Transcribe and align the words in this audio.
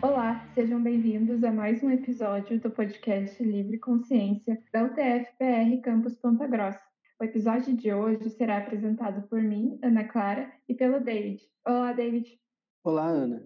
Olá, 0.00 0.46
sejam 0.54 0.80
bem-vindos 0.80 1.42
a 1.42 1.50
mais 1.50 1.82
um 1.82 1.90
episódio 1.90 2.60
do 2.60 2.70
podcast 2.70 3.42
Livre 3.42 3.78
Consciência 3.80 4.62
da 4.72 4.84
UTF-PR 4.84 5.80
Campus 5.82 6.14
Ponta 6.14 6.46
Grossa. 6.46 6.80
O 7.20 7.24
episódio 7.24 7.76
de 7.76 7.92
hoje 7.92 8.30
será 8.30 8.58
apresentado 8.58 9.26
por 9.28 9.42
mim, 9.42 9.76
Ana 9.82 10.04
Clara, 10.04 10.52
e 10.68 10.74
pelo 10.74 11.00
David. 11.00 11.42
Olá, 11.66 11.92
David. 11.92 12.38
Olá, 12.84 13.06
Ana. 13.06 13.44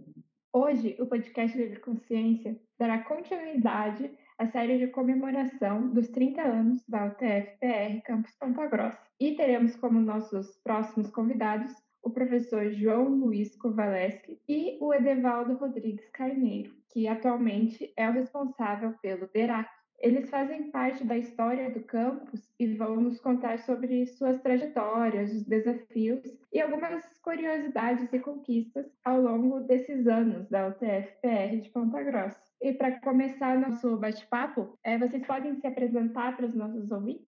Hoje, 0.52 0.95
o 1.00 1.06
podcast 1.06 1.56
Livre 1.56 1.80
Consciência 1.80 2.60
dará 2.78 3.02
continuidade 3.02 4.10
à 4.37 4.46
série 4.46 4.78
de 4.78 4.88
comemoração 4.88 5.88
dos 5.88 6.09
30 6.09 6.42
anos 6.42 6.84
da 6.87 7.06
UTF-PR 7.06 8.02
Campus 8.05 8.32
Ponta 8.38 8.66
Grossa. 8.66 9.00
E 9.19 9.37
teremos 9.37 9.74
como 9.77 9.98
nossos 10.00 10.59
próximos 10.62 11.10
convidados 11.10 11.73
o 12.02 12.11
professor 12.11 12.70
João 12.73 13.09
Luiz 13.09 13.56
Kovaleski 13.56 14.41
e 14.48 14.77
o 14.80 14.93
Edevaldo 14.93 15.55
Rodrigues 15.55 16.09
Carneiro, 16.10 16.74
que 16.93 17.06
atualmente 17.06 17.93
é 17.97 18.09
o 18.09 18.12
responsável 18.12 18.95
pelo 19.01 19.29
DERAC. 19.29 19.70
Eles 20.01 20.29
fazem 20.29 20.69
parte 20.73 21.05
da 21.05 21.16
história 21.16 21.70
do 21.70 21.80
campus 21.84 22.52
e 22.59 22.66
vão 22.74 22.96
nos 22.96 23.20
contar 23.20 23.60
sobre 23.60 24.05
suas 24.07 24.41
trajetórias, 24.41 25.33
os 25.33 25.45
desafios 25.45 26.20
e 26.52 26.60
algumas 26.60 27.07
curiosidades 27.23 28.12
e 28.12 28.19
conquistas 28.19 28.87
ao 29.05 29.21
longo 29.21 29.60
desses 29.60 30.09
anos 30.09 30.48
da 30.48 30.66
UTF-PR 30.66 31.60
de 31.60 31.71
Ponta 31.71 32.02
Grossa. 32.02 32.43
E 32.60 32.73
para 32.73 32.98
começar 33.01 33.57
nosso 33.57 33.96
bate-papo, 33.96 34.77
é, 34.82 34.98
vocês 34.98 35.24
podem 35.24 35.55
se 35.55 35.69
apresentar 35.69 36.37
para 36.37 36.46
os 36.46 36.55
nossos 36.55 36.91
ouvintes? 36.91 37.31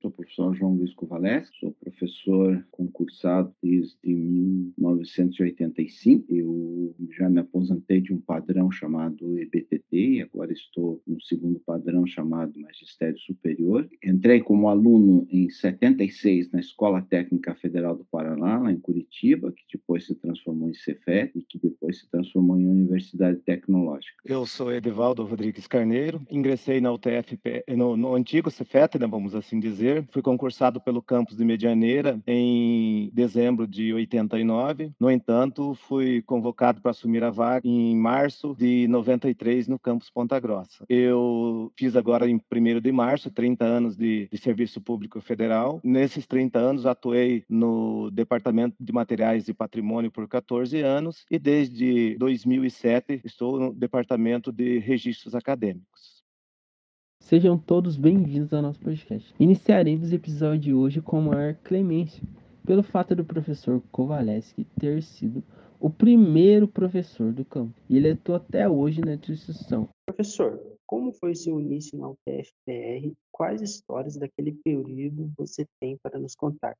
Sou 0.00 0.10
o 0.10 0.14
professor 0.14 0.54
João 0.54 0.74
Luiz 0.74 0.94
Kovaleski, 0.94 1.58
sou 1.58 1.72
professor 1.72 2.64
concursado 2.70 3.52
desde 3.60 3.96
1985. 4.04 6.32
Eu 6.32 6.94
já 7.10 7.28
me 7.28 7.40
aposentei 7.40 8.00
de 8.00 8.12
um 8.12 8.20
padrão 8.20 8.70
chamado 8.70 9.36
EBTT 9.38 9.88
agora 10.22 10.52
estou 10.52 11.02
no 11.06 11.20
segundo 11.22 11.58
padrão 11.60 12.06
chamado 12.06 12.58
Magistério 12.60 13.18
Superior. 13.18 13.88
Entrei 14.04 14.40
como 14.40 14.68
aluno 14.68 15.26
em 15.30 15.48
76 15.48 16.50
na 16.52 16.60
Escola 16.60 17.02
Técnica 17.02 17.54
Federal 17.54 17.96
do 17.96 18.04
Paraná, 18.04 18.58
lá 18.58 18.72
em 18.72 18.78
Curitiba, 18.78 19.52
que 19.52 19.64
depois 19.72 20.06
se 20.06 20.14
transformou 20.14 20.68
em 20.68 20.74
Cefet 20.74 21.32
e 21.34 21.42
que 21.42 21.58
depois 21.58 22.00
se 22.00 22.10
transformou 22.10 22.58
em 22.58 22.66
Universidade 22.66 23.38
Tecnológica. 23.40 24.16
Eu 24.24 24.46
sou 24.46 24.72
Edivaldo 24.72 25.24
Rodrigues 25.24 25.66
Carneiro, 25.66 26.20
ingressei 26.30 26.80
na 26.80 26.92
UTFP, 26.92 27.64
no, 27.76 27.96
no 27.96 28.14
antigo 28.14 28.50
Cefet, 28.50 28.98
né, 28.98 29.06
vamos 29.06 29.34
assim 29.34 29.58
dizer, 29.58 29.87
Fui 30.10 30.22
concursado 30.22 30.80
pelo 30.80 31.02
campus 31.02 31.36
de 31.36 31.44
Medianeira 31.44 32.20
em 32.26 33.10
dezembro 33.12 33.66
de 33.66 33.92
89. 33.92 34.92
No 34.98 35.10
entanto, 35.10 35.74
fui 35.74 36.22
convocado 36.22 36.80
para 36.80 36.90
assumir 36.90 37.22
a 37.24 37.30
vaga 37.30 37.66
em 37.66 37.96
março 37.96 38.54
de 38.58 38.86
93 38.88 39.68
no 39.68 39.78
campus 39.78 40.10
Ponta 40.10 40.38
Grossa. 40.38 40.84
Eu 40.88 41.72
fiz 41.76 41.96
agora 41.96 42.28
em 42.28 42.36
1 42.36 42.80
de 42.80 42.92
março 42.92 43.30
30 43.30 43.64
anos 43.64 43.96
de, 43.96 44.28
de 44.30 44.38
serviço 44.38 44.80
público 44.80 45.20
federal. 45.20 45.80
Nesses 45.82 46.26
30 46.26 46.58
anos, 46.58 46.86
atuei 46.86 47.44
no 47.48 48.10
Departamento 48.10 48.76
de 48.78 48.92
Materiais 48.92 49.48
e 49.48 49.54
Patrimônio 49.54 50.10
por 50.10 50.26
14 50.28 50.80
anos 50.80 51.24
e 51.30 51.38
desde 51.38 52.16
2007 52.18 53.20
estou 53.24 53.58
no 53.58 53.72
Departamento 53.72 54.52
de 54.52 54.78
Registros 54.78 55.34
Acadêmicos. 55.34 56.17
Sejam 57.28 57.58
todos 57.58 57.98
bem-vindos 57.98 58.54
ao 58.54 58.62
nosso 58.62 58.80
podcast. 58.80 59.34
Iniciaremos 59.38 60.10
o 60.10 60.14
episódio 60.14 60.60
de 60.60 60.72
hoje 60.72 61.02
com 61.02 61.20
maior 61.20 61.54
clemência, 61.56 62.22
pelo 62.64 62.82
fato 62.82 63.14
do 63.14 63.22
professor 63.22 63.82
Kovaleski 63.92 64.64
ter 64.80 65.02
sido 65.02 65.44
o 65.78 65.90
primeiro 65.90 66.66
professor 66.66 67.30
do 67.30 67.44
campo. 67.44 67.74
E 67.86 67.98
ele 67.98 68.12
atuou 68.12 68.36
até 68.36 68.66
hoje 68.66 69.02
na 69.02 69.12
instituição. 69.12 69.90
Professor, 70.06 70.58
como 70.86 71.12
foi 71.12 71.34
seu 71.34 71.60
início 71.60 71.98
na 71.98 72.08
UTFPR? 72.08 73.12
Quais 73.30 73.60
histórias 73.60 74.16
daquele 74.16 74.52
período 74.64 75.30
você 75.36 75.66
tem 75.78 75.98
para 76.02 76.18
nos 76.18 76.34
contar? 76.34 76.74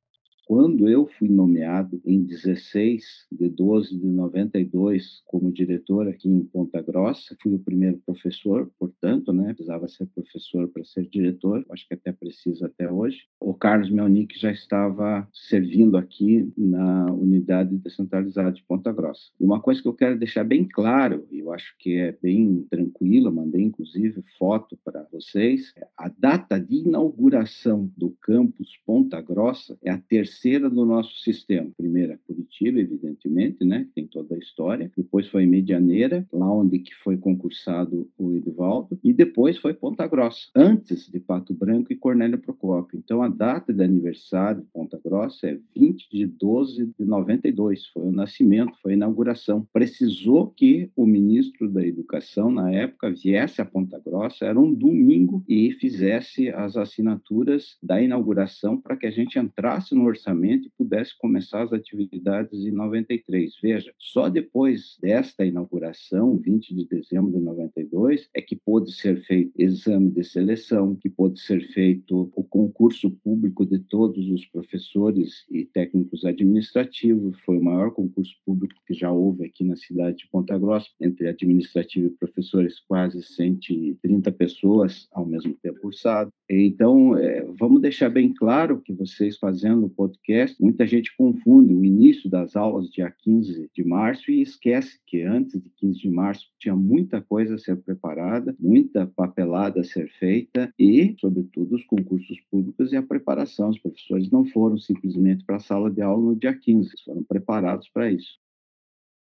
Quando 0.49 0.89
eu 0.89 1.05
fui 1.05 1.29
nomeado 1.29 2.01
em 2.03 2.23
16 2.23 3.27
de 3.31 3.49
12 3.49 3.95
de 3.95 4.07
92 4.07 5.21
como 5.27 5.51
diretor 5.51 6.07
aqui 6.07 6.27
em 6.27 6.43
Ponta 6.43 6.81
Grossa, 6.81 7.37
fui 7.39 7.53
o 7.53 7.59
primeiro 7.59 8.01
professor, 8.03 8.67
portanto, 8.79 9.31
né, 9.31 9.53
precisava 9.53 9.87
ser 9.87 10.07
professor 10.07 10.67
para 10.67 10.83
ser 10.83 11.07
diretor, 11.07 11.63
acho 11.69 11.87
que 11.87 11.93
até 11.93 12.11
precisa 12.11 12.65
até 12.65 12.91
hoje. 12.91 13.27
O 13.39 13.53
Carlos 13.53 13.91
Melnick 13.91 14.39
já 14.39 14.51
estava 14.51 15.27
servindo 15.31 15.95
aqui 15.95 16.51
na 16.57 17.05
unidade 17.13 17.77
descentralizada 17.77 18.51
de 18.51 18.63
Ponta 18.63 18.91
Grossa. 18.91 19.29
E 19.39 19.45
uma 19.45 19.61
coisa 19.61 19.83
que 19.83 19.87
eu 19.87 19.93
quero 19.93 20.17
deixar 20.17 20.43
bem 20.43 20.67
claro, 20.67 21.27
e 21.29 21.37
eu 21.37 21.53
acho 21.53 21.75
que 21.77 21.93
é 21.95 22.17
bem 22.23 22.65
tranquilo, 22.71 23.31
mandei 23.31 23.61
inclusive 23.61 24.23
foto 24.39 24.75
para 24.83 25.07
vocês, 25.11 25.75
a 25.95 26.09
data 26.09 26.59
de 26.59 26.77
inauguração 26.77 27.87
do 27.95 28.17
campus 28.19 28.79
Ponta 28.83 29.21
Grossa 29.21 29.77
é 29.83 29.91
a 29.91 29.99
terceira 29.99 30.38
terceira 30.39 30.69
do 30.69 30.85
nosso 30.85 31.19
sistema. 31.19 31.69
Primeira, 31.75 32.17
Curitiba, 32.25 32.79
evidentemente, 32.79 33.65
né? 33.65 33.85
Tem 33.93 34.07
toda 34.07 34.35
a 34.35 34.37
história. 34.37 34.89
Depois 34.95 35.27
foi 35.27 35.45
Medianeira, 35.45 36.25
lá 36.31 36.51
onde 36.51 36.79
que 36.79 36.95
foi 36.95 37.17
concursado 37.17 38.09
o 38.17 38.33
Edvaldo. 38.33 38.97
E 39.03 39.11
depois 39.11 39.57
foi 39.57 39.73
Ponta 39.73 40.07
Grossa, 40.07 40.47
antes 40.55 41.09
de 41.09 41.19
Pato 41.19 41.53
Branco 41.53 41.91
e 41.91 41.95
Cornélio 41.95 42.37
Procópio. 42.37 42.97
Então, 42.97 43.21
a 43.21 43.27
data 43.27 43.73
de 43.73 43.83
aniversário 43.83 44.61
de 44.61 44.67
Ponta 44.67 44.99
Grossa 45.03 45.47
é 45.47 45.59
20 45.75 46.09
de 46.09 46.25
12 46.25 46.89
de 46.97 47.05
92. 47.05 47.87
Foi 47.87 48.03
o 48.03 48.11
nascimento, 48.11 48.77
foi 48.81 48.93
a 48.93 48.95
inauguração. 48.95 49.67
Precisou 49.73 50.47
que 50.47 50.89
o 50.95 51.05
ministro 51.05 51.69
da 51.69 51.85
Educação, 51.85 52.49
na 52.49 52.71
época, 52.71 53.11
viesse 53.11 53.61
a 53.61 53.65
Ponta 53.65 53.99
Grossa, 53.99 54.45
era 54.45 54.59
um 54.59 54.73
domingo, 54.73 55.43
e 55.47 55.71
fizesse 55.73 56.49
as 56.49 56.77
assinaturas 56.77 57.77
da 57.83 58.01
inauguração 58.01 58.79
para 58.79 58.95
que 58.95 59.05
a 59.05 59.11
gente 59.11 59.37
entrasse 59.37 59.93
no 59.93 60.05
orçamento 60.05 60.18
orçamento 60.19 60.67
e 60.67 60.71
pudesse 60.77 61.17
começar 61.17 61.63
as 61.63 61.73
atividades 61.73 62.59
em 62.65 62.71
93. 62.71 63.53
Veja, 63.61 63.93
só 63.97 64.29
depois 64.29 64.97
desta 65.01 65.45
inauguração, 65.45 66.37
20 66.37 66.75
de 66.75 66.85
dezembro 66.85 67.31
de 67.31 67.39
92, 67.39 68.29
é 68.35 68.41
que 68.41 68.55
pôde 68.55 68.91
ser 68.91 69.23
feito 69.23 69.51
exame 69.57 70.11
de 70.11 70.23
seleção, 70.23 70.95
que 70.95 71.09
pôde 71.09 71.39
ser 71.39 71.61
feito 71.69 72.31
o 72.35 72.43
concurso 72.43 73.09
público 73.23 73.65
de 73.65 73.79
todos 73.79 74.29
os 74.29 74.45
professores 74.47 75.45
e 75.49 75.65
técnicos 75.65 76.25
administrativos. 76.25 77.39
Foi 77.45 77.57
o 77.57 77.63
maior 77.63 77.91
concurso 77.91 78.35
público 78.45 78.75
que 78.85 78.93
já 78.93 79.11
houve 79.11 79.45
aqui 79.45 79.63
na 79.63 79.75
cidade 79.75 80.17
de 80.17 80.27
Ponta 80.29 80.57
Grossa, 80.57 80.89
entre 80.99 81.27
administrativo 81.27 82.07
e 82.07 82.17
professores, 82.17 82.79
quase 82.81 83.21
130 83.23 84.31
pessoas 84.33 85.07
ao 85.11 85.25
mesmo 85.25 85.55
tempo 85.61 85.79
cursado. 85.79 86.31
Então, 86.49 87.17
é, 87.17 87.45
vamos 87.57 87.81
deixar 87.81 88.09
bem 88.09 88.33
claro 88.33 88.81
que 88.81 88.93
vocês 88.93 89.37
fazendo 89.37 89.85
o 89.85 89.89
podcast, 90.09 90.61
muita 90.61 90.87
gente 90.87 91.15
confunde 91.15 91.73
o 91.73 91.85
início 91.85 92.29
das 92.29 92.55
aulas 92.55 92.89
dia 92.89 93.11
15 93.11 93.69
de 93.73 93.83
março 93.83 94.31
e 94.31 94.41
esquece 94.41 94.99
que 95.05 95.21
antes 95.21 95.61
de 95.61 95.69
15 95.77 95.99
de 95.99 96.09
março 96.09 96.47
tinha 96.57 96.75
muita 96.75 97.21
coisa 97.21 97.55
a 97.55 97.57
ser 97.57 97.77
preparada, 97.77 98.55
muita 98.59 99.05
papelada 99.05 99.81
a 99.81 99.83
ser 99.83 100.09
feita 100.17 100.73
e, 100.77 101.15
sobretudo, 101.19 101.75
os 101.75 101.85
concursos 101.85 102.39
públicos 102.49 102.91
e 102.91 102.97
a 102.97 103.03
preparação. 103.03 103.69
Os 103.69 103.79
professores 103.79 104.31
não 104.31 104.45
foram 104.45 104.77
simplesmente 104.77 105.45
para 105.45 105.57
a 105.57 105.59
sala 105.59 105.91
de 105.91 106.01
aula 106.01 106.21
no 106.21 106.35
dia 106.35 106.53
15, 106.53 106.89
eles 106.89 107.01
foram 107.01 107.23
preparados 107.23 107.87
para 107.89 108.11
isso. 108.11 108.39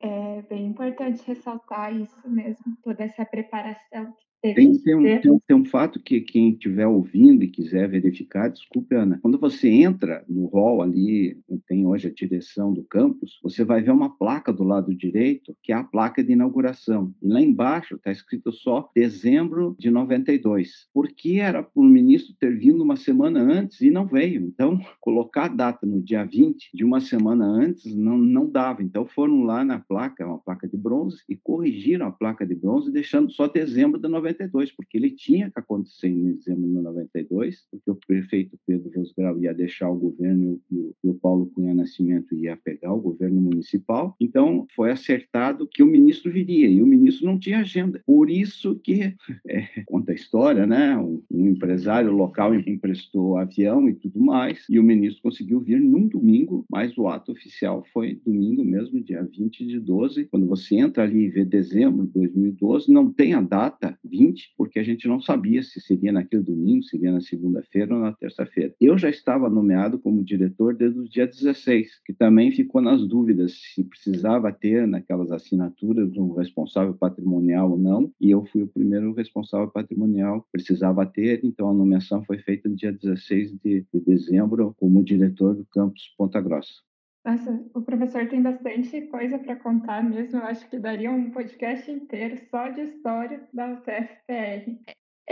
É 0.00 0.42
bem 0.42 0.66
importante 0.66 1.22
ressaltar 1.24 1.94
isso 1.94 2.28
mesmo, 2.28 2.76
toda 2.82 3.04
essa 3.04 3.24
preparação 3.24 4.12
que 4.12 4.31
tem, 4.42 4.54
tem, 4.54 4.94
um, 4.96 5.02
tem, 5.20 5.30
um, 5.30 5.38
tem, 5.38 5.56
um, 5.56 5.64
fato 5.64 6.00
que 6.00 6.20
quem 6.20 6.50
estiver 6.50 6.86
ouvindo 6.86 7.44
e 7.44 7.48
quiser 7.48 7.88
verificar, 7.88 8.48
desculpe, 8.48 8.94
Ana, 8.94 9.20
quando 9.22 9.38
você 9.38 9.68
entra 9.68 10.24
no 10.28 10.46
hall 10.46 10.82
ali, 10.82 11.38
tem 11.68 11.86
hoje 11.86 12.08
a 12.08 12.12
direção 12.12 12.72
do 12.72 12.82
campus, 12.82 13.38
você 13.40 13.64
vai 13.64 13.80
ver 13.80 13.92
uma 13.92 14.10
placa 14.10 14.52
do 14.52 14.64
lado 14.64 14.92
direito, 14.92 15.56
que 15.62 15.72
é 15.72 15.76
a 15.76 15.84
placa 15.84 16.24
de 16.24 16.32
inauguração. 16.32 17.14
E 17.22 17.28
lá 17.28 17.40
embaixo 17.40 17.94
está 17.94 18.10
escrito 18.10 18.50
só 18.52 18.90
dezembro 18.94 19.76
de 19.78 19.90
92. 19.90 20.88
Porque 20.92 21.34
era 21.34 21.62
para 21.62 21.80
o 21.80 21.84
ministro 21.84 22.34
ter 22.34 22.58
vindo 22.58 22.82
uma 22.82 22.96
semana 22.96 23.40
antes 23.40 23.80
e 23.80 23.90
não 23.90 24.06
veio. 24.06 24.42
Então, 24.42 24.78
colocar 25.00 25.44
a 25.44 25.48
data 25.48 25.86
no 25.86 26.02
dia 26.02 26.24
20 26.24 26.70
de 26.74 26.84
uma 26.84 27.00
semana 27.00 27.46
antes 27.46 27.94
não, 27.94 28.18
não 28.18 28.50
dava. 28.50 28.82
Então, 28.82 29.06
foram 29.06 29.44
lá 29.44 29.64
na 29.64 29.78
placa, 29.78 30.26
uma 30.26 30.38
placa 30.38 30.66
de 30.66 30.76
bronze, 30.76 31.22
e 31.28 31.36
corrigiram 31.36 32.06
a 32.06 32.12
placa 32.12 32.44
de 32.44 32.56
bronze, 32.56 32.90
deixando 32.90 33.30
só 33.30 33.46
dezembro 33.46 34.00
de 34.00 34.08
92. 34.08 34.31
92, 34.32 34.72
porque 34.72 34.96
ele 34.96 35.10
tinha 35.10 35.50
que 35.50 35.58
acontecer 35.58 36.08
em 36.08 36.32
dezembro 36.34 36.62
de 36.62 36.74
92, 36.74 37.66
porque 37.70 37.90
o 37.90 37.94
prefeito 38.06 38.58
Pedro 38.66 38.90
Rosgrau 38.94 39.38
ia 39.38 39.54
deixar 39.54 39.90
o 39.90 39.98
governo 39.98 40.60
e 40.70 41.08
o 41.08 41.14
Paulo 41.14 41.46
Cunha 41.54 41.74
Nascimento 41.74 42.34
ia 42.34 42.56
pegar 42.56 42.92
o 42.92 43.00
governo 43.00 43.40
municipal. 43.40 44.16
Então, 44.20 44.66
foi 44.74 44.90
acertado 44.90 45.68
que 45.68 45.82
o 45.82 45.86
ministro 45.86 46.32
viria, 46.32 46.68
e 46.68 46.82
o 46.82 46.86
ministro 46.86 47.26
não 47.26 47.38
tinha 47.38 47.60
agenda. 47.60 48.02
Por 48.06 48.30
isso 48.30 48.78
que, 48.82 49.14
é, 49.46 49.82
conta 49.86 50.12
a 50.12 50.14
história, 50.14 50.66
né? 50.66 50.96
Um, 50.96 51.22
um 51.30 51.48
empresário 51.48 52.12
local 52.12 52.54
emprestou 52.54 53.36
avião 53.36 53.88
e 53.88 53.94
tudo 53.94 54.20
mais, 54.20 54.64
e 54.68 54.78
o 54.78 54.82
ministro 54.82 55.22
conseguiu 55.22 55.60
vir 55.60 55.80
num 55.80 56.06
domingo, 56.08 56.64
mas 56.70 56.96
o 56.96 57.08
ato 57.08 57.32
oficial 57.32 57.84
foi 57.92 58.20
domingo 58.24 58.64
mesmo, 58.64 59.02
dia 59.02 59.22
20 59.22 59.66
de 59.66 59.80
12. 59.80 60.26
Quando 60.26 60.46
você 60.46 60.76
entra 60.76 61.02
ali 61.04 61.24
e 61.24 61.30
vê 61.30 61.44
dezembro 61.44 62.06
de 62.06 62.12
2012, 62.12 62.92
não 62.92 63.12
tem 63.12 63.34
a 63.34 63.40
data 63.40 63.98
20, 64.04 64.21
porque 64.56 64.78
a 64.78 64.82
gente 64.82 65.08
não 65.08 65.20
sabia 65.20 65.62
se 65.62 65.80
seria 65.80 66.12
naquele 66.12 66.42
domingo, 66.42 66.82
seria 66.84 67.10
na 67.10 67.20
segunda-feira 67.20 67.94
ou 67.94 68.00
na 68.00 68.12
terça-feira. 68.12 68.74
Eu 68.80 68.96
já 68.98 69.08
estava 69.08 69.48
nomeado 69.48 69.98
como 69.98 70.24
diretor 70.24 70.74
desde 70.74 71.00
o 71.00 71.08
dia 71.08 71.26
16, 71.26 72.02
que 72.04 72.12
também 72.12 72.52
ficou 72.52 72.80
nas 72.80 73.06
dúvidas 73.06 73.52
se 73.74 73.82
precisava 73.84 74.52
ter 74.52 74.86
naquelas 74.86 75.32
assinaturas 75.32 76.16
um 76.16 76.32
responsável 76.34 76.94
patrimonial 76.94 77.70
ou 77.70 77.78
não, 77.78 78.12
e 78.20 78.30
eu 78.30 78.44
fui 78.46 78.62
o 78.62 78.68
primeiro 78.68 79.12
responsável 79.14 79.68
patrimonial, 79.68 80.46
precisava 80.52 81.06
ter, 81.06 81.40
então 81.44 81.68
a 81.68 81.74
nomeação 81.74 82.24
foi 82.24 82.38
feita 82.38 82.68
no 82.68 82.76
dia 82.76 82.92
16 82.92 83.52
de, 83.64 83.86
de 83.92 84.00
dezembro 84.00 84.74
como 84.78 85.02
diretor 85.02 85.54
do 85.54 85.64
campus 85.64 86.12
Ponta 86.16 86.40
Grossa. 86.40 86.91
Nossa, 87.24 87.64
o 87.72 87.82
professor 87.82 88.28
tem 88.28 88.42
bastante 88.42 89.02
coisa 89.02 89.38
para 89.38 89.54
contar 89.56 90.02
mesmo. 90.02 90.40
Eu 90.40 90.44
acho 90.44 90.68
que 90.68 90.78
daria 90.78 91.10
um 91.10 91.30
podcast 91.30 91.88
inteiro 91.90 92.36
só 92.50 92.68
de 92.68 92.80
história 92.80 93.48
da 93.52 93.68
UTFPR. 93.68 94.80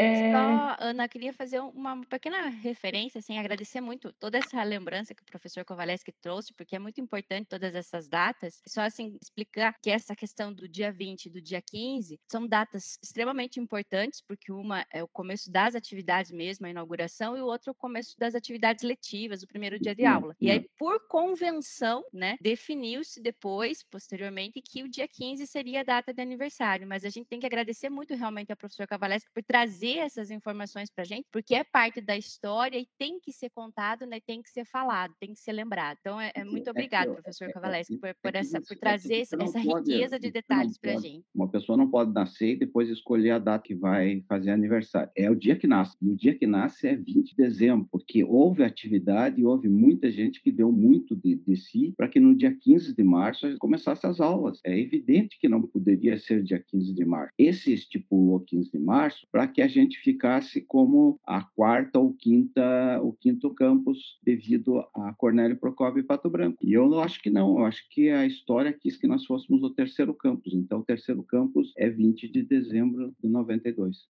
É... 0.01 0.33
Só, 0.33 0.77
Ana, 0.81 1.09
queria 1.09 1.33
fazer 1.33 1.61
uma 1.61 2.01
pequena 2.07 2.49
referência, 2.49 3.19
assim, 3.19 3.39
agradecer 3.39 3.81
muito 3.81 4.13
toda 4.15 4.39
essa 4.39 4.63
lembrança 4.63 5.15
que 5.15 5.23
o 5.23 5.27
professor 5.27 5.65
Kovaleski 5.65 6.13
trouxe, 6.21 6.55
porque 6.55 6.77
é 6.77 6.79
muito 6.79 7.01
importante 7.01 7.49
todas 7.49 7.75
essas 7.75 8.09
datas. 8.09 8.63
Só, 8.67 8.83
assim, 8.83 9.19
explicar 9.21 9.75
que 9.83 9.91
essa 9.91 10.17
questão 10.17 10.53
do 10.53 10.67
dia 10.69 10.91
20 10.91 11.27
e 11.27 11.31
do 11.31 11.41
dia 11.41 11.61
15 11.61 12.19
são 12.31 12.47
datas 12.47 12.99
extremamente 13.03 13.61
importantes, 13.61 14.23
porque 14.27 14.51
uma 14.51 14.87
é 14.91 15.03
o 15.03 15.09
começo 15.09 15.51
das 15.51 15.75
atividades 15.75 16.31
mesmo, 16.31 16.67
a 16.67 16.71
inauguração, 16.71 17.37
e 17.37 17.43
o 17.43 17.47
outro 17.47 17.71
é 17.71 17.73
o 17.73 17.75
começo 17.75 18.15
das 18.19 18.35
atividades 18.35 18.83
letivas, 18.83 19.43
o 19.43 19.47
primeiro 19.47 19.79
dia 19.79 19.95
de 19.95 20.07
aula. 20.07 20.35
E 20.41 20.51
aí, 20.51 20.67
por 20.79 21.07
convenção, 21.09 22.03
né, 22.13 22.37
definiu-se 22.41 23.21
depois, 23.21 23.83
posteriormente, 23.83 24.63
que 24.63 24.83
o 24.83 24.89
dia 24.89 25.07
15 25.07 25.47
seria 25.47 25.81
a 25.81 25.85
data 25.85 26.13
de 26.15 26.23
aniversário, 26.23 26.87
mas 26.87 27.05
a 27.05 27.11
gente 27.11 27.27
tem 27.27 27.39
que 27.39 27.47
agradecer 27.47 27.91
muito 27.91 28.15
realmente 28.15 28.51
ao 28.51 28.57
professor 28.57 28.87
Kovaleski 28.87 29.31
por 29.33 29.43
trazer 29.43 29.90
trazer 29.95 29.99
essas 29.99 30.31
informações 30.31 30.91
para 30.91 31.03
a 31.03 31.07
gente, 31.07 31.27
porque 31.33 31.55
é 31.55 31.65
parte 31.65 32.01
da 32.01 32.17
história 32.17 32.79
e 32.79 32.87
tem 32.99 33.19
que 33.21 33.33
ser 33.33 33.51
contado, 33.51 34.07
né? 34.07 34.21
tem 34.21 34.43
que 34.43 34.51
ser 34.51 34.65
falado, 34.65 35.15
tem 35.19 35.33
que 35.33 35.41
ser 35.41 35.53
lembrado. 35.53 35.99
Então, 36.01 36.21
é, 36.21 36.33
é 36.35 36.45
muito 36.45 36.69
é 36.69 36.71
obrigado, 36.71 37.13
professor 37.13 37.49
é, 37.49 37.53
Cavaleski, 37.53 37.97
por, 37.99 38.15
por, 38.23 38.35
essa, 38.35 38.61
por 38.61 38.77
trazer 38.77 39.21
essa 39.21 39.37
pode, 39.37 39.93
riqueza 39.93 40.19
de 40.19 40.31
detalhes 40.31 40.79
para 40.79 40.93
a 40.93 41.01
gente. 41.01 41.25
Uma 41.35 41.49
pessoa 41.49 41.77
não 41.77 41.91
pode 41.91 42.13
nascer 42.13 42.55
e 42.55 42.59
depois 42.59 42.89
escolher 42.89 43.31
a 43.31 43.39
data 43.39 43.65
que 43.67 43.75
vai 43.75 44.23
fazer 44.29 44.51
aniversário. 44.51 45.11
É 45.17 45.31
o 45.31 45.35
dia 45.35 45.57
que 45.57 45.67
nasce. 45.67 45.97
E 46.01 46.09
o 46.11 46.17
dia 46.17 46.35
que 46.35 46.47
nasce 46.47 46.89
é 46.89 46.97
20 46.97 47.31
de 47.31 47.37
dezembro, 47.37 47.89
porque 47.91 48.25
houve 48.25 48.63
atividade 48.63 49.41
e 49.41 49.45
houve 49.45 49.69
muita 49.69 50.11
gente 50.11 50.43
que 50.43 50.51
deu 50.51 50.73
muito 50.73 51.17
de, 51.17 51.37
de 51.37 51.57
si 51.57 51.93
para 51.97 52.09
que 52.09 52.21
no 52.21 52.35
dia 52.35 52.55
15 52.55 52.95
de 52.95 53.03
março 53.03 53.57
começasse 53.59 54.07
as 54.07 54.21
aulas. 54.21 54.61
É 54.65 54.79
evidente 54.79 55.39
que 55.39 55.49
não 55.49 55.63
poderia 55.63 56.19
ser 56.19 56.43
dia 56.43 56.59
15 56.59 56.95
de 56.95 57.05
março. 57.05 57.33
Esse 57.39 57.73
estipulou 57.73 58.41
15 58.41 58.71
de 58.71 58.79
março 58.79 59.27
para 59.31 59.47
que 59.47 59.63
a 59.63 59.69
gente 59.71 59.99
ficasse 59.99 60.61
como 60.61 61.19
a 61.27 61.43
quarta 61.43 61.99
ou 61.99 62.13
quinta, 62.13 63.01
o 63.03 63.13
quinto 63.13 63.55
campus 63.55 64.19
devido 64.23 64.79
a 64.95 65.15
Cornélio 65.15 65.57
Procópio 65.57 66.01
e 66.01 66.05
Pato 66.05 66.29
Branco. 66.29 66.59
E 66.63 66.75
eu 66.75 67.01
acho 67.01 67.23
que 67.23 67.31
não, 67.31 67.59
eu 67.59 67.65
acho 67.65 67.89
que 67.91 68.11
a 68.11 68.27
história 68.27 68.73
quis 68.73 68.97
que 68.97 69.07
nós 69.07 69.25
fôssemos 69.25 69.63
o 69.63 69.71
terceiro 69.71 70.13
campus. 70.13 70.53
Então, 70.53 70.81
o 70.81 70.85
terceiro 70.85 71.23
campus 71.23 71.73
é 71.77 71.89
20 71.89 72.29
de 72.29 72.43
dezembro 72.43 73.15
de 73.23 73.29
92. 73.29 74.09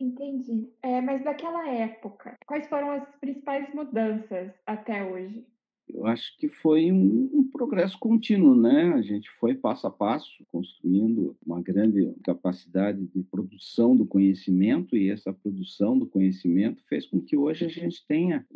Entendi. 0.00 0.68
É, 0.82 1.00
mas 1.00 1.22
daquela 1.22 1.68
época, 1.68 2.36
quais 2.46 2.66
foram 2.66 2.90
as 2.90 3.08
principais 3.20 3.72
mudanças 3.72 4.52
até 4.66 5.04
hoje? 5.04 5.46
Eu 5.88 6.06
acho 6.06 6.36
que 6.38 6.48
foi 6.48 6.90
um, 6.90 7.30
um, 7.32 7.48
progresso 7.50 7.98
contínuo, 7.98 8.54
né? 8.54 8.92
A 8.94 9.02
gente 9.02 9.28
foi 9.38 9.54
passo 9.54 9.86
a 9.86 9.90
passo 9.90 10.28
construindo 10.48 11.36
uma 11.44 11.60
grande 11.60 12.12
capacidade 12.24 13.06
de 13.06 13.22
produção 13.24 13.96
do 13.96 14.06
conhecimento 14.06 14.96
e 14.96 15.10
essa 15.10 15.32
produção 15.32 15.98
do 15.98 16.06
conhecimento 16.06 16.82
fez 16.88 17.06
com 17.06 17.20
que 17.20 17.36
hoje 17.36 17.64
a 17.64 17.68
gente 17.68 18.04
tenha, 18.06 18.46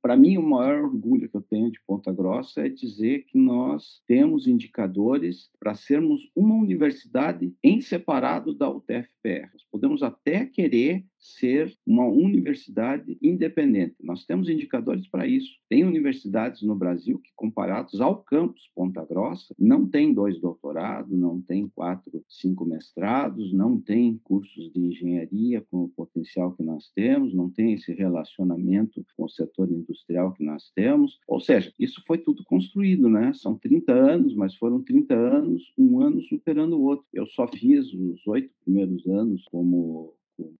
para 0.00 0.16
mim, 0.16 0.38
o 0.38 0.42
maior 0.42 0.84
orgulho 0.84 1.28
que 1.28 1.36
eu 1.36 1.42
tenho 1.42 1.70
de 1.70 1.80
Ponta 1.86 2.12
Grossa 2.12 2.66
é 2.66 2.68
dizer 2.68 3.24
que 3.24 3.38
nós 3.38 4.02
temos 4.06 4.46
indicadores 4.46 5.50
para 5.58 5.74
sermos 5.74 6.30
uma 6.34 6.54
universidade 6.54 7.52
em 7.62 7.80
separado 7.80 8.54
da 8.54 8.68
UTFPR. 8.70 9.50
Podemos 9.70 10.02
até 10.02 10.46
querer 10.46 11.04
ser 11.18 11.74
uma 11.86 12.06
universidade 12.06 13.18
independente. 13.20 13.96
Nós 14.02 14.24
temos 14.24 14.48
indicadores 14.48 15.08
para 15.08 15.26
isso. 15.26 15.50
Tem 15.68 15.84
universidades 15.84 16.62
no 16.62 16.74
Brasil 16.74 17.18
que, 17.18 17.30
comparados 17.34 18.00
ao 18.00 18.22
campus 18.22 18.70
Ponta 18.74 19.04
Grossa, 19.04 19.54
não 19.58 19.86
tem 19.86 20.14
dois 20.14 20.40
doutorados, 20.40 21.16
não 21.16 21.40
tem 21.40 21.68
quatro, 21.68 22.24
cinco 22.28 22.64
mestrados, 22.64 23.52
não 23.52 23.80
tem 23.80 24.18
cursos 24.24 24.72
de 24.72 24.80
engenharia 24.80 25.60
com 25.70 25.84
o 25.84 25.88
potencial 25.88 26.52
que 26.52 26.62
nós 26.62 26.90
temos, 26.94 27.34
não 27.34 27.50
tem 27.50 27.74
esse 27.74 27.92
relacionamento 27.92 29.04
com 29.16 29.24
o 29.24 29.28
setor 29.28 29.70
industrial 29.70 30.32
que 30.32 30.44
nós 30.44 30.70
temos. 30.74 31.18
Ou 31.26 31.40
seja, 31.40 31.72
isso 31.78 32.02
foi 32.06 32.18
tudo 32.18 32.44
construído, 32.44 33.08
né? 33.08 33.32
São 33.34 33.56
30 33.56 33.92
anos, 33.92 34.34
mas 34.34 34.54
foram 34.54 34.82
30 34.82 35.14
anos, 35.14 35.62
um 35.76 36.00
ano 36.00 36.22
superando 36.22 36.78
o 36.78 36.82
outro. 36.82 37.04
Eu 37.12 37.26
só 37.26 37.46
fiz 37.46 37.92
os 37.92 38.26
oito 38.26 38.50
primeiros 38.64 39.06
anos 39.06 39.44
como 39.50 40.14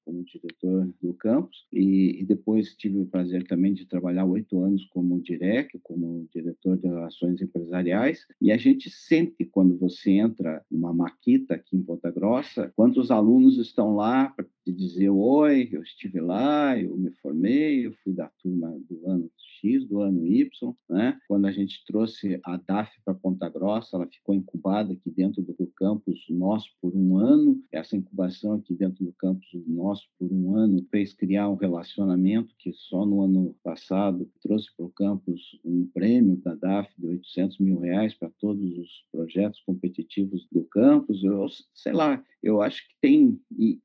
como 0.04 0.24
diretor 0.24 0.88
do 1.02 1.14
campus. 1.14 1.66
E, 1.72 2.20
e, 2.20 2.24
depois 2.24 2.74
tive 2.74 2.98
o 2.98 3.06
prazer 3.06 3.46
também 3.46 3.72
de 3.72 3.86
trabalhar 3.86 4.24
oito 4.24 4.62
anos 4.62 4.84
como 4.86 5.20
direc, 5.20 5.78
como 5.82 6.26
diretor 6.32 6.76
de 6.76 6.86
relações 6.86 7.40
empresariais. 7.40 8.26
E 8.40 8.52
a 8.52 8.56
gente 8.56 8.90
sente 8.90 9.44
quando 9.44 9.78
você 9.78 10.12
entra 10.12 10.64
numa 10.70 10.92
maquita 10.92 11.54
aqui 11.54 11.76
em 11.76 11.82
Ponta 11.82 12.10
Grossa, 12.10 12.72
quantos 12.76 13.10
alunos 13.10 13.58
estão 13.58 13.94
lá 13.94 14.28
para 14.28 14.46
te 14.64 14.72
dizer 14.72 15.10
oi, 15.10 15.68
eu 15.72 15.82
estive 15.82 16.20
lá, 16.20 16.78
eu 16.78 16.96
me 16.96 17.10
formei, 17.22 17.86
eu 17.86 17.92
fui 18.04 18.12
da 18.12 18.28
turma 18.42 18.78
do 18.88 19.08
ano 19.08 19.30
X, 19.60 19.86
do 19.86 20.00
ano 20.00 20.26
Y, 20.26 20.48
né? 20.88 21.18
Quando 21.28 21.46
a 21.46 21.52
gente 21.52 21.84
trouxe 21.86 22.40
a 22.44 22.56
DAF 22.56 22.90
para 23.04 23.14
Ponta 23.14 23.48
Grossa, 23.48 23.96
ela 23.96 24.06
ficou 24.06 24.34
incubada 24.34 24.92
aqui 24.92 25.10
dentro 25.10 25.42
do 25.42 25.66
campus 25.76 26.24
nosso 26.28 26.68
por 26.80 26.94
um 26.94 27.16
ano. 27.16 27.62
Essa 27.72 27.96
incubação 27.96 28.54
aqui 28.54 28.74
dentro 28.74 29.04
do 29.04 29.12
campus 29.12 29.48
nosso 29.66 30.08
por 30.18 30.32
um 30.32 30.56
ano 30.56 30.84
fez 30.90 31.12
criar 31.12 31.48
um 31.48 31.56
relacionamento 31.56 32.54
que 32.58 32.72
só 32.72 33.04
no 33.04 33.22
ano 33.22 33.56
passado 33.62 34.30
trouxe 34.42 34.74
para 34.76 34.86
o 34.86 34.90
campus 34.90 35.58
um 35.64 35.86
prêmio 35.92 36.36
da 36.36 36.54
DAF 36.54 36.90
de 36.98 37.06
800 37.06 37.58
mil 37.58 37.78
reais 37.78 38.14
para 38.14 38.30
todos 38.40 38.78
os 38.78 39.04
projetos 39.10 39.60
competitivos 39.60 40.46
do 40.52 40.64
campus. 40.64 41.22
Eu 41.22 41.46
sei 41.74 41.92
lá, 41.92 42.22
eu 42.42 42.60
acho 42.60 42.86
que 42.86 42.94
tem 43.00 43.40
e, 43.56 43.80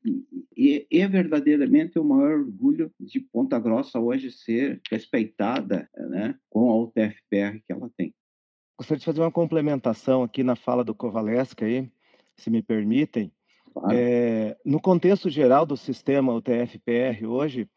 e, 0.56 0.88
e 0.92 1.00
é 1.00 1.08
verdadeiramente 1.08 1.98
o 1.98 2.04
maior 2.04 2.40
orgulho 2.40 2.92
de 3.00 3.20
Ponta 3.20 3.60
Grossa 3.60 4.00
hoje 4.00 4.32
ser 4.32 4.82
respeitada, 4.92 5.63
né, 5.64 6.36
com 6.50 6.70
a 6.70 6.78
UTFPR 6.78 7.62
que 7.66 7.72
ela 7.72 7.90
tem. 7.98 8.14
Gostaria 8.78 9.00
de 9.00 9.06
fazer 9.06 9.22
uma 9.22 9.32
complementação 9.32 10.24
aqui 10.24 10.44
na 10.44 10.56
fala 10.56 10.84
do 10.84 10.96
Kovaleski 10.96 11.64
aí, 11.64 11.92
se 12.36 12.50
me 12.50 12.62
permitem. 12.62 13.32
Claro. 13.74 13.96
É, 13.96 14.58
no 14.66 14.80
contexto 14.80 15.30
geral 15.30 15.66
do 15.66 15.76
sistema 15.76 16.34
UTF-PR 16.34 17.26
hoje, 17.28 17.68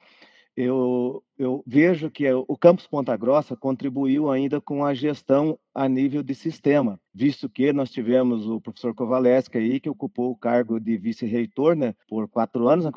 eu, 0.57 1.23
eu 1.38 1.62
vejo 1.66 2.11
que 2.11 2.31
o 2.33 2.57
Campus 2.57 2.87
Ponta 2.87 3.16
Grossa 3.16 3.57
contribuiu 3.57 4.31
ainda 4.31 4.61
com 4.61 4.85
a 4.85 4.95
gestão 4.95 5.59
a 5.75 5.87
nível 5.87 6.23
de 6.23 6.35
sistema, 6.35 6.99
visto 7.14 7.50
que 7.50 7.71
nós 7.71 7.90
tivemos 7.90 8.49
o 8.49 8.59
professor 8.59 8.95
Kovaleski 8.95 9.59
aí, 9.59 9.78
que 9.78 9.90
ocupou 9.90 10.31
o 10.31 10.37
cargo 10.37 10.81
de 10.81 10.97
vice-reitor 10.97 11.76
né, 11.76 11.95
por 12.09 12.26
quatro 12.26 12.66
anos 12.66 12.87
na. 12.87 12.93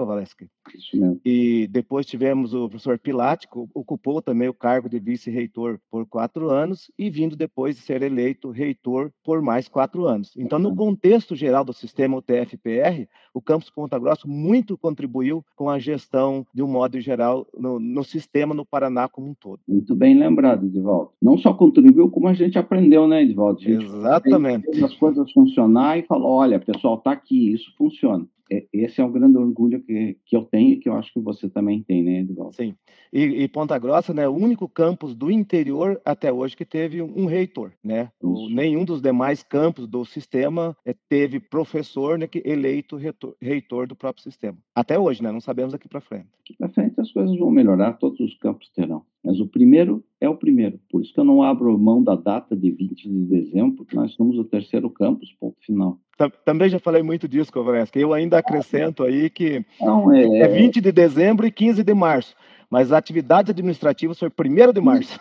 Isso 0.73 0.95
mesmo. 0.95 1.19
E 1.25 1.67
depois 1.67 2.05
tivemos 2.05 2.53
o 2.53 2.69
professor 2.69 2.97
Pilati, 2.97 3.49
que 3.49 3.59
ocupou 3.73 4.21
também 4.21 4.47
o 4.47 4.53
cargo 4.53 4.87
de 4.87 4.97
vice-reitor 4.97 5.77
por 5.91 6.05
quatro 6.05 6.49
anos, 6.49 6.89
e 6.97 7.09
vindo 7.09 7.35
depois 7.35 7.75
de 7.75 7.81
ser 7.81 8.01
eleito 8.01 8.49
reitor 8.49 9.11
por 9.25 9.41
mais 9.41 9.67
quatro 9.67 10.05
anos. 10.05 10.31
Então, 10.37 10.57
no 10.57 10.73
contexto 10.73 11.35
geral 11.35 11.65
do 11.65 11.73
sistema 11.73 12.15
UTF-PR, 12.17 13.09
o 13.33 13.41
Campus 13.41 13.69
Ponta 13.69 13.99
Grossa 13.99 14.25
muito 14.25 14.77
contribuiu 14.77 15.43
com 15.53 15.69
a 15.69 15.79
gestão, 15.79 16.47
de 16.53 16.63
um 16.63 16.67
modo 16.67 16.99
geral, 17.01 17.45
no, 17.53 17.77
no 17.77 18.05
sistema 18.05 18.28
no 18.53 18.65
Paraná 18.65 19.07
como 19.07 19.29
um 19.29 19.33
todo. 19.33 19.59
Muito 19.67 19.95
bem 19.95 20.17
lembrado, 20.17 20.65
Edivaldo. 20.65 21.11
Não 21.21 21.37
só 21.37 21.53
contribuiu, 21.53 22.09
como 22.09 22.27
a 22.27 22.33
gente 22.33 22.57
aprendeu, 22.57 23.07
né, 23.07 23.23
Edvaldo? 23.23 23.59
Exatamente. 23.67 24.83
as 24.83 24.95
coisas 24.95 25.31
funcionar 25.31 25.97
e 25.97 26.03
falou, 26.03 26.31
olha, 26.31 26.59
pessoal, 26.59 26.97
tá 26.97 27.11
aqui, 27.11 27.53
isso 27.53 27.73
funciona. 27.77 28.25
esse 28.73 29.01
é 29.01 29.05
o 29.05 29.11
grande 29.11 29.37
orgulho 29.37 29.81
que, 29.81 30.17
que 30.25 30.35
eu 30.35 30.43
tenho 30.43 30.73
e 30.73 30.77
que 30.77 30.89
eu 30.89 30.93
acho 30.93 31.11
que 31.13 31.19
você 31.19 31.49
também 31.49 31.83
tem, 31.83 32.03
né, 32.03 32.19
Edvaldo? 32.19 32.55
Sim. 32.55 32.75
E, 33.11 33.43
e, 33.43 33.47
Ponta 33.47 33.77
Grossa, 33.77 34.13
né, 34.13 34.27
o 34.27 34.35
único 34.35 34.69
campus 34.69 35.15
do 35.15 35.31
interior 35.31 35.99
até 36.05 36.31
hoje 36.31 36.55
que 36.55 36.65
teve 36.65 37.01
um, 37.01 37.25
reitor, 37.25 37.71
né? 37.83 38.11
O, 38.21 38.47
nenhum 38.49 38.85
dos 38.85 39.01
demais 39.01 39.41
campos 39.41 39.87
do 39.87 40.05
sistema 40.05 40.77
é, 40.85 40.93
teve 41.07 41.39
professor 41.39 42.19
né, 42.19 42.27
que 42.27 42.41
eleito 42.45 42.95
reitor, 42.95 43.35
reitor, 43.41 43.87
do 43.87 43.95
próprio 43.95 44.23
sistema. 44.23 44.57
Até 44.75 44.99
hoje, 44.99 45.23
né? 45.23 45.31
Não 45.31 45.41
sabemos 45.41 45.71
daqui 45.71 45.87
para 45.87 46.01
frente. 46.01 46.27
Daqui 46.39 46.55
para 46.57 46.69
frente 46.69 46.95
as 47.01 47.11
coisas 47.11 47.37
vão 47.37 47.51
melhorar, 47.51 47.93
todos 47.93 48.19
os 48.19 48.35
campos 48.37 48.69
terão. 48.69 49.03
Mas 49.23 49.39
o 49.39 49.47
primeiro 49.47 50.03
é 50.19 50.29
o 50.29 50.35
primeiro. 50.35 50.79
Por 50.89 51.01
isso 51.01 51.13
que 51.13 51.19
eu 51.19 51.23
não 51.25 51.43
abro 51.43 51.77
mão 51.77 52.01
da 52.03 52.15
data 52.15 52.55
de 52.55 52.71
20 52.71 53.09
de 53.09 53.25
dezembro, 53.25 53.77
porque 53.77 53.95
nós 53.95 54.13
somos 54.13 54.37
o 54.37 54.43
terceiro 54.43 54.89
campus, 54.89 55.33
ponto 55.39 55.57
final. 55.61 55.99
Também 56.43 56.69
já 56.69 56.79
falei 56.79 57.01
muito 57.01 57.27
disso, 57.27 57.51
Kovaleski. 57.51 57.99
Eu 57.99 58.13
ainda 58.13 58.37
acrescento 58.37 59.03
aí 59.03 59.29
que 59.29 59.65
não, 59.79 60.11
é... 60.11 60.39
é 60.39 60.47
20 60.47 60.81
de 60.81 60.91
dezembro 60.91 61.45
e 61.45 61.51
15 61.51 61.83
de 61.83 61.93
março 61.93 62.35
mas 62.69 62.91
as 62.91 62.97
atividades 62.97 63.49
administrativas 63.49 64.19
foi 64.19 64.29
1 64.29 64.73
de 64.73 64.81
março. 64.81 65.19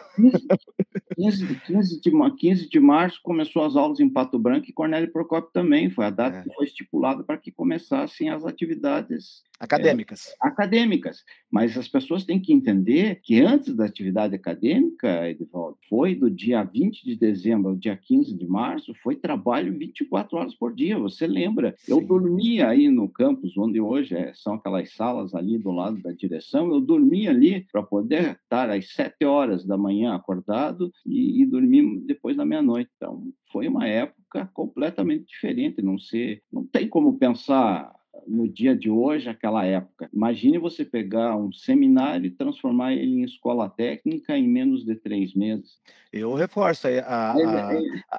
15, 1.17 1.61
15, 1.67 2.01
de, 2.01 2.11
15 2.37 2.69
de 2.69 2.81
março 2.81 3.21
começou 3.23 3.65
as 3.65 3.75
aulas 3.75 3.99
em 4.01 4.09
Pato 4.09 4.39
Branco 4.39 4.67
e 4.69 4.73
Cornélio 4.73 5.11
Procópio 5.11 5.51
também, 5.53 5.91
foi 5.91 6.05
a 6.05 6.11
data 6.11 6.39
é. 6.39 6.43
que 6.43 6.55
foi 6.55 6.67
estipulada 6.67 7.25
para 7.25 7.39
que 7.39 7.51
começassem 7.51 8.31
as 8.31 8.45
atividades 8.45 9.43
acadêmicas. 9.59 10.29
É, 10.29 10.35
acadêmicas. 10.41 11.25
Mas 11.51 11.77
as 11.77 11.89
pessoas 11.89 12.25
têm 12.25 12.39
que 12.39 12.53
entender 12.53 13.21
que 13.23 13.41
antes 13.41 13.75
da 13.75 13.85
atividade 13.85 14.35
acadêmica, 14.35 15.29
Edivaldo, 15.29 15.79
foi 15.89 16.15
do 16.15 16.31
dia 16.31 16.63
20 16.63 17.05
de 17.05 17.17
dezembro 17.17 17.71
ao 17.71 17.77
dia 17.77 17.97
15 17.97 18.37
de 18.37 18.47
março, 18.47 18.95
foi 19.03 19.17
trabalho 19.17 19.77
24 19.77 20.37
horas 20.37 20.55
por 20.55 20.75
dia. 20.75 20.99
Você 20.99 21.27
lembra? 21.27 21.75
Sim. 21.79 21.93
Eu 21.93 22.01
dormia 22.01 22.69
aí 22.69 22.89
no 22.89 23.09
campus, 23.09 23.57
onde 23.57 23.81
hoje 23.81 24.15
é, 24.15 24.33
são 24.35 24.55
aquelas 24.55 24.93
salas 24.95 25.35
ali 25.35 25.59
do 25.59 25.71
lado 25.71 26.01
da 26.01 26.13
direção, 26.13 26.73
eu 26.73 26.81
dormia 26.81 27.33
ali 27.39 27.67
para 27.71 27.83
poder 27.83 28.39
estar 28.43 28.69
às 28.71 28.93
7 28.93 29.25
horas 29.25 29.65
da 29.65 29.79
manhã 29.79 30.15
acordado 30.15 30.93
e, 31.07 31.43
e 31.43 31.47
dormir 31.47 32.01
depois 32.01 32.37
da 32.37 32.45
meia-noite. 32.45 32.91
Então, 32.97 33.23
foi 33.53 33.69
uma 33.69 33.87
época 33.87 34.51
completamente 34.53 35.27
diferente. 35.27 35.81
Não, 35.81 35.99
ser, 35.99 36.43
não 36.53 36.67
tem 36.67 36.89
como 36.89 37.19
pensar 37.19 37.93
no 38.27 38.49
dia 38.49 38.77
de 38.77 38.91
hoje 38.91 39.29
aquela 39.29 39.65
época. 39.65 40.09
Imagine 40.13 40.59
você 40.59 40.85
pegar 40.85 41.37
um 41.37 41.53
seminário 41.53 42.27
e 42.27 42.31
transformar 42.31 42.93
ele 42.93 43.21
em 43.21 43.25
escola 43.25 43.69
técnica 43.69 44.37
em 44.37 44.49
menos 44.49 44.85
de 44.85 44.97
três 44.97 45.35
meses. 45.35 45.79
Eu 46.13 46.35
reforço 46.35 46.89
a, 46.89 46.91
a, 46.91 47.33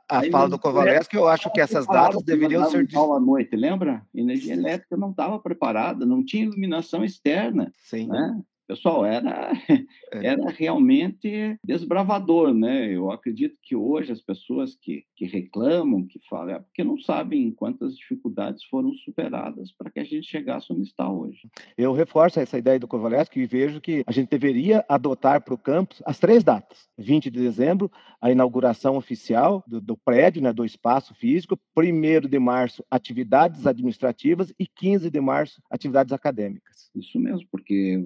a, 0.10 0.20
a 0.20 0.32
fala 0.32 0.50
do 0.50 0.60
Kovaleski, 0.60 1.16
eu 1.16 1.28
acho 1.28 1.52
que 1.52 1.60
essas 1.60 1.88
datas 1.88 2.22
deveriam 2.24 2.70
ser... 2.70 2.88
à 2.96 3.20
noite, 3.20 3.56
lembra? 3.56 4.06
Energia 4.14 4.54
elétrica 4.54 4.96
não 4.96 5.12
estava 5.12 5.40
preparada, 5.40 6.06
não 6.06 6.24
tinha 6.24 6.44
iluminação 6.44 7.04
externa. 7.04 7.72
Sim. 7.78 8.08
Né? 8.08 8.42
Pessoal, 8.70 9.04
era, 9.04 9.52
é. 10.14 10.28
era 10.28 10.48
realmente 10.52 11.58
desbravador, 11.64 12.54
né? 12.54 12.96
Eu 12.96 13.10
acredito 13.12 13.58
que 13.64 13.76
hoje 13.76 14.12
as 14.12 14.22
pessoas 14.22 14.76
que, 14.80 15.06
que 15.16 15.26
reclamam, 15.26 16.06
que 16.06 16.20
falam, 16.30 16.56
é 16.56 16.60
porque 16.60 16.84
não 16.84 17.00
sabem 17.00 17.52
quantas 17.52 17.98
dificuldades 17.98 18.64
foram 18.66 18.94
superadas 18.94 19.72
para 19.72 19.90
que 19.90 20.00
a 20.00 20.04
gente 20.04 20.30
chegasse 20.30 20.72
onde 20.72 20.84
está 20.84 21.12
hoje. 21.12 21.50
Eu 21.76 21.94
reforço 21.94 22.40
essa 22.40 22.60
ideia 22.60 22.80
do 22.80 22.88
Kovaleski 22.88 23.40
e 23.40 23.48
vejo 23.48 23.82
que 23.82 24.04
a 24.06 24.12
gente 24.12 24.30
deveria 24.30 24.86
adotar 24.88 25.44
para 25.44 25.56
o 25.56 25.58
campus 25.58 26.04
as 26.06 26.20
três 26.20 26.44
datas. 26.44 26.88
20 26.96 27.32
de 27.32 27.40
dezembro, 27.40 27.92
a 28.22 28.30
inauguração 28.30 28.98
oficial 28.98 29.64
do, 29.66 29.82
do 29.82 29.98
prédio, 29.98 30.44
né, 30.44 30.54
do 30.54 30.64
espaço 30.64 31.16
físico. 31.16 31.60
1 31.76 32.28
de 32.28 32.38
março, 32.38 32.84
atividades 32.92 33.66
administrativas. 33.66 34.54
E 34.60 34.68
15 34.68 35.10
de 35.10 35.20
março, 35.20 35.60
atividades 35.72 36.14
acadêmicas. 36.14 36.92
Isso 36.96 37.20
mesmo, 37.20 37.48
porque 37.52 38.06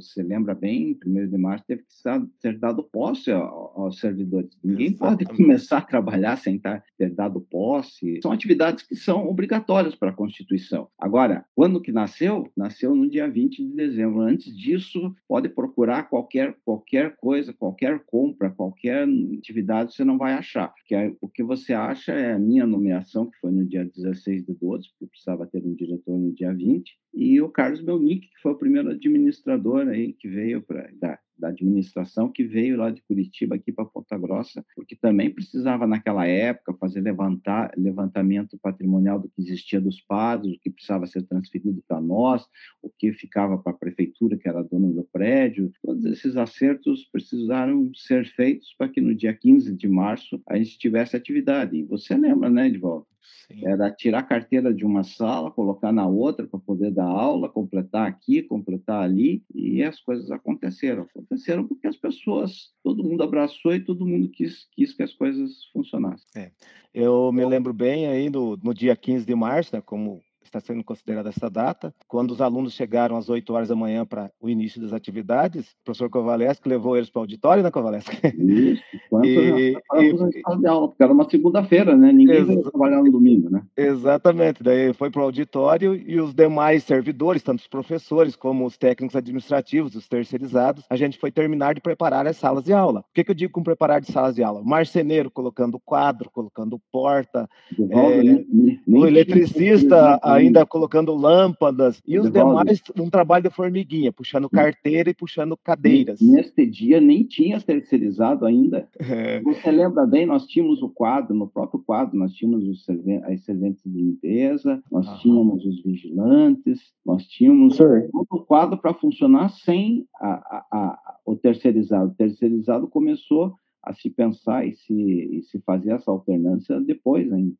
você 0.00 0.22
lembra 0.22 0.54
bem, 0.54 0.98
1 1.04 1.28
de 1.28 1.38
março 1.38 1.64
teve 1.66 1.82
que 1.82 1.94
ser 2.40 2.58
dado 2.58 2.82
posse 2.84 3.30
aos 3.30 3.98
servidores. 3.98 4.50
Ninguém 4.62 4.88
Exatamente. 4.88 5.26
pode 5.26 5.36
começar 5.36 5.78
a 5.78 5.82
trabalhar 5.82 6.36
sem 6.36 6.60
ter 6.98 7.10
dado 7.10 7.40
posse. 7.40 8.20
São 8.22 8.32
atividades 8.32 8.84
que 8.84 8.94
são 8.94 9.26
obrigatórias 9.26 9.94
para 9.94 10.10
a 10.10 10.14
Constituição. 10.14 10.88
Agora, 10.98 11.44
quando 11.54 11.80
que 11.80 11.92
nasceu? 11.92 12.50
Nasceu 12.56 12.94
no 12.94 13.08
dia 13.08 13.28
20 13.28 13.64
de 13.64 13.72
dezembro. 13.74 14.20
Antes 14.20 14.56
disso, 14.56 15.14
pode 15.28 15.48
procurar 15.48 16.04
qualquer, 16.04 16.56
qualquer 16.64 17.16
coisa, 17.16 17.52
qualquer 17.52 18.00
compra, 18.06 18.50
qualquer 18.50 19.08
atividade, 19.38 19.94
você 19.94 20.04
não 20.04 20.18
vai 20.18 20.34
achar. 20.34 20.68
Porque 20.68 21.16
o 21.20 21.28
que 21.28 21.42
você 21.42 21.72
acha 21.72 22.12
é 22.12 22.32
a 22.32 22.38
minha 22.38 22.66
nomeação, 22.66 23.30
que 23.30 23.38
foi 23.38 23.50
no 23.50 23.64
dia 23.64 23.84
16 23.84 24.44
de 24.44 24.54
12, 24.54 24.88
porque 24.90 25.06
precisava 25.06 25.46
ter 25.46 25.64
um 25.64 25.74
diretor 25.74 26.18
no 26.18 26.32
dia 26.32 26.52
20, 26.52 26.96
e 27.14 27.40
o 27.40 27.48
Carlos 27.48 27.80
Belnick, 27.80 28.28
que 28.28 28.42
foi 28.42 28.52
o 28.52 28.58
primeiro 28.58 28.90
administrador 28.90 29.85
aí 29.88 30.12
que 30.12 30.28
veio 30.28 30.62
para 30.62 30.90
da, 30.98 31.18
da 31.38 31.48
administração 31.48 32.30
que 32.30 32.44
veio 32.44 32.76
lá 32.76 32.90
de 32.90 33.02
Curitiba 33.02 33.56
aqui 33.56 33.70
para 33.72 33.84
Ponta 33.84 34.16
Grossa, 34.16 34.64
porque 34.74 34.96
também 34.96 35.30
precisava 35.30 35.86
naquela 35.86 36.26
época 36.26 36.74
fazer 36.74 37.00
levantar 37.00 37.72
levantamento 37.76 38.58
patrimonial 38.58 39.20
do 39.20 39.28
que 39.28 39.42
existia 39.42 39.80
dos 39.80 40.00
padres, 40.00 40.56
o 40.56 40.60
que 40.60 40.70
precisava 40.70 41.06
ser 41.06 41.22
transferido 41.22 41.82
para 41.86 42.00
nós, 42.00 42.46
o 42.82 42.90
que 42.90 43.12
ficava 43.12 43.58
para 43.58 43.72
a 43.72 43.76
prefeitura 43.76 44.36
que 44.36 44.48
era 44.48 44.62
dona 44.62 44.88
do 44.88 45.04
prédio. 45.04 45.70
Todos 45.82 46.04
esses 46.06 46.36
acertos 46.36 47.04
precisaram 47.10 47.90
ser 47.94 48.26
feitos 48.26 48.74
para 48.78 48.88
que 48.88 49.00
no 49.00 49.14
dia 49.14 49.34
15 49.34 49.74
de 49.74 49.88
março 49.88 50.40
a 50.48 50.56
gente 50.56 50.78
tivesse 50.78 51.16
atividade. 51.16 51.76
E 51.76 51.84
você 51.84 52.16
lembra, 52.16 52.48
né, 52.48 52.68
Edvaldo? 52.68 53.06
Sim. 53.46 53.66
Era 53.66 53.90
tirar 53.90 54.20
a 54.20 54.24
carteira 54.24 54.74
de 54.74 54.84
uma 54.84 55.04
sala, 55.04 55.50
colocar 55.50 55.92
na 55.92 56.06
outra 56.06 56.46
para 56.46 56.58
poder 56.58 56.90
dar 56.90 57.06
aula, 57.06 57.48
completar 57.48 58.08
aqui, 58.08 58.42
completar 58.42 59.02
ali, 59.02 59.42
e 59.54 59.82
as 59.82 60.00
coisas 60.00 60.30
aconteceram. 60.30 61.02
Aconteceram 61.02 61.66
porque 61.66 61.86
as 61.86 61.96
pessoas, 61.96 62.72
todo 62.82 63.04
mundo 63.04 63.22
abraçou 63.22 63.74
e 63.74 63.84
todo 63.84 64.06
mundo 64.06 64.28
quis, 64.30 64.66
quis 64.72 64.92
que 64.92 65.02
as 65.02 65.12
coisas 65.12 65.66
funcionassem. 65.72 66.26
É. 66.34 66.50
Eu 66.92 67.30
me 67.32 67.44
lembro 67.44 67.72
bem 67.72 68.06
aí 68.06 68.28
no, 68.28 68.56
no 68.56 68.74
dia 68.74 68.96
15 68.96 69.24
de 69.24 69.34
março, 69.34 69.76
né, 69.76 69.80
como 69.80 70.22
está 70.46 70.60
sendo 70.60 70.84
considerada 70.84 71.28
essa 71.28 71.50
data. 71.50 71.94
Quando 72.08 72.30
os 72.30 72.40
alunos 72.40 72.74
chegaram 72.74 73.16
às 73.16 73.28
8 73.28 73.52
horas 73.52 73.68
da 73.68 73.76
manhã 73.76 74.04
para 74.04 74.30
o 74.40 74.48
início 74.48 74.80
das 74.80 74.92
atividades, 74.92 75.72
o 75.72 75.84
professor 75.84 76.10
Kovaleski 76.10 76.68
levou 76.68 76.96
eles 76.96 77.10
para 77.10 77.20
o 77.20 77.22
auditório, 77.22 77.62
né, 77.62 77.70
Kovaleski? 77.70 78.16
Isso, 78.38 78.82
quanto 79.10 79.26
e, 79.26 79.76
e, 79.94 80.58
de 80.58 80.66
aula, 80.66 80.88
porque 80.88 81.02
era 81.02 81.12
uma 81.12 81.28
segunda-feira, 81.28 81.96
né? 81.96 82.12
Ninguém 82.12 82.44
veio 82.44 82.62
trabalhar 82.62 83.02
no 83.02 83.10
domingo, 83.10 83.50
né? 83.50 83.62
Exatamente. 83.76 84.62
Daí 84.62 84.92
foi 84.92 85.10
para 85.10 85.20
o 85.20 85.24
auditório 85.24 85.94
e 85.94 86.20
os 86.20 86.34
demais 86.34 86.84
servidores, 86.84 87.42
tanto 87.42 87.60
os 87.60 87.68
professores 87.68 88.36
como 88.36 88.64
os 88.64 88.76
técnicos 88.76 89.16
administrativos, 89.16 89.94
os 89.94 90.08
terceirizados, 90.08 90.84
a 90.88 90.96
gente 90.96 91.18
foi 91.18 91.30
terminar 91.30 91.74
de 91.74 91.80
preparar 91.80 92.26
as 92.26 92.36
salas 92.36 92.64
de 92.64 92.72
aula. 92.72 93.00
O 93.00 93.04
que, 93.14 93.24
que 93.24 93.30
eu 93.30 93.34
digo 93.34 93.52
com 93.52 93.62
preparar 93.62 94.00
de 94.00 94.10
salas 94.10 94.34
de 94.34 94.42
aula? 94.42 94.62
Marceneiro 94.62 95.30
colocando 95.30 95.78
quadro, 95.78 96.30
colocando 96.30 96.80
porta, 96.90 97.48
é, 97.78 98.22
nem 98.22 98.80
o 98.86 99.06
eletricista 99.06 100.18
ainda 100.36 100.66
colocando 100.66 101.14
lâmpadas, 101.14 102.02
e 102.06 102.18
os 102.18 102.30
demais, 102.30 102.82
um 102.98 103.10
trabalho 103.10 103.44
de 103.44 103.50
formiguinha, 103.50 104.12
puxando 104.12 104.48
carteira 104.48 105.10
e 105.10 105.14
puxando 105.14 105.56
cadeiras. 105.56 106.20
Neste 106.20 106.66
dia 106.66 107.00
nem 107.00 107.24
tinha 107.24 107.60
terceirizado 107.60 108.44
ainda. 108.46 108.88
É. 108.98 109.40
Você 109.40 109.70
lembra 109.70 110.06
bem, 110.06 110.26
nós 110.26 110.46
tínhamos 110.46 110.82
o 110.82 110.88
quadro, 110.88 111.34
no 111.34 111.48
próprio 111.48 111.82
quadro, 111.82 112.16
nós 112.16 112.32
tínhamos 112.32 112.66
os 112.68 112.84
serventes, 112.84 113.28
as 113.28 113.44
serventes 113.44 113.82
de 113.84 113.90
limpeza, 113.90 114.82
nós 114.90 115.06
tínhamos 115.20 115.64
os 115.64 115.82
vigilantes, 115.82 116.80
nós 117.04 117.24
tínhamos 117.26 117.76
todo 117.76 118.26
o 118.30 118.44
quadro 118.44 118.78
para 118.78 118.94
funcionar 118.94 119.50
sem 119.50 120.06
a, 120.20 120.28
a, 120.28 120.66
a, 120.72 121.16
o 121.24 121.36
terceirizado. 121.36 122.10
O 122.10 122.14
terceirizado 122.14 122.88
começou 122.88 123.54
a 123.82 123.92
se 123.92 124.10
pensar 124.10 124.66
e 124.66 124.74
se, 124.74 124.92
e 124.92 125.42
se 125.42 125.60
fazer 125.60 125.92
essa 125.92 126.10
alternância 126.10 126.80
depois 126.80 127.32
ainda. 127.32 127.54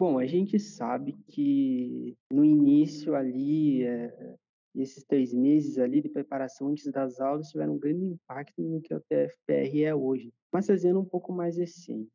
Bom, 0.00 0.18
a 0.18 0.26
gente 0.26 0.58
sabe 0.58 1.12
que 1.28 2.16
no 2.32 2.42
início 2.42 3.14
ali, 3.14 3.84
é, 3.84 4.34
esses 4.74 5.04
três 5.04 5.34
meses 5.34 5.76
ali 5.76 6.00
de 6.00 6.08
preparação 6.08 6.68
antes 6.68 6.90
das 6.90 7.20
aulas 7.20 7.50
tiveram 7.50 7.74
um 7.74 7.78
grande 7.78 8.06
impacto 8.06 8.62
no 8.62 8.80
que 8.80 8.94
o 8.94 9.00
TFPR 9.02 9.84
é 9.84 9.94
hoje. 9.94 10.32
Mas 10.50 10.66
fazendo 10.68 11.00
um 11.00 11.04
pouco 11.04 11.34
mais 11.34 11.58
recente, 11.58 12.10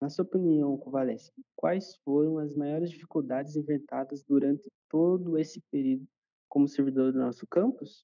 na 0.00 0.08
sua 0.08 0.24
opinião, 0.24 0.78
Kovaleski, 0.78 1.42
quais 1.54 1.96
foram 2.06 2.38
as 2.38 2.56
maiores 2.56 2.88
dificuldades 2.88 3.54
enfrentadas 3.54 4.24
durante 4.26 4.66
todo 4.88 5.36
esse 5.36 5.60
período 5.70 6.06
como 6.48 6.66
servidor 6.66 7.12
do 7.12 7.18
nosso 7.18 7.46
campus? 7.46 8.02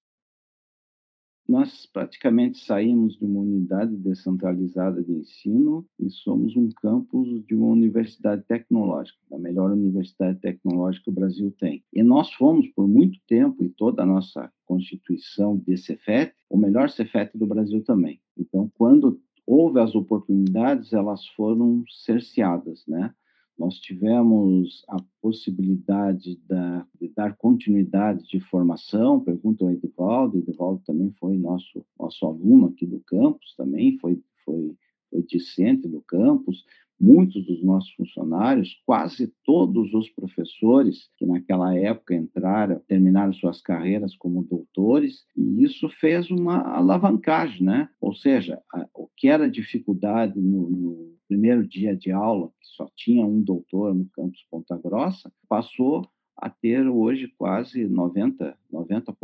Nós 1.49 1.87
praticamente 1.87 2.59
saímos 2.59 3.19
de 3.19 3.25
uma 3.25 3.41
unidade 3.41 3.97
descentralizada 3.97 5.03
de 5.03 5.13
ensino 5.13 5.85
e 5.99 6.09
somos 6.09 6.57
um 6.57 6.69
campus 6.71 7.45
de 7.47 7.55
uma 7.55 7.67
universidade 7.67 8.43
tecnológica, 8.45 9.19
a 9.33 9.39
melhor 9.39 9.73
universidade 9.73 10.39
tecnológica 10.41 11.05
que 11.05 11.11
o 11.11 11.15
Brasil 11.15 11.53
tem. 11.59 11.85
E 11.93 12.03
nós 12.03 12.33
fomos, 12.33 12.69
por 12.69 12.87
muito 12.87 13.19
tempo, 13.27 13.65
e 13.65 13.69
toda 13.71 14.03
a 14.03 14.07
nossa 14.07 14.51
constituição 14.65 15.57
de 15.59 15.77
Cefet, 15.77 16.33
o 16.49 16.57
melhor 16.57 16.89
Cefet 16.89 17.37
do 17.37 17.47
Brasil 17.47 17.83
também. 17.83 18.21
Então, 18.39 18.71
quando 18.79 19.21
houve 19.47 19.81
as 19.81 19.95
oportunidades, 19.95 20.93
elas 20.93 21.27
foram 21.29 21.85
cerceadas, 21.89 22.85
né? 22.87 23.13
Nós 23.59 23.79
tivemos 23.79 24.85
a 24.89 24.97
possibilidade 25.21 26.37
da, 26.49 26.87
de 27.01 27.09
dar 27.09 27.37
continuidade 27.37 28.27
de 28.29 28.41
formação, 28.41 29.21
pergunta 29.21 29.65
ao 29.65 29.71
Edivaldo, 29.71 30.39
Edivaldo 30.39 30.83
também 30.85 31.13
foi 31.19 31.37
nosso, 31.37 31.85
nosso 31.99 32.27
aluno 32.27 32.67
aqui 32.69 32.87
do 32.87 33.01
campus, 33.01 33.55
também 33.57 33.99
foi, 33.99 34.21
foi, 34.45 34.75
foi 35.11 35.23
discente 35.23 35.87
do 35.89 36.01
campus, 36.03 36.65
muitos 37.03 37.45
dos 37.45 37.65
nossos 37.65 37.91
funcionários, 37.95 38.81
quase 38.87 39.33
todos 39.45 39.93
os 39.93 40.09
professores 40.11 41.11
que 41.19 41.27
naquela 41.27 41.77
época 41.77 42.15
entraram, 42.15 42.81
terminaram 42.87 43.33
suas 43.33 43.61
carreiras 43.61 44.15
como 44.17 44.45
doutores, 44.45 45.25
e 45.37 45.65
isso 45.65 45.89
fez 45.89 46.31
uma 46.31 46.61
alavancagem, 46.61 47.65
né? 47.65 47.89
Ou 48.01 48.15
seja, 48.15 48.63
a, 48.73 48.87
o 48.95 49.09
que 49.17 49.27
era 49.27 49.51
dificuldade 49.51 50.41
no, 50.41 50.71
no 50.71 51.13
primeiro 51.33 51.67
dia 51.67 51.97
de 51.97 52.13
aula, 52.13 52.49
que 52.61 52.67
só 52.77 52.87
tinha 52.95 53.25
um 53.25 53.41
doutor 53.41 53.95
no 53.95 54.05
campus 54.15 54.45
Ponta 54.51 54.77
Grossa, 54.77 55.33
passou 55.49 56.07
a 56.37 56.51
ter 56.51 56.87
hoje 56.87 57.33
quase 57.39 57.89
90%, 57.89 58.55
90 58.71 59.17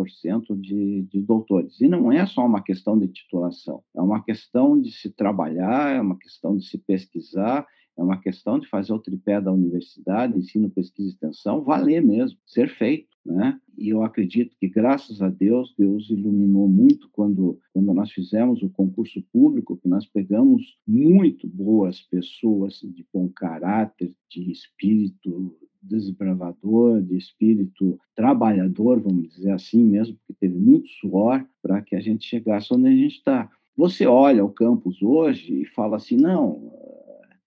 de, 0.57 1.03
de 1.03 1.21
doutores. 1.21 1.79
E 1.83 1.87
não 1.87 2.11
é 2.11 2.25
só 2.25 2.47
uma 2.47 2.63
questão 2.63 2.99
de 2.99 3.09
titulação, 3.09 3.83
é 3.95 4.01
uma 4.01 4.25
questão 4.25 4.81
de 4.81 4.91
se 4.91 5.11
trabalhar, 5.11 5.95
é 5.95 6.01
uma 6.01 6.19
questão 6.19 6.57
de 6.57 6.65
se 6.65 6.79
pesquisar, 6.79 7.67
é 7.99 8.03
uma 8.03 8.17
questão 8.17 8.61
de 8.61 8.69
fazer 8.69 8.93
o 8.93 8.99
tripé 8.99 9.41
da 9.41 9.53
universidade, 9.53 10.39
ensino, 10.39 10.71
pesquisa 10.71 11.09
e 11.09 11.13
extensão, 11.13 11.65
valer 11.65 12.01
mesmo, 12.01 12.39
ser 12.47 12.69
feito. 12.69 13.09
Né? 13.27 13.61
E 13.77 13.89
eu 13.89 14.03
acredito 14.05 14.57
que, 14.59 14.69
graças 14.69 15.21
a 15.21 15.29
Deus, 15.29 15.75
Deus 15.77 16.09
iluminou 16.09 16.69
muito 16.69 17.11
quando, 17.13 17.59
quando 17.75 17.93
nós 17.93 18.13
fizemos 18.13 18.63
o 18.63 18.71
concurso 18.71 19.21
público, 19.33 19.77
que 19.77 19.89
nós 19.89 20.07
pegamos 20.07 20.79
muito 20.87 21.49
boas 21.49 22.01
pessoas 22.01 22.81
de 22.83 23.05
bom 23.13 23.29
caráter, 23.29 24.15
de 24.31 24.51
espírito 24.51 25.59
desbravador, 25.83 27.03
de 27.03 27.17
espírito 27.17 27.99
trabalhador, 28.15 29.01
vamos 29.01 29.29
dizer 29.29 29.51
assim 29.51 29.85
mesmo, 29.85 30.17
porque 30.17 30.35
teve 30.41 30.57
muito 30.57 30.89
suor 31.01 31.45
para 31.61 31.83
que 31.83 31.97
a 31.97 32.01
gente 32.01 32.27
chegasse 32.27 32.73
onde 32.73 32.89
a 32.89 32.93
gente 32.93 33.17
está. 33.17 33.51
Você 33.77 34.07
olha 34.07 34.45
o 34.45 34.53
campus 34.53 35.03
hoje 35.03 35.63
e 35.63 35.67
fala 35.67 35.97
assim, 35.97 36.17
não, 36.17 36.73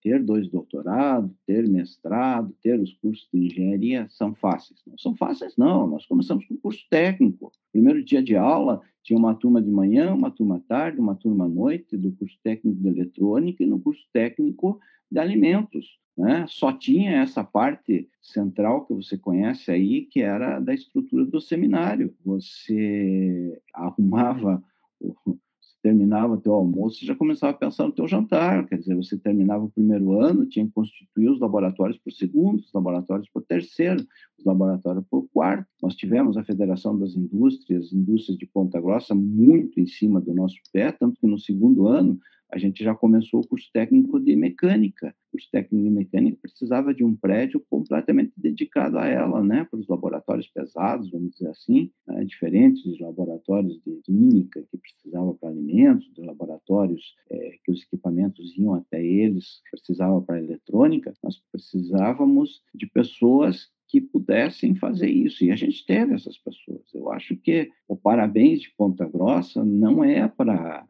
ter 0.02 0.24
dois 0.24 0.48
doutorados, 0.48 1.32
ter 1.46 1.68
mestrado, 1.70 2.56
ter 2.62 2.80
os 2.80 2.94
cursos 2.96 3.28
de 3.32 3.46
engenharia 3.46 4.08
são 4.10 4.34
fáceis. 4.34 4.82
Não 4.86 4.98
são 4.98 5.16
fáceis, 5.16 5.56
não. 5.56 5.88
Nós 5.88 6.06
começamos 6.06 6.46
com 6.46 6.58
curso 6.58 6.86
técnico. 6.90 7.52
Primeiro 7.72 8.04
dia 8.04 8.22
de 8.22 8.36
aula, 8.36 8.82
tinha 9.04 9.18
uma 9.18 9.36
turma 9.36 9.62
de 9.62 9.70
manhã, 9.70 10.14
uma 10.14 10.32
turma 10.32 10.58
à 10.58 10.60
tarde, 10.60 11.00
uma 11.00 11.16
turma 11.16 11.46
à 11.46 11.48
noite, 11.48 11.96
do 11.96 12.12
curso 12.14 12.38
técnico 12.44 12.82
de 12.82 12.88
eletrônica 12.88 13.64
e 13.64 13.68
no 13.68 13.80
curso 13.80 14.06
técnico 14.12 14.80
de 15.12 15.20
alimentos. 15.20 16.00
Né? 16.18 16.46
Só 16.48 16.74
tinha 16.74 17.22
essa 17.22 17.44
parte 17.44 18.10
central 18.22 18.86
que 18.86 18.94
você 18.94 19.18
conhece 19.18 19.72
aí, 19.72 20.02
que 20.02 20.22
era 20.22 20.60
da 20.60 20.74
estrutura 20.74 21.26
do 21.26 21.40
seminário. 21.40 22.14
Você 22.26 23.62
arrumava 23.74 24.64
terminava 25.82 26.38
teu 26.38 26.54
almoço, 26.54 27.04
e 27.04 27.08
já 27.08 27.16
começava 27.16 27.52
a 27.52 27.58
pensar 27.58 27.86
no 27.86 27.92
teu 27.92 28.08
jantar, 28.08 28.66
quer 28.68 28.78
dizer, 28.78 28.96
você 28.96 29.18
terminava 29.18 29.66
o 29.66 29.72
primeiro 29.72 30.20
ano, 30.22 30.46
tinha 30.46 30.66
que 30.66 30.72
constituir 30.72 31.30
os 31.30 31.40
laboratórios 31.40 31.98
por 31.98 32.12
segundo, 32.12 32.60
os 32.60 32.72
laboratórios 32.74 33.30
por 33.30 33.44
terceiro, 33.44 34.06
os 34.38 34.46
laboratórios 34.46 35.06
por 35.10 35.28
quarto. 35.34 35.68
Nós 35.82 35.96
tivemos 35.96 36.38
a 36.38 36.44
Federação 36.44 36.98
das 36.98 37.16
Indústrias, 37.16 37.92
indústrias 37.92 38.38
de 38.38 38.46
Ponta 38.46 38.80
Grossa, 38.80 39.16
muito 39.16 39.80
em 39.80 39.88
cima 39.88 40.22
do 40.22 40.34
nosso 40.34 40.58
pé, 40.72 40.92
tanto 40.92 41.20
que 41.20 41.28
no 41.28 41.40
segundo 41.40 41.88
ano 41.88 42.20
a 42.52 42.58
gente 42.58 42.84
já 42.84 42.94
começou 42.94 43.40
o 43.40 43.48
curso 43.48 43.70
técnico 43.72 44.20
de 44.20 44.36
mecânica. 44.36 45.16
O 45.30 45.32
curso 45.32 45.48
técnico 45.52 45.86
de 45.86 45.90
mecânica 45.90 46.38
precisava 46.42 46.94
de 46.94 47.04
um 47.04 47.16
prédio 47.16 47.64
completamente 47.70 48.34
dedicado 48.36 49.00
a 49.00 49.08
ela, 49.08 49.42
né, 49.42 49.66
para 49.70 49.80
os 49.80 49.88
laboratórios 49.88 50.48
pesados, 50.48 51.10
vamos 51.10 51.32
dizer 51.32 51.48
assim, 51.48 51.90
né, 52.06 52.26
diferentes 52.26 52.84
dos 52.84 53.00
laboratórios 53.00 53.82
de 53.86 54.02
química 54.04 54.64
que 54.70 54.78
precisavam 54.78 55.36
para 55.36 55.50
alimentos, 55.50 56.12
dos 56.14 56.26
laboratórios 56.26 57.16
é, 57.30 57.58
que 57.64 57.72
os 57.72 57.82
equipamentos 57.84 58.58
iam 58.58 58.74
até 58.74 59.04
eles, 59.04 59.62
precisava 59.72 60.22
para 60.22 60.40
eletrônica. 60.40 61.14
Nós 61.24 61.42
precisávamos 61.52 62.62
de 62.76 62.86
pessoas 62.88 63.72
que 63.92 64.00
pudessem 64.00 64.74
fazer 64.74 65.10
isso. 65.10 65.44
E 65.44 65.52
a 65.52 65.56
gente 65.56 65.86
teve 65.86 66.14
essas 66.14 66.38
pessoas. 66.38 66.82
Eu 66.94 67.12
acho 67.12 67.36
que 67.36 67.70
o 67.90 67.96
parabéns 67.96 68.62
de 68.62 68.74
Ponta 68.78 69.06
Grossa 69.06 69.66
não 69.66 70.02
é 70.02 70.28
para 70.30 70.88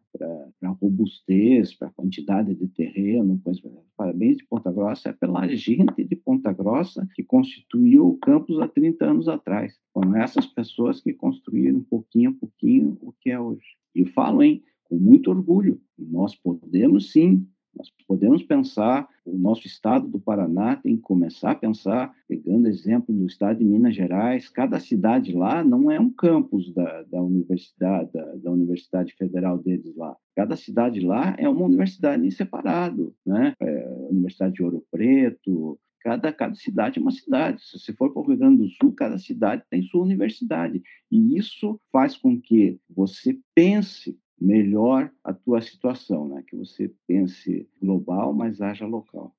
robustez, 0.82 1.74
para 1.74 1.92
quantidade 1.92 2.54
de 2.56 2.68
terreno, 2.68 3.40
coisa. 3.44 3.62
Parabéns 3.96 4.38
de 4.38 4.46
Ponta 4.46 4.72
Grossa 4.72 5.10
é 5.10 5.14
pela 5.14 5.48
gente 5.48 6.04
de 6.04 6.16
Ponta 6.16 6.52
Grossa 6.52 7.08
que 7.14 7.24
constituiu 7.24 8.08
o 8.08 8.18
campus 8.18 8.60
há 8.60 8.68
30 8.68 9.06
anos 9.06 9.28
atrás. 9.28 9.80
Foram 9.94 10.16
essas 10.16 10.46
pessoas 10.46 11.02
que 11.02 11.14
construíram 11.14 11.82
pouquinho 11.82 12.32
a 12.32 12.34
pouquinho 12.34 12.98
o 13.02 13.12
que 13.12 13.30
é 13.30 13.40
hoje. 13.40 13.78
E 13.94 14.06
falo, 14.06 14.42
hein, 14.42 14.64
com 14.86 14.98
muito 14.98 15.30
orgulho, 15.30 15.80
nós 15.98 16.36
podemos 16.36 17.12
sim 17.12 17.48
nós 17.76 17.90
podemos 18.08 18.44
pensar, 18.44 19.08
o 19.26 19.38
nosso 19.38 19.66
estado 19.66 20.08
do 20.08 20.20
Paraná 20.20 20.76
tem 20.76 20.96
que 20.96 21.02
começar 21.02 21.52
a 21.52 21.56
pensar, 21.56 22.14
pegando 22.28 22.68
exemplo 22.68 23.14
do 23.14 23.26
estado 23.26 23.60
de 23.60 23.66
Minas 23.66 23.96
Gerais, 23.96 24.50
cada 24.50 24.80
cidade 24.80 25.32
lá 25.34 25.64
não 25.64 25.90
é 25.90 26.00
um 26.00 26.10
campus 26.10 26.74
da, 26.74 27.04
da 27.04 27.22
universidade, 27.22 28.12
da, 28.12 28.36
da, 28.36 28.52
Universidade 28.52 29.14
Federal 29.18 29.58
deles 29.58 29.96
lá. 29.96 30.16
Cada 30.36 30.56
cidade 30.56 31.00
lá 31.00 31.36
é 31.38 31.48
uma 31.48 31.66
universidade 31.66 32.26
em 32.26 32.32
separado, 32.32 33.16
né? 33.26 33.54
É, 33.60 34.08
universidade 34.10 34.56
de 34.56 34.64
Ouro 34.64 34.84
Preto, 34.92 35.80
Cada, 36.04 36.34
cada 36.34 36.56
cidade 36.56 36.98
é 36.98 37.02
uma 37.02 37.12
cidade. 37.12 37.64
Se 37.64 37.78
você 37.78 37.94
for 37.94 38.12
para 38.12 38.22
o 38.22 38.26
Rio 38.26 38.38
Grande 38.38 38.64
do 38.64 38.70
Sul, 38.70 38.92
cada 38.94 39.20
cidade 39.20 39.64
tem 39.70 39.84
sua 39.84 40.02
universidade. 40.02 40.82
E 41.12 41.38
isso 41.38 41.80
faz 41.92 42.18
com 42.18 42.42
que 42.42 42.80
você 42.90 43.38
pense 43.54 44.18
melhor 44.42 45.12
a 45.24 45.32
tua 45.32 45.62
situação, 45.62 46.28
né? 46.28 46.44
Que 46.48 46.56
você 46.56 46.92
pense 47.06 47.70
global, 47.80 48.34
mas 48.34 48.60
haja 48.60 48.88
local. 48.88 49.36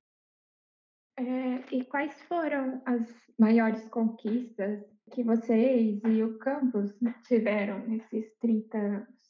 É, 1.19 1.75
e 1.75 1.85
quais 1.85 2.15
foram 2.23 2.81
as 2.87 3.05
maiores 3.39 3.87
conquistas 3.89 4.81
que 5.11 5.23
vocês 5.25 6.01
e 6.05 6.23
o 6.23 6.39
campus 6.39 6.95
tiveram 7.27 7.87
nesses 7.87 8.33
30 8.39 8.79
anos? 8.79 9.23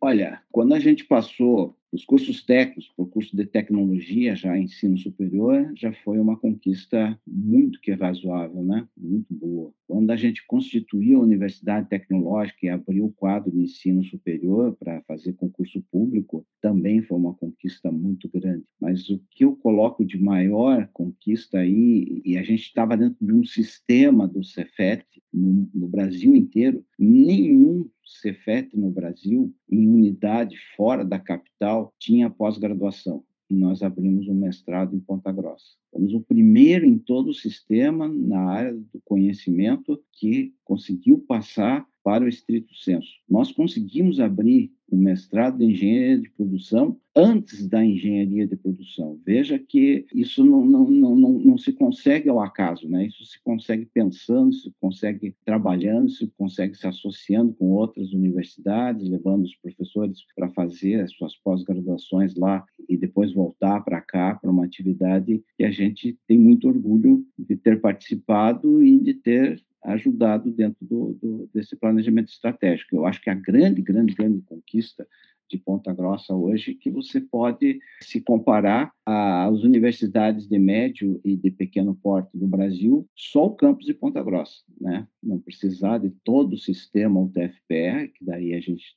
Olha, 0.00 0.42
quando 0.52 0.74
a 0.74 0.78
gente 0.78 1.04
passou 1.04 1.76
os 1.94 2.04
cursos 2.04 2.42
técnicos, 2.42 2.92
o 2.96 3.06
curso 3.06 3.36
de 3.36 3.46
tecnologia, 3.46 4.34
já 4.34 4.58
ensino 4.58 4.98
superior, 4.98 5.72
já 5.76 5.92
foi 5.92 6.18
uma 6.18 6.36
conquista 6.36 7.16
muito 7.24 7.80
que 7.80 7.92
razoável, 7.92 8.64
né? 8.64 8.88
Muito 8.96 9.32
boa. 9.32 9.72
Quando 9.86 10.10
a 10.10 10.16
gente 10.16 10.44
constituiu 10.44 11.20
a 11.20 11.22
Universidade 11.22 11.88
Tecnológica 11.88 12.58
e 12.66 12.68
abriu 12.68 13.04
o 13.04 13.12
quadro 13.12 13.52
de 13.52 13.60
ensino 13.60 14.02
superior 14.02 14.76
para 14.76 15.02
fazer 15.02 15.34
concurso 15.34 15.80
público, 15.92 16.44
também 16.60 17.00
foi 17.00 17.16
uma 17.16 17.34
conquista 17.34 17.92
muito 17.92 18.28
grande. 18.28 18.64
Mas 18.80 19.08
o 19.08 19.22
que 19.30 19.44
eu 19.44 19.54
coloco 19.54 20.04
de 20.04 20.18
maior 20.18 20.88
conquista 20.92 21.58
aí, 21.58 22.20
e 22.24 22.36
a 22.36 22.42
gente 22.42 22.62
estava 22.62 22.96
dentro 22.96 23.24
de 23.24 23.32
um 23.32 23.44
sistema 23.44 24.26
do 24.26 24.42
Cefet 24.42 25.06
no, 25.32 25.70
no 25.72 25.86
Brasil 25.86 26.34
inteiro, 26.34 26.84
nenhum 26.98 27.88
Cefet 28.24 28.76
no 28.76 28.90
Brasil, 28.90 29.52
em 29.70 29.88
unidade 29.88 30.56
fora 30.76 31.04
da 31.04 31.18
capital, 31.18 31.83
tinha 31.98 32.30
pós-graduação 32.30 33.24
e 33.50 33.54
nós 33.54 33.82
abrimos 33.82 34.28
um 34.28 34.34
mestrado 34.34 34.94
em 34.94 35.00
Ponta 35.00 35.30
Grossa. 35.32 35.76
Fomos 35.94 36.12
o 36.12 36.20
primeiro 36.20 36.84
em 36.84 36.98
todo 36.98 37.28
o 37.30 37.34
sistema 37.34 38.08
na 38.08 38.50
área 38.50 38.74
do 38.74 39.00
conhecimento 39.04 40.02
que 40.12 40.52
conseguiu 40.64 41.20
passar 41.20 41.86
para 42.02 42.24
o 42.24 42.28
estrito 42.28 42.74
senso. 42.74 43.08
Nós 43.28 43.52
conseguimos 43.52 44.18
abrir 44.18 44.72
o 44.90 44.96
mestrado 44.96 45.58
de 45.58 45.64
engenharia 45.64 46.18
de 46.18 46.30
produção 46.30 46.98
antes 47.16 47.66
da 47.66 47.84
engenharia 47.84 48.46
de 48.46 48.56
produção. 48.56 49.18
Veja 49.24 49.58
que 49.58 50.04
isso 50.14 50.44
não, 50.44 50.64
não, 50.64 50.90
não, 50.90 51.16
não, 51.16 51.32
não 51.32 51.58
se 51.58 51.72
consegue 51.72 52.28
ao 52.28 52.40
acaso, 52.40 52.88
né? 52.88 53.06
isso 53.06 53.24
se 53.24 53.42
consegue 53.42 53.86
pensando, 53.86 54.52
se 54.52 54.72
consegue 54.80 55.34
trabalhando, 55.44 56.10
se 56.10 56.26
consegue 56.36 56.74
se 56.76 56.86
associando 56.86 57.54
com 57.54 57.70
outras 57.70 58.12
universidades, 58.12 59.08
levando 59.08 59.44
os 59.44 59.56
professores 59.56 60.18
para 60.34 60.50
fazer 60.50 61.00
as 61.00 61.12
suas 61.12 61.36
pós-graduações 61.36 62.34
lá 62.34 62.64
e 62.88 62.96
depois 62.96 63.32
voltar 63.32 63.80
para 63.82 64.00
cá 64.00 64.34
para 64.34 64.50
uma 64.50 64.64
atividade 64.64 65.42
que 65.56 65.64
a 65.64 65.70
gente 65.70 65.83
tem 66.26 66.38
muito 66.38 66.68
orgulho 66.68 67.26
de 67.38 67.56
ter 67.56 67.80
participado 67.80 68.82
e 68.82 68.98
de 69.00 69.14
ter 69.14 69.62
ajudado 69.84 70.50
dentro 70.50 70.84
do, 70.86 71.12
do, 71.20 71.50
desse 71.52 71.76
planejamento 71.76 72.28
estratégico. 72.28 72.96
Eu 72.96 73.06
acho 73.06 73.20
que 73.20 73.28
a 73.28 73.34
grande, 73.34 73.82
grande, 73.82 74.14
grande 74.14 74.40
conquista 74.42 75.06
de 75.48 75.58
Ponta 75.58 75.92
Grossa 75.92 76.34
hoje 76.34 76.74
que 76.74 76.90
você 76.90 77.20
pode 77.20 77.78
se 78.00 78.20
comparar 78.20 78.92
às 79.04 79.62
universidades 79.62 80.48
de 80.48 80.58
médio 80.58 81.20
e 81.24 81.36
de 81.36 81.50
pequeno 81.50 81.94
porte 81.94 82.36
do 82.36 82.46
Brasil, 82.46 83.06
só 83.14 83.46
o 83.46 83.54
campus 83.54 83.84
de 83.84 83.94
Ponta 83.94 84.22
Grossa, 84.22 84.62
né? 84.80 85.06
Não 85.22 85.38
precisar 85.38 85.98
de 85.98 86.10
todo 86.24 86.54
o 86.54 86.58
sistema 86.58 87.20
UTFPR, 87.20 88.08
que 88.14 88.24
daí 88.24 88.54
a 88.54 88.60
gente 88.60 88.96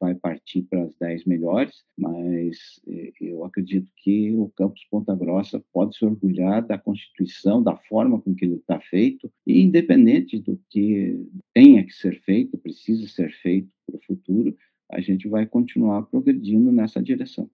vai 0.00 0.14
partir 0.14 0.62
para 0.62 0.82
as 0.82 0.94
10 0.96 1.24
melhores, 1.24 1.84
mas 1.96 2.80
eh, 2.86 3.12
eu 3.20 3.44
acredito 3.44 3.90
que 3.96 4.32
o 4.32 4.50
campus 4.56 4.84
Ponta 4.90 5.14
Grossa 5.14 5.62
pode 5.72 5.96
se 5.96 6.04
orgulhar 6.04 6.66
da 6.66 6.78
Constituição, 6.78 7.62
da 7.62 7.76
forma 7.76 8.20
com 8.20 8.34
que 8.34 8.44
ele 8.44 8.56
está 8.56 8.80
feito, 8.80 9.30
e 9.46 9.62
independente 9.62 10.38
do 10.38 10.60
que 10.68 11.26
tenha 11.54 11.84
que 11.84 11.92
ser 11.92 12.20
feito, 12.22 12.58
precisa 12.58 13.06
ser 13.08 13.30
feito 13.42 13.68
para 13.86 13.96
o 13.96 14.02
futuro, 14.04 14.56
a 14.90 15.00
gente 15.00 15.28
vai 15.28 15.46
continuar 15.46 16.02
progredindo 16.02 16.72
nessa 16.72 17.02
direção. 17.02 17.48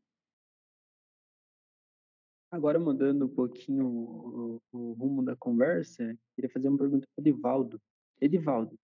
Agora, 2.51 2.79
mudando 2.79 3.27
um 3.27 3.29
pouquinho 3.29 3.87
o, 3.87 4.63
o 4.73 4.93
rumo 4.93 5.23
da 5.23 5.37
conversa, 5.37 6.17
queria 6.35 6.51
fazer 6.51 6.69
uma 6.69 6.79
pergunta 6.79 7.07
para 7.15 7.23
o 7.23 7.25
Edivaldo. 7.25 7.81
Edivaldo, 8.21 8.79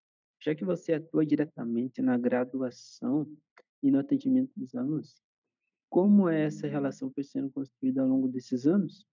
já 0.41 0.56
que 0.56 0.63
você 0.65 0.93
atua 0.93 1.25
diretamente 1.25 2.02
na 2.02 2.17
graduação 2.17 3.28
e 3.84 3.91
no 3.91 3.99
atendimento 3.99 4.52
dos 4.56 4.75
alunos, 4.75 5.21
como 5.89 6.30
é 6.30 6.45
essa 6.45 6.67
relação 6.67 7.12
foi 7.12 7.23
sendo 7.23 7.49
construída 7.49 8.02
ao 8.02 8.08
longo 8.08 8.28
desses 8.28 8.65
anos? 8.65 9.06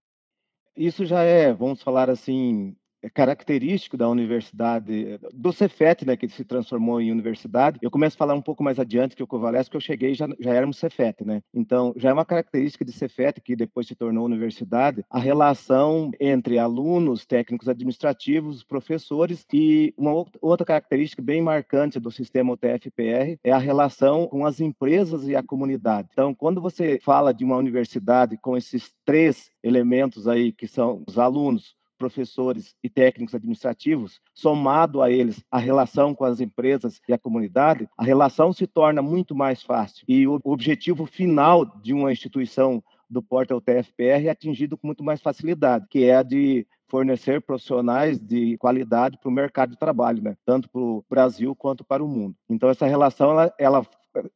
Isso 0.76 1.06
já 1.06 1.22
é, 1.22 1.52
vamos 1.52 1.82
falar 1.82 2.10
assim, 2.10 2.76
característico 3.14 3.96
da 3.96 4.08
universidade, 4.08 5.18
do 5.32 5.52
Cefet, 5.52 6.04
né, 6.04 6.16
que 6.16 6.28
se 6.28 6.44
transformou 6.44 7.00
em 7.00 7.10
universidade. 7.10 7.78
Eu 7.82 7.90
começo 7.90 8.16
a 8.16 8.18
falar 8.18 8.34
um 8.34 8.42
pouco 8.42 8.62
mais 8.62 8.78
adiante 8.78 9.16
que 9.16 9.22
o 9.22 9.26
Covalesco, 9.26 9.72
que 9.72 9.76
eu 9.76 9.80
cheguei 9.80 10.14
já 10.14 10.26
já 10.38 10.52
éramos 10.52 10.78
Cefet, 10.78 11.24
né? 11.24 11.42
Então, 11.54 11.92
já 11.96 12.10
é 12.10 12.12
uma 12.12 12.24
característica 12.24 12.84
de 12.84 12.92
Cefet 12.92 13.40
que 13.40 13.56
depois 13.56 13.86
se 13.86 13.94
tornou 13.94 14.24
universidade, 14.24 15.04
a 15.10 15.18
relação 15.18 16.10
entre 16.20 16.58
alunos, 16.58 17.24
técnicos 17.24 17.68
administrativos, 17.68 18.64
professores 18.64 19.46
e 19.52 19.94
uma 19.96 20.24
outra 20.40 20.66
característica 20.66 21.22
bem 21.22 21.40
marcante 21.42 22.00
do 22.00 22.10
sistema 22.10 22.52
UTF-PR 22.52 23.38
é 23.44 23.52
a 23.52 23.58
relação 23.58 24.26
com 24.26 24.44
as 24.44 24.60
empresas 24.60 25.28
e 25.28 25.36
a 25.36 25.42
comunidade. 25.42 26.08
Então, 26.12 26.34
quando 26.34 26.60
você 26.60 26.98
fala 27.02 27.32
de 27.32 27.44
uma 27.44 27.56
universidade 27.56 28.36
com 28.36 28.56
esses 28.56 28.92
três 29.04 29.50
elementos 29.62 30.26
aí 30.28 30.52
que 30.52 30.66
são 30.66 31.02
os 31.06 31.18
alunos, 31.18 31.75
professores 31.96 32.74
e 32.82 32.88
técnicos 32.88 33.34
administrativos, 33.34 34.20
somado 34.34 35.02
a 35.02 35.10
eles 35.10 35.42
a 35.50 35.58
relação 35.58 36.14
com 36.14 36.24
as 36.24 36.40
empresas 36.40 37.00
e 37.08 37.12
a 37.12 37.18
comunidade, 37.18 37.88
a 37.96 38.04
relação 38.04 38.52
se 38.52 38.66
torna 38.66 39.02
muito 39.02 39.34
mais 39.34 39.62
fácil. 39.62 40.04
E 40.08 40.26
o 40.26 40.40
objetivo 40.44 41.06
final 41.06 41.64
de 41.64 41.92
uma 41.92 42.12
instituição 42.12 42.82
do 43.08 43.22
portal 43.22 43.60
TFPR 43.60 44.26
é 44.26 44.30
atingido 44.30 44.76
com 44.76 44.86
muito 44.86 45.04
mais 45.04 45.20
facilidade, 45.20 45.86
que 45.88 46.04
é 46.04 46.16
a 46.16 46.22
de 46.22 46.66
fornecer 46.88 47.40
profissionais 47.40 48.18
de 48.18 48.56
qualidade 48.58 49.18
para 49.18 49.28
o 49.28 49.32
mercado 49.32 49.70
de 49.70 49.78
trabalho, 49.78 50.22
né? 50.22 50.36
tanto 50.44 50.68
para 50.70 50.80
o 50.80 51.04
Brasil 51.08 51.54
quanto 51.54 51.84
para 51.84 52.02
o 52.02 52.08
mundo. 52.08 52.34
Então, 52.48 52.68
essa 52.68 52.86
relação 52.86 53.30
ela, 53.30 53.54
ela 53.58 53.86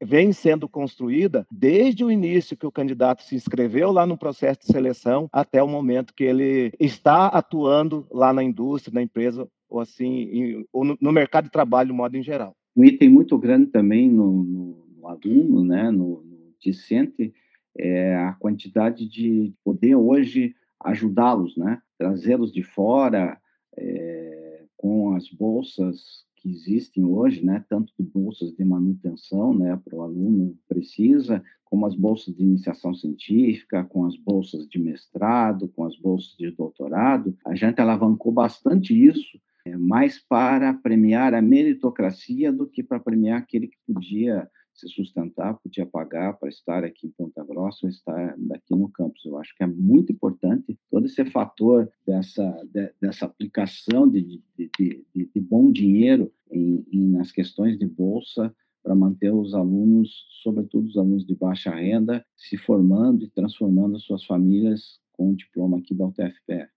vem 0.00 0.32
sendo 0.32 0.68
construída 0.68 1.46
desde 1.50 2.04
o 2.04 2.10
início 2.10 2.56
que 2.56 2.66
o 2.66 2.72
candidato 2.72 3.22
se 3.22 3.34
inscreveu 3.34 3.90
lá 3.92 4.06
no 4.06 4.16
processo 4.16 4.60
de 4.60 4.66
seleção 4.66 5.28
até 5.32 5.62
o 5.62 5.68
momento 5.68 6.14
que 6.14 6.24
ele 6.24 6.72
está 6.78 7.26
atuando 7.26 8.06
lá 8.10 8.32
na 8.32 8.42
indústria, 8.42 8.94
na 8.94 9.02
empresa 9.02 9.48
ou 9.68 9.80
assim, 9.80 10.64
ou 10.72 10.84
no, 10.84 11.12
mercado 11.12 11.44
de 11.44 11.50
trabalho 11.50 11.88
de 11.88 11.94
modo 11.94 12.16
em 12.16 12.22
geral. 12.22 12.54
Um 12.76 12.84
item 12.84 13.08
muito 13.08 13.38
grande 13.38 13.66
também 13.66 14.10
no, 14.10 14.42
no, 14.42 14.86
no 14.96 15.08
aluno, 15.08 15.64
né, 15.64 15.90
no, 15.90 16.22
no 16.22 16.54
discente, 16.60 17.32
é 17.78 18.16
a 18.16 18.32
quantidade 18.32 19.08
de 19.08 19.52
poder 19.64 19.94
hoje 19.94 20.54
ajudá-los, 20.82 21.56
né, 21.56 21.80
trazê-los 21.96 22.52
de 22.52 22.62
fora 22.62 23.38
é, 23.76 24.64
com 24.76 25.14
as 25.14 25.28
bolsas 25.28 26.24
que 26.40 26.50
existem 26.50 27.04
hoje, 27.04 27.44
né, 27.44 27.64
tanto 27.68 27.92
de 27.98 28.04
bolsas 28.04 28.52
de 28.52 28.64
manutenção, 28.64 29.54
né, 29.54 29.78
para 29.84 29.96
o 29.96 30.02
aluno 30.02 30.56
precisa, 30.68 31.42
como 31.64 31.86
as 31.86 31.94
bolsas 31.94 32.34
de 32.34 32.42
iniciação 32.42 32.92
científica, 32.94 33.84
com 33.84 34.04
as 34.04 34.16
bolsas 34.16 34.66
de 34.66 34.78
mestrado, 34.78 35.68
com 35.68 35.84
as 35.84 35.96
bolsas 35.96 36.34
de 36.36 36.50
doutorado, 36.50 37.36
a 37.46 37.54
gente 37.54 37.80
alavancou 37.80 38.32
bastante 38.32 38.92
isso, 38.92 39.38
é, 39.64 39.76
mais 39.76 40.18
para 40.18 40.74
premiar 40.74 41.34
a 41.34 41.42
meritocracia 41.42 42.50
do 42.50 42.66
que 42.66 42.82
para 42.82 42.98
premiar 42.98 43.38
aquele 43.38 43.68
que 43.68 43.76
podia 43.86 44.48
se 44.80 44.88
sustentar, 44.88 45.54
podia 45.54 45.84
pagar 45.84 46.34
para 46.34 46.48
estar 46.48 46.84
aqui 46.84 47.06
em 47.06 47.10
Ponta 47.10 47.44
Grossa 47.44 47.86
ou 47.86 47.90
estar 47.90 48.34
daqui 48.38 48.74
no 48.74 48.88
campus. 48.88 49.24
Eu 49.24 49.38
acho 49.38 49.54
que 49.54 49.62
é 49.62 49.66
muito 49.66 50.12
importante 50.12 50.78
todo 50.90 51.06
esse 51.06 51.24
fator 51.26 51.90
dessa, 52.06 52.44
de, 52.72 52.92
dessa 53.00 53.26
aplicação 53.26 54.08
de, 54.08 54.42
de, 54.56 54.70
de, 54.78 55.04
de 55.14 55.40
bom 55.40 55.70
dinheiro 55.70 56.32
em, 56.50 56.84
em, 56.90 57.10
nas 57.10 57.30
questões 57.30 57.78
de 57.78 57.86
bolsa 57.86 58.54
para 58.82 58.94
manter 58.94 59.32
os 59.32 59.54
alunos, 59.54 60.26
sobretudo 60.42 60.88
os 60.88 60.96
alunos 60.96 61.26
de 61.26 61.34
baixa 61.34 61.70
renda, 61.70 62.24
se 62.36 62.56
formando 62.56 63.24
e 63.24 63.30
transformando 63.30 63.96
as 63.96 64.02
suas 64.02 64.24
famílias 64.24 64.98
com 65.12 65.30
o 65.30 65.36
diploma 65.36 65.78
aqui 65.78 65.94
da 65.94 66.06
UTFPR. 66.06 66.68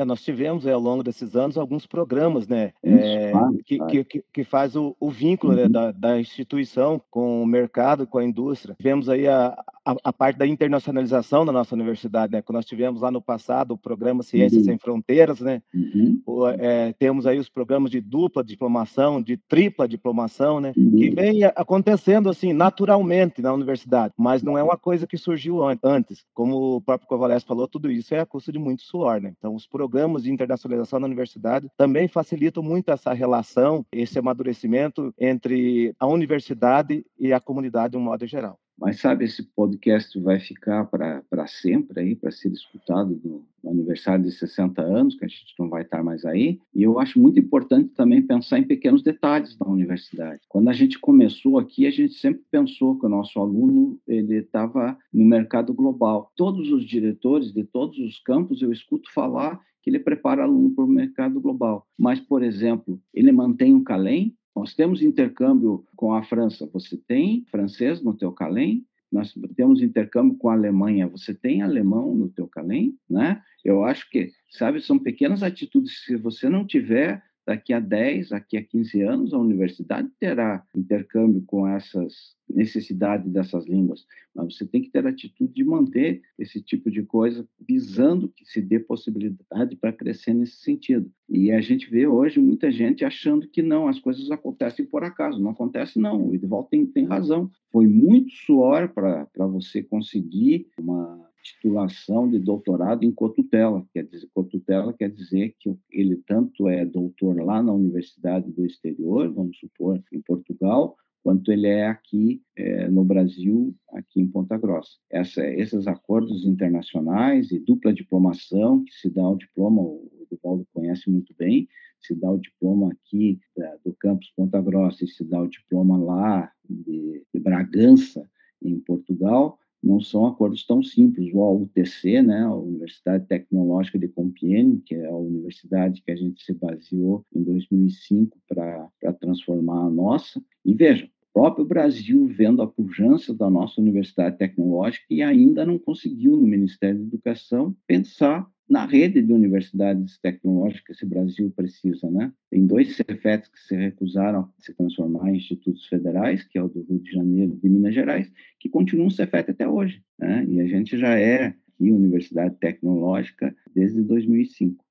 É, 0.00 0.04
nós 0.04 0.22
tivemos 0.22 0.64
é, 0.64 0.72
ao 0.72 0.80
longo 0.80 1.02
desses 1.02 1.36
anos 1.36 1.58
alguns 1.58 1.86
programas, 1.86 2.48
né, 2.48 2.72
é, 2.82 3.32
que, 3.66 4.04
que, 4.04 4.24
que, 4.32 4.44
faz 4.44 4.74
o, 4.74 4.96
o 4.98 5.10
vínculo 5.10 5.52
né, 5.52 5.64
uhum. 5.64 5.68
né, 5.68 5.72
da, 5.72 5.92
da, 5.92 6.18
instituição 6.18 6.98
com 7.10 7.42
o 7.42 7.46
mercado, 7.46 8.06
com 8.06 8.16
a 8.16 8.24
indústria. 8.24 8.74
Tivemos 8.78 9.10
aí 9.10 9.28
a, 9.28 9.54
a, 9.84 9.96
a, 10.04 10.12
parte 10.12 10.38
da 10.38 10.46
internacionalização 10.46 11.44
da 11.44 11.52
nossa 11.52 11.74
universidade, 11.74 12.32
né, 12.32 12.40
quando 12.40 12.56
nós 12.56 12.64
tivemos 12.64 13.02
lá 13.02 13.10
no 13.10 13.20
passado 13.20 13.72
o 13.72 13.78
programa 13.78 14.22
Ciências 14.22 14.62
uhum. 14.62 14.64
Sem 14.64 14.78
Fronteiras, 14.78 15.40
né, 15.40 15.60
uhum. 15.74 16.22
o, 16.24 16.48
é, 16.48 16.94
temos 16.98 17.26
aí 17.26 17.38
os 17.38 17.50
programas 17.50 17.90
de 17.90 18.00
dupla 18.00 18.42
diplomação, 18.42 19.20
de 19.20 19.36
tripla 19.36 19.86
diplomação, 19.86 20.60
né, 20.60 20.72
que 20.72 21.08
uhum. 21.08 21.14
vem 21.14 21.44
acontecendo 21.44 22.30
assim 22.30 22.54
naturalmente 22.54 23.42
na 23.42 23.52
universidade, 23.52 24.14
mas 24.16 24.42
não 24.42 24.56
é 24.56 24.62
uma 24.62 24.78
coisa 24.78 25.06
que 25.06 25.18
surgiu 25.18 25.60
antes, 25.82 26.24
como 26.32 26.76
o 26.76 26.80
próprio 26.80 27.06
Covalesce 27.06 27.44
falou, 27.44 27.68
tudo 27.68 27.90
isso 27.90 28.14
é 28.14 28.20
a 28.20 28.26
custo 28.26 28.50
de 28.50 28.58
muito 28.58 28.82
suor, 28.82 29.20
né, 29.20 29.34
então 29.36 29.54
os 29.54 29.66
programas 29.66 29.89
programas 29.90 30.22
de 30.22 30.30
internacionalização 30.30 31.00
na 31.00 31.06
universidade 31.06 31.68
também 31.76 32.06
facilitam 32.06 32.62
muito 32.62 32.92
essa 32.92 33.12
relação, 33.12 33.84
esse 33.90 34.16
amadurecimento 34.20 35.12
entre 35.18 35.92
a 35.98 36.06
universidade 36.06 37.04
e 37.18 37.32
a 37.32 37.40
comunidade 37.40 37.92
de 37.92 37.98
um 37.98 38.00
modo 38.00 38.24
geral. 38.24 38.56
Mas 38.80 38.98
sabe, 38.98 39.26
esse 39.26 39.42
podcast 39.42 40.18
vai 40.20 40.40
ficar 40.40 40.86
para 40.86 41.46
sempre 41.46 42.00
aí, 42.00 42.16
para 42.16 42.30
ser 42.30 42.50
escutado 42.50 43.20
no, 43.22 43.44
no, 43.62 43.70
aniversário 43.70 44.24
de 44.24 44.32
60 44.32 44.80
anos, 44.80 45.14
que 45.16 45.24
a 45.26 45.28
gente 45.28 45.54
não 45.58 45.68
vai 45.68 45.82
estar 45.82 46.02
mais 46.02 46.24
aí. 46.24 46.58
E 46.74 46.82
eu 46.82 46.98
acho 46.98 47.20
muito 47.20 47.38
importante 47.38 47.90
também 47.90 48.22
pensar 48.22 48.58
em 48.58 48.64
pequenos 48.64 49.02
detalhes 49.02 49.54
da 49.54 49.66
universidade. 49.66 50.40
Quando 50.48 50.70
a 50.70 50.72
gente 50.72 50.98
começou 50.98 51.58
aqui, 51.58 51.86
a 51.86 51.90
gente 51.90 52.14
sempre 52.14 52.42
pensou 52.50 52.98
que 52.98 53.04
o 53.04 53.10
nosso 53.10 53.38
aluno 53.38 54.00
ele 54.08 54.36
estava 54.36 54.96
no 55.12 55.26
mercado 55.26 55.74
global. 55.74 56.32
Todos 56.34 56.72
os 56.72 56.82
diretores 56.84 57.52
de 57.52 57.64
todos 57.64 57.98
os 57.98 58.18
campos 58.20 58.62
eu 58.62 58.72
escuto 58.72 59.12
falar 59.12 59.60
que 59.82 59.90
ele 59.90 59.98
prepara 59.98 60.42
aluno 60.42 60.70
para 60.74 60.84
o 60.84 60.88
mercado 60.88 61.40
global. 61.40 61.86
Mas, 61.98 62.20
por 62.20 62.42
exemplo, 62.42 63.00
ele 63.12 63.32
mantém 63.32 63.74
o 63.74 63.82
CALEM, 63.82 64.34
nós 64.60 64.74
temos 64.74 65.00
intercâmbio 65.00 65.86
com 65.96 66.12
a 66.12 66.22
França, 66.22 66.68
você 66.70 66.94
tem 66.94 67.46
francês 67.50 68.02
no 68.02 68.12
teu 68.12 68.30
Calem, 68.30 68.84
nós 69.10 69.34
temos 69.56 69.80
intercâmbio 69.80 70.36
com 70.36 70.50
a 70.50 70.52
Alemanha, 70.52 71.08
você 71.08 71.32
tem 71.32 71.62
alemão 71.62 72.14
no 72.14 72.28
teu 72.28 72.46
Calem, 72.46 72.94
né? 73.08 73.42
Eu 73.64 73.82
acho 73.84 74.10
que, 74.10 74.30
sabe, 74.50 74.82
são 74.82 74.98
pequenas 74.98 75.42
atitudes 75.42 76.04
se 76.04 76.14
você 76.14 76.46
não 76.50 76.66
tiver, 76.66 77.22
daqui 77.50 77.72
a 77.72 77.80
10, 77.80 78.28
daqui 78.28 78.56
a 78.56 78.62
15 78.62 79.02
anos, 79.02 79.34
a 79.34 79.38
universidade 79.38 80.08
terá 80.20 80.64
intercâmbio 80.72 81.42
com 81.44 81.66
essas 81.66 82.36
necessidades 82.48 83.28
dessas 83.28 83.66
línguas, 83.66 84.06
mas 84.32 84.54
você 84.54 84.64
tem 84.64 84.80
que 84.80 84.90
ter 84.90 85.04
a 85.04 85.10
atitude 85.10 85.52
de 85.52 85.64
manter 85.64 86.22
esse 86.38 86.62
tipo 86.62 86.88
de 86.90 87.02
coisa, 87.02 87.44
visando 87.68 88.28
que 88.28 88.44
se 88.44 88.60
dê 88.62 88.78
possibilidade 88.78 89.74
para 89.74 89.92
crescer 89.92 90.32
nesse 90.32 90.58
sentido. 90.58 91.10
E 91.28 91.50
a 91.50 91.60
gente 91.60 91.90
vê 91.90 92.06
hoje 92.06 92.38
muita 92.38 92.70
gente 92.70 93.04
achando 93.04 93.48
que 93.48 93.62
não, 93.62 93.88
as 93.88 93.98
coisas 93.98 94.30
acontecem 94.30 94.84
por 94.84 95.02
acaso. 95.02 95.40
Não 95.40 95.50
acontece, 95.50 95.98
não. 95.98 96.28
O 96.28 96.34
Edvaldo 96.34 96.68
tem, 96.68 96.86
tem 96.86 97.04
razão. 97.04 97.50
Foi 97.72 97.86
muito 97.86 98.32
suor 98.32 98.88
para 98.88 99.26
você 99.36 99.82
conseguir 99.82 100.68
uma 100.78 101.29
titulação 101.42 102.28
de 102.28 102.38
doutorado 102.38 103.04
em 103.04 103.12
cotutela. 103.12 103.86
Quer 103.92 104.04
dizer, 104.04 104.28
cotutela 104.32 104.92
quer 104.92 105.10
dizer 105.10 105.54
que 105.58 105.74
ele 105.90 106.16
tanto 106.26 106.68
é 106.68 106.84
doutor 106.84 107.42
lá 107.42 107.62
na 107.62 107.72
Universidade 107.72 108.50
do 108.50 108.64
Exterior, 108.64 109.32
vamos 109.32 109.58
supor, 109.58 110.02
em 110.12 110.20
Portugal, 110.20 110.96
quanto 111.22 111.52
ele 111.52 111.66
é 111.66 111.86
aqui 111.86 112.42
é, 112.56 112.88
no 112.88 113.04
Brasil, 113.04 113.74
aqui 113.92 114.20
em 114.20 114.26
Ponta 114.26 114.56
Grossa. 114.56 114.92
Essa, 115.10 115.46
esses 115.46 115.86
acordos 115.86 116.44
internacionais 116.44 117.50
e 117.50 117.58
dupla 117.58 117.92
diplomação, 117.92 118.84
que 118.84 118.92
se 118.94 119.10
dá 119.10 119.28
o 119.28 119.36
diploma, 119.36 119.82
o 119.82 120.26
Eduardo 120.30 120.66
conhece 120.72 121.10
muito 121.10 121.34
bem, 121.38 121.68
se 122.00 122.14
dá 122.14 122.30
o 122.30 122.38
diploma 122.38 122.92
aqui 122.92 123.38
da, 123.56 123.76
do 123.84 123.92
campus 123.94 124.32
Ponta 124.34 124.60
Grossa 124.60 125.04
e 125.04 125.08
se 125.08 125.22
dá 125.24 125.42
o 125.42 125.48
diploma 125.48 125.98
lá 125.98 126.50
de, 126.68 127.22
de 127.32 127.40
Bragança, 127.40 128.26
em 128.62 128.78
Portugal, 128.80 129.58
não 129.82 130.00
são 130.00 130.26
acordos 130.26 130.66
tão 130.66 130.82
simples. 130.82 131.32
O 131.32 131.62
UTC, 131.62 132.22
né, 132.22 132.42
a 132.42 132.54
Universidade 132.54 133.26
Tecnológica 133.26 133.98
de 133.98 134.08
Compiègne, 134.08 134.82
que 134.84 134.94
é 134.94 135.06
a 135.06 135.16
universidade 135.16 136.02
que 136.02 136.10
a 136.10 136.16
gente 136.16 136.42
se 136.44 136.52
baseou 136.52 137.24
em 137.34 137.42
2005 137.42 138.38
para 138.48 139.12
transformar 139.20 139.86
a 139.86 139.90
nossa. 139.90 140.42
E 140.64 140.74
vejam, 140.74 141.08
próprio 141.32 141.64
Brasil 141.64 142.26
vendo 142.26 142.60
a 142.60 142.66
pujança 142.66 143.32
da 143.32 143.48
nossa 143.48 143.80
universidade 143.80 144.36
tecnológica 144.36 145.06
e 145.08 145.22
ainda 145.22 145.64
não 145.64 145.78
conseguiu, 145.78 146.36
no 146.36 146.46
Ministério 146.46 146.98
da 146.98 147.06
Educação, 147.06 147.74
pensar 147.86 148.46
na 148.70 148.86
rede 148.86 149.20
de 149.20 149.32
universidades 149.32 150.16
tecnológicas 150.20 150.84
que 150.84 150.92
esse 150.92 151.04
Brasil 151.04 151.52
precisa, 151.56 152.08
né? 152.08 152.32
Tem 152.48 152.64
dois 152.64 152.94
Cefetes 152.94 153.48
que 153.48 153.58
se 153.58 153.74
recusaram 153.74 154.42
a 154.42 154.62
se 154.62 154.72
transformar 154.72 155.28
em 155.28 155.38
institutos 155.38 155.86
federais, 155.88 156.44
que 156.44 156.56
é 156.56 156.62
o 156.62 156.68
do 156.68 156.84
Rio 156.84 157.00
de 157.00 157.10
Janeiro 157.10 157.52
e 157.52 157.56
de 157.56 157.68
Minas 157.68 157.92
Gerais, 157.92 158.32
que 158.60 158.68
continuam 158.68 159.10
Cefet 159.10 159.50
até 159.50 159.68
hoje, 159.68 160.04
né? 160.16 160.44
E 160.48 160.60
a 160.60 160.66
gente 160.66 160.96
já 160.96 161.18
é 161.18 161.46
aqui 161.46 161.90
universidade 161.90 162.54
tecnológica 162.60 163.54
desde 163.74 164.02
2005. 164.02 164.84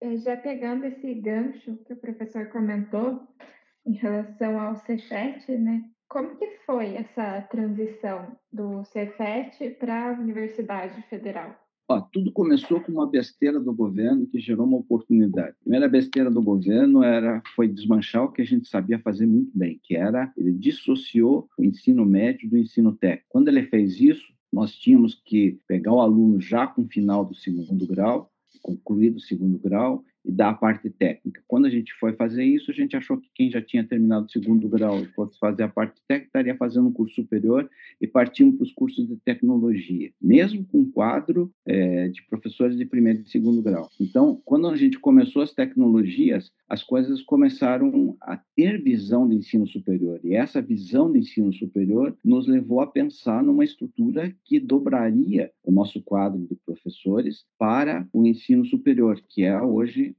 É, 0.00 0.16
já 0.16 0.36
pegando 0.36 0.86
esse 0.86 1.12
gancho 1.14 1.76
que 1.84 1.92
o 1.92 1.96
professor 1.96 2.48
comentou 2.48 3.20
em 3.84 3.92
relação 3.92 4.58
ao 4.58 4.76
Cefet, 4.76 5.50
né? 5.58 5.84
Como 6.08 6.36
que 6.36 6.58
foi 6.64 6.94
essa 6.94 7.42
transição 7.42 8.34
do 8.50 8.82
Cefet 8.84 9.76
para 9.78 10.10
a 10.10 10.20
Universidade 10.20 11.02
Federal? 11.02 11.65
Ó, 11.88 12.00
tudo 12.00 12.32
começou 12.32 12.80
com 12.80 12.90
uma 12.90 13.08
besteira 13.08 13.60
do 13.60 13.72
governo 13.72 14.26
que 14.26 14.40
gerou 14.40 14.66
uma 14.66 14.78
oportunidade. 14.78 15.50
A 15.50 15.62
primeira 15.62 15.88
besteira 15.88 16.28
do 16.28 16.42
governo 16.42 17.04
era 17.04 17.40
foi 17.54 17.68
desmanchar 17.68 18.24
o 18.24 18.32
que 18.32 18.42
a 18.42 18.44
gente 18.44 18.68
sabia 18.68 18.98
fazer 18.98 19.24
muito 19.24 19.56
bem, 19.56 19.78
que 19.82 19.94
era 19.94 20.32
ele 20.36 20.52
dissociou 20.52 21.48
o 21.56 21.64
ensino 21.64 22.04
médio 22.04 22.50
do 22.50 22.58
ensino 22.58 22.92
técnico. 22.92 23.26
Quando 23.28 23.48
ele 23.48 23.62
fez 23.64 24.00
isso, 24.00 24.26
nós 24.52 24.72
tínhamos 24.72 25.14
que 25.14 25.60
pegar 25.68 25.92
o 25.92 26.00
aluno 26.00 26.40
já 26.40 26.66
com 26.66 26.82
o 26.82 26.88
final 26.88 27.24
do 27.24 27.34
segundo 27.34 27.86
grau, 27.86 28.32
concluído 28.62 29.16
o 29.16 29.20
segundo 29.20 29.56
grau, 29.58 30.04
e 30.26 30.32
da 30.32 30.52
parte 30.52 30.90
técnica. 30.90 31.42
Quando 31.46 31.66
a 31.66 31.70
gente 31.70 31.92
foi 31.94 32.12
fazer 32.14 32.44
isso, 32.44 32.70
a 32.70 32.74
gente 32.74 32.96
achou 32.96 33.16
que 33.18 33.30
quem 33.34 33.50
já 33.50 33.62
tinha 33.62 33.84
terminado 33.84 34.26
o 34.26 34.30
segundo 34.30 34.68
grau 34.68 35.00
e 35.00 35.06
fosse 35.06 35.38
fazer 35.38 35.62
a 35.62 35.68
parte 35.68 36.00
técnica 36.06 36.26
estaria 36.28 36.56
fazendo 36.56 36.88
um 36.88 36.92
curso 36.92 37.14
superior 37.14 37.70
e 38.00 38.06
partimos 38.06 38.56
para 38.56 38.64
os 38.64 38.72
cursos 38.72 39.06
de 39.06 39.16
tecnologia, 39.16 40.10
mesmo 40.20 40.64
com 40.64 40.84
quadro 40.90 41.50
é, 41.64 42.08
de 42.08 42.22
professores 42.24 42.76
de 42.76 42.84
primeiro 42.84 43.20
e 43.20 43.30
segundo 43.30 43.62
grau. 43.62 43.88
Então, 44.00 44.40
quando 44.44 44.68
a 44.68 44.76
gente 44.76 44.98
começou 44.98 45.42
as 45.42 45.54
tecnologias, 45.54 46.50
as 46.68 46.82
coisas 46.82 47.22
começaram 47.22 48.16
a 48.20 48.36
ter 48.56 48.82
visão 48.82 49.28
de 49.28 49.36
ensino 49.36 49.66
superior. 49.66 50.20
E 50.24 50.34
essa 50.34 50.60
visão 50.60 51.12
de 51.12 51.20
ensino 51.20 51.52
superior 51.52 52.16
nos 52.24 52.48
levou 52.48 52.80
a 52.80 52.86
pensar 52.86 53.42
numa 53.42 53.64
estrutura 53.64 54.34
que 54.44 54.58
dobraria 54.58 55.50
o 55.62 55.70
nosso 55.70 56.02
quadro 56.02 56.44
de 56.46 56.56
professores 56.56 57.44
para 57.58 58.08
o 58.12 58.26
ensino 58.26 58.64
superior, 58.64 59.20
que 59.28 59.44
é 59.44 59.60
hoje 59.60 60.15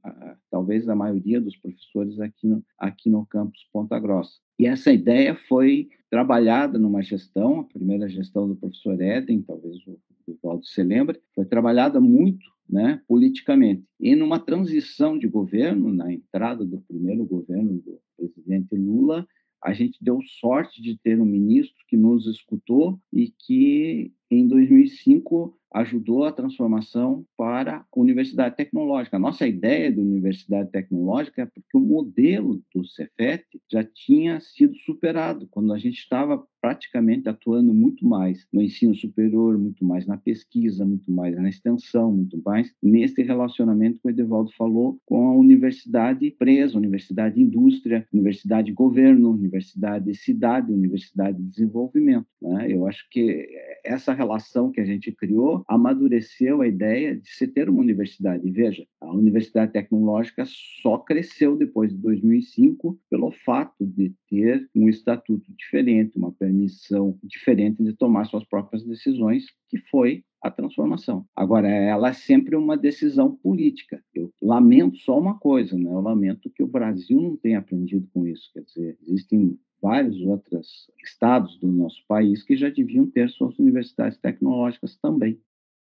talvez 0.50 0.88
a 0.88 0.94
maioria 0.94 1.40
dos 1.40 1.56
professores 1.56 2.18
aqui 2.20 2.46
no, 2.46 2.64
aqui 2.78 3.10
no 3.10 3.26
campus 3.26 3.66
Ponta 3.72 3.98
Grossa. 3.98 4.38
E 4.58 4.66
essa 4.66 4.92
ideia 4.92 5.34
foi 5.48 5.88
trabalhada 6.10 6.78
numa 6.78 7.02
gestão, 7.02 7.60
a 7.60 7.64
primeira 7.64 8.08
gestão 8.08 8.48
do 8.48 8.56
professor 8.56 9.00
Eden, 9.00 9.42
talvez 9.42 9.76
o 9.86 9.98
Evaldo 10.26 10.64
se 10.64 10.82
lembre, 10.82 11.20
foi 11.34 11.44
trabalhada 11.44 12.00
muito 12.00 12.44
né, 12.68 13.00
politicamente. 13.08 13.84
E 13.98 14.14
numa 14.14 14.38
transição 14.38 15.18
de 15.18 15.26
governo, 15.26 15.92
na 15.92 16.12
entrada 16.12 16.64
do 16.64 16.80
primeiro 16.82 17.24
governo 17.24 17.74
do 17.80 18.00
presidente 18.16 18.74
Lula, 18.76 19.26
a 19.62 19.72
gente 19.72 19.98
deu 20.02 20.20
sorte 20.40 20.80
de 20.80 20.96
ter 20.98 21.20
um 21.20 21.24
ministro 21.24 21.76
que 21.88 21.96
nos 21.96 22.26
escutou 22.26 23.00
e 23.12 23.32
que, 23.38 24.12
em 24.30 24.46
2005, 24.46 25.58
ajudou 25.74 26.24
a 26.24 26.32
transformação 26.32 27.24
para 27.36 27.78
a 27.78 28.00
universidade 28.00 28.56
tecnológica. 28.56 29.16
A 29.16 29.20
nossa 29.20 29.46
ideia 29.46 29.92
de 29.92 30.00
universidade 30.00 30.70
tecnológica 30.70 31.42
é 31.42 31.46
porque 31.46 31.76
o 31.76 31.80
modelo 31.80 32.62
do 32.74 32.84
Cefet 32.84 33.44
já 33.70 33.84
tinha 33.84 34.40
sido 34.40 34.74
superado, 34.76 35.46
quando 35.50 35.72
a 35.72 35.78
gente 35.78 35.98
estava 35.98 36.42
praticamente 36.60 37.28
atuando 37.28 37.72
muito 37.72 38.04
mais 38.06 38.46
no 38.52 38.60
ensino 38.60 38.94
superior, 38.94 39.56
muito 39.56 39.84
mais 39.84 40.06
na 40.06 40.16
pesquisa, 40.16 40.84
muito 40.84 41.10
mais 41.10 41.36
na 41.36 41.48
extensão, 41.48 42.12
muito 42.12 42.40
mais 42.44 42.72
nesse 42.82 43.22
relacionamento 43.22 44.00
que 44.00 44.08
o 44.08 44.10
Edevaldo 44.10 44.50
falou 44.56 44.98
com 45.06 45.28
a 45.28 45.34
universidade 45.34 46.30
presa, 46.32 46.76
universidade 46.76 47.40
indústria, 47.40 48.06
universidade 48.12 48.72
governo, 48.72 49.30
universidade 49.30 50.14
cidade, 50.16 50.72
universidade 50.72 51.40
desenvolvimento. 51.40 52.26
Né? 52.42 52.72
Eu 52.72 52.86
acho 52.86 53.08
que 53.10 53.48
essa 53.84 54.12
relação 54.18 54.70
que 54.70 54.80
a 54.80 54.84
gente 54.84 55.12
criou 55.12 55.64
amadureceu 55.68 56.60
a 56.60 56.66
ideia 56.66 57.16
de 57.16 57.28
se 57.30 57.46
ter 57.46 57.68
uma 57.68 57.80
universidade. 57.80 58.46
E 58.46 58.50
veja, 58.50 58.84
a 59.00 59.12
universidade 59.12 59.72
tecnológica 59.72 60.44
só 60.82 60.98
cresceu 60.98 61.56
depois 61.56 61.90
de 61.90 61.98
2005 61.98 62.98
pelo 63.08 63.30
fato 63.30 63.86
de 63.86 64.12
ter 64.28 64.68
um 64.74 64.88
estatuto 64.88 65.50
diferente, 65.56 66.18
uma 66.18 66.32
permissão 66.32 67.16
diferente 67.22 67.82
de 67.82 67.92
tomar 67.92 68.24
suas 68.24 68.44
próprias 68.44 68.84
decisões, 68.84 69.46
que 69.68 69.78
foi 69.90 70.24
a 70.42 70.50
transformação. 70.50 71.26
Agora, 71.34 71.68
ela 71.68 72.10
é 72.10 72.12
sempre 72.12 72.56
uma 72.56 72.76
decisão 72.76 73.34
política. 73.36 74.02
Eu 74.14 74.32
lamento 74.40 74.96
só 74.98 75.18
uma 75.18 75.38
coisa, 75.38 75.76
né? 75.76 75.90
Eu 75.90 76.00
lamento 76.00 76.50
que 76.50 76.62
o 76.62 76.68
Brasil 76.68 77.20
não 77.20 77.36
tenha 77.36 77.58
aprendido 77.58 78.08
com 78.12 78.26
isso. 78.26 78.50
Quer 78.52 78.62
dizer, 78.62 78.98
existem 79.02 79.58
vários 79.80 80.20
outros 80.22 80.90
estados 81.04 81.58
do 81.58 81.66
nosso 81.68 82.04
país 82.06 82.42
que 82.42 82.56
já 82.56 82.68
deviam 82.68 83.06
ter 83.10 83.28
suas 83.30 83.58
universidades 83.58 84.18
tecnológicas 84.18 84.96
também. 84.96 85.40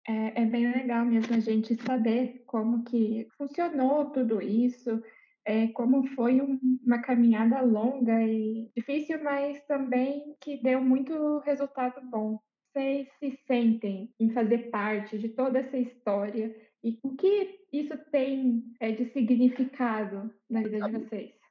É, 0.07 0.43
é 0.43 0.45
bem 0.45 0.71
legal 0.71 1.05
mesmo 1.05 1.35
a 1.35 1.39
gente 1.39 1.75
saber 1.75 2.43
como 2.45 2.83
que 2.83 3.27
funcionou 3.37 4.05
tudo 4.11 4.41
isso, 4.41 5.01
é, 5.43 5.67
como 5.69 6.05
foi 6.09 6.41
um, 6.41 6.59
uma 6.85 6.99
caminhada 6.99 7.61
longa 7.61 8.21
e 8.21 8.69
difícil, 8.75 9.23
mas 9.23 9.63
também 9.65 10.35
que 10.41 10.61
deu 10.61 10.81
muito 10.81 11.39
resultado 11.39 12.01
bom. 12.09 12.39
Vocês 12.71 13.07
se 13.19 13.39
sentem 13.47 14.11
em 14.19 14.29
fazer 14.31 14.69
parte 14.69 15.17
de 15.17 15.29
toda 15.29 15.59
essa 15.59 15.77
história 15.77 16.53
e 16.83 16.99
o 17.01 17.15
que 17.15 17.61
isso 17.71 17.97
tem 18.11 18.63
é, 18.79 18.91
de 18.91 19.05
significado 19.05 20.31
na 20.49 20.61
vida 20.61 20.81
de 20.81 20.91
vocês? 20.91 21.44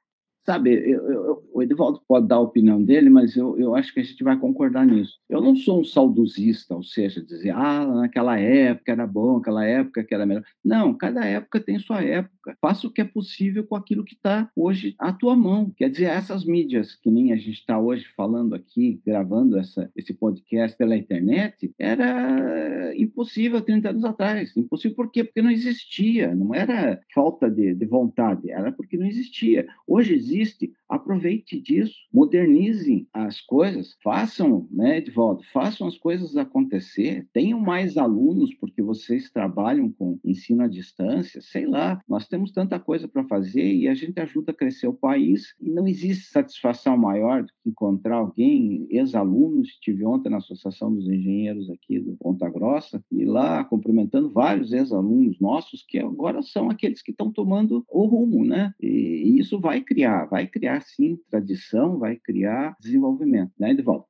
Sabe, 0.45 0.75
eu, 0.75 1.11
eu, 1.11 1.43
o 1.55 1.63
Edivaldo 1.63 2.03
pode 2.07 2.29
dar 2.29 2.37
a 2.37 2.41
opinião 2.41 2.83
dele, 2.83 3.09
mas 3.09 3.35
eu, 3.35 3.59
eu 3.59 3.75
acho 3.75 3.95
que 3.95 4.01
a 4.01 4.03
gente 4.03 4.23
vai 4.23 4.39
concordar 4.39 4.85
nisso. 4.85 5.19
Eu 5.27 5.41
não 5.41 5.57
sou 5.57 5.81
um 5.81 5.85
saudosista, 5.85 6.75
ou 6.75 6.83
seja, 6.83 7.25
dizer, 7.25 7.51
ah, 7.51 7.87
naquela 7.87 8.39
época 8.39 8.93
era 8.93 9.07
bom, 9.07 9.39
aquela 9.39 9.65
época 9.65 10.05
que 10.05 10.15
era 10.15 10.27
melhor. 10.27 10.45
Não, 10.63 10.93
cada 10.93 11.25
época 11.25 11.61
tem 11.61 11.79
sua 11.79 12.03
época. 12.03 12.59
Faça 12.61 12.87
o 12.87 12.91
que 12.91 13.01
é 13.01 13.05
possível 13.05 13.65
com 13.65 13.75
aquilo 13.75 14.05
que 14.05 14.15
está 14.15 14.51
hoje 14.55 14.95
à 14.99 15.15
tua 15.15 15.35
mão. 15.35 15.73
Quer 15.75 15.89
dizer, 15.89 16.05
essas 16.05 16.45
mídias 16.45 16.95
que 16.95 17.11
nem 17.11 17.33
a 17.33 17.37
gente 17.37 17.61
está 17.61 17.79
hoje 17.79 18.05
falando 18.15 18.55
aqui, 18.55 19.01
gravando 19.07 19.57
essa, 19.57 19.91
esse 19.97 20.13
podcast 20.13 20.77
pela 20.77 20.95
internet, 20.95 21.73
era 21.79 22.93
impossível 22.99 23.63
30 23.63 23.89
anos 23.89 24.05
atrás. 24.05 24.55
Impossível 24.55 24.95
por 24.95 25.11
quê? 25.11 25.25
Porque 25.25 25.41
não 25.41 25.51
existia. 25.51 26.35
Não 26.35 26.55
era 26.55 27.01
falta 27.15 27.51
de, 27.51 27.75
de 27.75 27.87
vontade, 27.87 28.51
era 28.51 28.71
porque 28.71 28.99
não 28.99 29.07
existia. 29.07 29.67
Hoje 29.87 30.13
existe 30.13 30.34
existe, 30.35 30.73
aproveite 30.89 31.61
disso, 31.61 31.95
modernizem 32.13 33.07
as 33.13 33.41
coisas, 33.41 33.97
façam, 34.03 34.69
né, 34.71 34.99
Edvaldo, 34.99 35.43
façam 35.53 35.87
as 35.87 35.97
coisas 35.97 36.37
acontecer, 36.37 37.27
tenham 37.33 37.61
mais 37.61 37.97
alunos, 37.97 38.53
porque 38.55 38.83
vocês 38.83 39.31
trabalham 39.31 39.91
com 39.91 40.19
ensino 40.25 40.63
à 40.63 40.69
distância, 40.69 41.41
sei 41.41 41.67
lá, 41.67 42.01
nós 42.09 42.27
temos 42.27 42.53
tanta 42.53 42.79
coisa 42.79 43.09
para 43.09 43.25
fazer 43.25 43.75
e 43.75 43.89
a 43.89 43.95
gente 43.95 44.19
ajuda 44.21 44.53
a 44.53 44.55
crescer 44.55 44.89
o 44.89 44.95
país 44.95 45.55
e 45.61 45.71
não 45.71 45.87
existe 45.87 46.31
satisfação 46.31 46.97
maior 46.97 47.43
do 47.43 47.49
que 47.63 47.71
encontrar 47.71 48.17
alguém, 48.17 48.87
ex-alunos, 48.91 49.69
estive 49.69 50.05
ontem 50.05 50.29
na 50.29 50.39
Associação 50.39 50.95
dos 50.95 51.09
Engenheiros 51.09 51.71
aqui 51.71 51.99
do 51.99 52.17
Ponta 52.17 52.49
Grossa, 52.49 53.03
e 53.11 53.25
lá 53.25 53.65
cumprimentando 53.65 54.31
vários 54.31 54.73
ex-alunos 54.73 55.39
nossos 55.41 55.85
que 55.87 55.99
agora 55.99 56.43
são 56.43 56.71
aqueles 56.71 57.03
que 57.03 57.11
estão 57.11 57.31
tomando 57.31 57.85
o 57.89 58.07
rumo, 58.07 58.45
né? 58.45 58.73
E 58.81 59.39
isso 59.39 59.59
vai 59.61 59.81
criar 59.81 60.24
vai 60.25 60.47
criar 60.47 60.81
sim 60.83 61.19
tradição, 61.31 61.99
vai 61.99 62.17
criar 62.17 62.77
desenvolvimento, 62.81 63.53
né, 63.59 63.71
Edvaldo? 63.71 64.07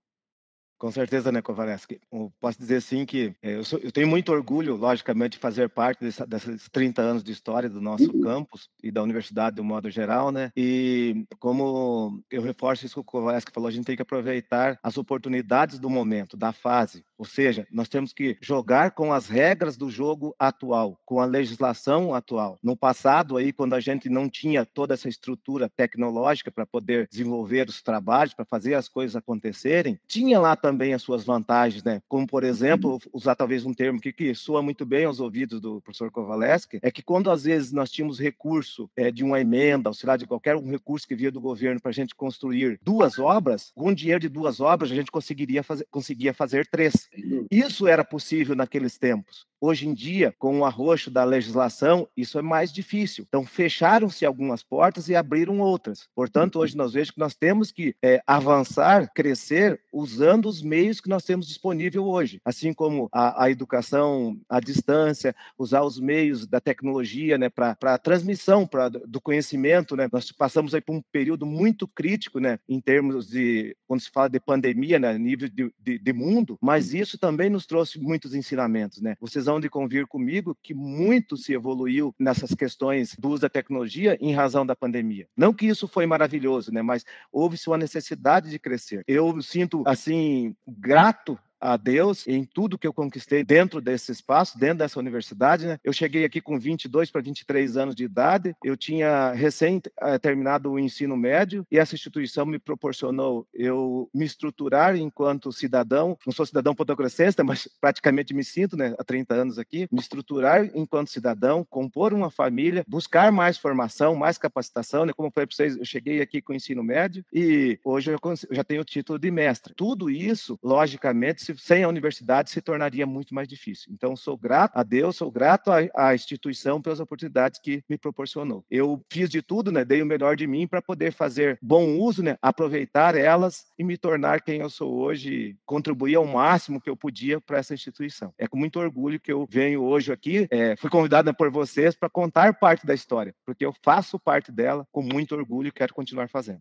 Com 0.78 0.90
certeza, 0.90 1.30
né, 1.30 1.40
Kovaleski? 1.40 2.00
Posso 2.40 2.58
dizer 2.58 2.82
sim 2.82 3.06
que 3.06 3.34
é, 3.42 3.56
eu, 3.56 3.64
sou, 3.64 3.78
eu, 3.78 3.92
tenho 3.92 4.08
muito 4.08 4.32
orgulho, 4.32 4.76
logicamente, 4.76 5.32
de 5.32 5.38
fazer 5.38 5.68
parte 5.68 6.04
dessa, 6.04 6.26
desses 6.26 6.68
30 6.68 7.00
anos 7.00 7.24
de 7.24 7.32
história 7.32 7.68
do 7.68 7.80
nosso 7.80 8.10
uhum. 8.10 8.20
campus 8.20 8.68
e 8.82 8.90
da 8.90 9.02
universidade 9.02 9.56
de 9.56 9.62
um 9.62 9.64
modo 9.64 9.88
geral, 9.90 10.30
né? 10.30 10.50
E 10.56 11.24
como 11.38 12.22
eu 12.30 12.42
reforço 12.42 12.84
isso 12.84 12.96
que 12.96 13.00
o 13.00 13.04
Kovaleski 13.04 13.52
falou, 13.52 13.68
a 13.68 13.72
gente 13.72 13.84
tem 13.84 13.96
que 13.96 14.02
aproveitar 14.02 14.78
as 14.82 14.98
oportunidades 14.98 15.78
do 15.78 15.88
momento, 15.88 16.36
da 16.36 16.52
fase. 16.52 17.04
Ou 17.16 17.24
seja, 17.24 17.66
nós 17.70 17.88
temos 17.88 18.12
que 18.12 18.36
jogar 18.40 18.90
com 18.90 19.12
as 19.12 19.28
regras 19.28 19.76
do 19.76 19.88
jogo 19.88 20.34
atual, 20.38 20.98
com 21.04 21.20
a 21.20 21.24
legislação 21.24 22.12
atual. 22.12 22.58
No 22.62 22.76
passado, 22.76 23.36
aí, 23.36 23.52
quando 23.52 23.74
a 23.74 23.80
gente 23.80 24.08
não 24.08 24.28
tinha 24.28 24.66
toda 24.66 24.94
essa 24.94 25.08
estrutura 25.08 25.68
tecnológica 25.68 26.50
para 26.50 26.66
poder 26.66 27.08
desenvolver 27.08 27.68
os 27.68 27.80
trabalhos, 27.80 28.34
para 28.34 28.44
fazer 28.44 28.74
as 28.74 28.88
coisas 28.88 29.14
acontecerem, 29.14 29.98
tinha 30.06 30.40
lá 30.40 30.56
também 30.64 30.94
as 30.94 31.02
suas 31.02 31.22
vantagens, 31.22 31.84
né? 31.84 32.00
Como, 32.08 32.26
por 32.26 32.42
exemplo, 32.42 32.98
usar 33.12 33.34
talvez 33.34 33.66
um 33.66 33.74
termo 33.74 34.00
que, 34.00 34.10
que 34.10 34.34
soa 34.34 34.62
muito 34.62 34.86
bem 34.86 35.04
aos 35.04 35.20
ouvidos 35.20 35.60
do 35.60 35.78
professor 35.82 36.10
Kovaleski, 36.10 36.78
é 36.80 36.90
que 36.90 37.02
quando 37.02 37.30
às 37.30 37.44
vezes 37.44 37.70
nós 37.70 37.90
tínhamos 37.90 38.18
recurso 38.18 38.88
é, 38.96 39.10
de 39.10 39.22
uma 39.22 39.38
emenda, 39.38 39.90
ou 39.90 39.94
sei 39.94 40.06
lá, 40.06 40.16
de 40.16 40.26
qualquer 40.26 40.56
um 40.56 40.70
recurso 40.70 41.06
que 41.06 41.14
via 41.14 41.30
do 41.30 41.38
governo 41.38 41.82
para 41.82 41.90
a 41.90 41.92
gente 41.94 42.14
construir 42.14 42.80
duas 42.82 43.18
obras, 43.18 43.72
com 43.74 43.92
dinheiro 43.92 44.20
de 44.20 44.28
duas 44.30 44.58
obras 44.58 44.90
a 44.90 44.94
gente 44.94 45.10
conseguiria 45.10 45.62
fazer, 45.62 45.86
conseguia 45.90 46.32
fazer 46.32 46.66
três. 46.66 47.10
Isso 47.50 47.86
era 47.86 48.02
possível 48.02 48.56
naqueles 48.56 48.96
tempos. 48.96 49.46
Hoje 49.66 49.88
em 49.88 49.94
dia, 49.94 50.34
com 50.38 50.60
o 50.60 50.64
arroxo 50.66 51.10
da 51.10 51.24
legislação, 51.24 52.06
isso 52.14 52.38
é 52.38 52.42
mais 52.42 52.70
difícil. 52.70 53.24
Então, 53.26 53.46
fecharam-se 53.46 54.26
algumas 54.26 54.62
portas 54.62 55.08
e 55.08 55.16
abriram 55.16 55.58
outras. 55.60 56.06
Portanto, 56.14 56.58
hoje 56.58 56.76
nós 56.76 56.92
vemos 56.92 57.10
que 57.10 57.18
nós 57.18 57.34
temos 57.34 57.72
que 57.72 57.96
é, 58.02 58.22
avançar, 58.26 59.10
crescer, 59.14 59.80
usando 59.90 60.46
os 60.54 60.62
meios 60.62 61.00
que 61.00 61.08
nós 61.08 61.24
temos 61.24 61.46
disponível 61.46 62.06
hoje. 62.06 62.40
Assim 62.44 62.72
como 62.72 63.08
a, 63.12 63.44
a 63.44 63.50
educação 63.50 64.38
à 64.48 64.60
distância, 64.60 65.34
usar 65.58 65.82
os 65.82 65.98
meios 65.98 66.46
da 66.46 66.60
tecnologia 66.60 67.36
né, 67.36 67.48
para 67.48 67.76
a 67.82 67.98
transmissão 67.98 68.66
pra, 68.66 68.88
do 68.88 69.20
conhecimento. 69.20 69.96
Né? 69.96 70.08
Nós 70.12 70.30
passamos 70.30 70.74
aí 70.74 70.80
por 70.80 70.94
um 70.94 71.02
período 71.12 71.44
muito 71.44 71.88
crítico 71.88 72.38
né, 72.38 72.58
em 72.68 72.80
termos 72.80 73.28
de, 73.28 73.76
quando 73.86 74.00
se 74.00 74.10
fala 74.10 74.28
de 74.28 74.40
pandemia, 74.40 74.98
né, 74.98 75.16
nível 75.18 75.48
de, 75.48 75.72
de, 75.78 75.98
de 75.98 76.12
mundo, 76.12 76.58
mas 76.60 76.94
isso 76.94 77.18
também 77.18 77.50
nos 77.50 77.66
trouxe 77.66 77.98
muitos 77.98 78.34
ensinamentos. 78.34 79.00
Né? 79.00 79.16
Vocês 79.20 79.46
vão 79.46 79.60
de 79.60 79.68
convir 79.68 80.06
comigo 80.06 80.56
que 80.62 80.74
muito 80.74 81.36
se 81.36 81.52
evoluiu 81.52 82.14
nessas 82.18 82.54
questões 82.54 83.16
do 83.18 83.30
uso 83.30 83.42
da 83.42 83.48
tecnologia 83.48 84.16
em 84.20 84.32
razão 84.32 84.64
da 84.64 84.76
pandemia. 84.76 85.26
Não 85.36 85.52
que 85.52 85.66
isso 85.66 85.88
foi 85.88 86.06
maravilhoso, 86.06 86.72
né? 86.72 86.82
Mas 86.82 87.04
houve-se 87.32 87.68
uma 87.68 87.78
necessidade 87.78 88.50
de 88.50 88.58
crescer. 88.58 89.04
Eu 89.06 89.40
sinto 89.42 89.82
assim 89.86 90.43
grato 90.64 91.38
a 91.64 91.78
Deus 91.78 92.28
em 92.28 92.44
tudo 92.44 92.76
que 92.76 92.86
eu 92.86 92.92
conquistei 92.92 93.42
dentro 93.42 93.80
desse 93.80 94.12
espaço, 94.12 94.58
dentro 94.58 94.78
dessa 94.78 95.00
universidade. 95.00 95.66
Né? 95.66 95.78
Eu 95.82 95.94
cheguei 95.94 96.24
aqui 96.24 96.38
com 96.38 96.58
22 96.58 97.10
para 97.10 97.22
23 97.22 97.78
anos 97.78 97.94
de 97.94 98.04
idade, 98.04 98.54
eu 98.62 98.76
tinha 98.76 99.32
recém 99.32 99.80
eh, 100.02 100.18
terminado 100.18 100.70
o 100.70 100.78
ensino 100.78 101.16
médio 101.16 101.66
e 101.72 101.78
essa 101.78 101.94
instituição 101.94 102.44
me 102.44 102.58
proporcionou 102.58 103.46
eu 103.54 104.10
me 104.12 104.26
estruturar 104.26 104.94
enquanto 104.94 105.50
cidadão, 105.52 106.18
não 106.26 106.32
sou 106.34 106.44
cidadão 106.44 106.74
potogrossense, 106.74 107.42
mas 107.42 107.66
praticamente 107.80 108.34
me 108.34 108.44
sinto 108.44 108.76
né, 108.76 108.94
há 108.98 109.04
30 109.04 109.34
anos 109.34 109.58
aqui, 109.58 109.88
me 109.90 110.00
estruturar 110.00 110.70
enquanto 110.74 111.10
cidadão, 111.10 111.64
compor 111.64 112.12
uma 112.12 112.30
família, 112.30 112.84
buscar 112.86 113.32
mais 113.32 113.56
formação, 113.56 114.14
mais 114.14 114.36
capacitação. 114.36 115.06
Né? 115.06 115.12
Como 115.14 115.28
eu 115.28 115.32
falei 115.32 115.46
para 115.46 115.56
vocês, 115.56 115.78
eu 115.78 115.84
cheguei 115.84 116.20
aqui 116.20 116.42
com 116.42 116.52
o 116.52 116.56
ensino 116.56 116.82
médio 116.82 117.24
e 117.32 117.78
hoje 117.82 118.10
eu 118.10 118.18
já 118.50 118.62
tenho 118.62 118.82
o 118.82 118.84
título 118.84 119.18
de 119.18 119.30
mestre. 119.30 119.72
Tudo 119.74 120.10
isso, 120.10 120.58
logicamente, 120.62 121.42
se 121.42 121.53
sem 121.56 121.84
a 121.84 121.88
universidade 121.88 122.50
se 122.50 122.60
tornaria 122.60 123.06
muito 123.06 123.34
mais 123.34 123.48
difícil. 123.48 123.92
Então, 123.92 124.16
sou 124.16 124.36
grato 124.36 124.76
a 124.76 124.82
Deus, 124.82 125.16
sou 125.16 125.30
grato 125.30 125.70
à, 125.70 125.78
à 125.94 126.14
instituição 126.14 126.80
pelas 126.80 127.00
oportunidades 127.00 127.60
que 127.60 127.82
me 127.88 127.98
proporcionou. 127.98 128.64
Eu 128.70 129.04
fiz 129.10 129.28
de 129.28 129.42
tudo, 129.42 129.70
né, 129.72 129.84
dei 129.84 130.02
o 130.02 130.06
melhor 130.06 130.36
de 130.36 130.46
mim 130.46 130.66
para 130.66 130.82
poder 130.82 131.12
fazer 131.12 131.58
bom 131.62 131.98
uso, 131.98 132.22
né, 132.22 132.36
aproveitar 132.40 133.14
elas 133.14 133.66
e 133.78 133.84
me 133.84 133.96
tornar 133.96 134.42
quem 134.42 134.60
eu 134.60 134.70
sou 134.70 134.94
hoje, 134.94 135.56
contribuir 135.64 136.16
ao 136.16 136.26
máximo 136.26 136.80
que 136.80 136.90
eu 136.90 136.96
podia 136.96 137.40
para 137.40 137.58
essa 137.58 137.74
instituição. 137.74 138.32
É 138.38 138.46
com 138.46 138.56
muito 138.56 138.78
orgulho 138.78 139.20
que 139.20 139.32
eu 139.32 139.46
venho 139.48 139.82
hoje 139.82 140.12
aqui, 140.12 140.46
é, 140.50 140.76
fui 140.76 140.90
convidada 140.90 141.32
por 141.32 141.50
vocês 141.50 141.94
para 141.94 142.08
contar 142.08 142.54
parte 142.54 142.86
da 142.86 142.94
história, 142.94 143.34
porque 143.44 143.64
eu 143.64 143.74
faço 143.82 144.18
parte 144.18 144.50
dela 144.50 144.86
com 144.92 145.02
muito 145.02 145.34
orgulho 145.34 145.68
e 145.68 145.72
quero 145.72 145.94
continuar 145.94 146.28
fazendo. 146.28 146.60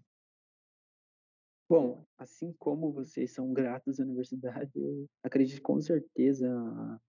Bom, 1.73 2.05
assim 2.19 2.53
como 2.59 2.91
vocês 2.91 3.31
são 3.31 3.51
gratos 3.51 3.99
à 3.99 4.03
universidade, 4.03 4.69
eu 4.77 5.09
acredito 5.23 5.59
com 5.63 5.81
certeza 5.81 6.47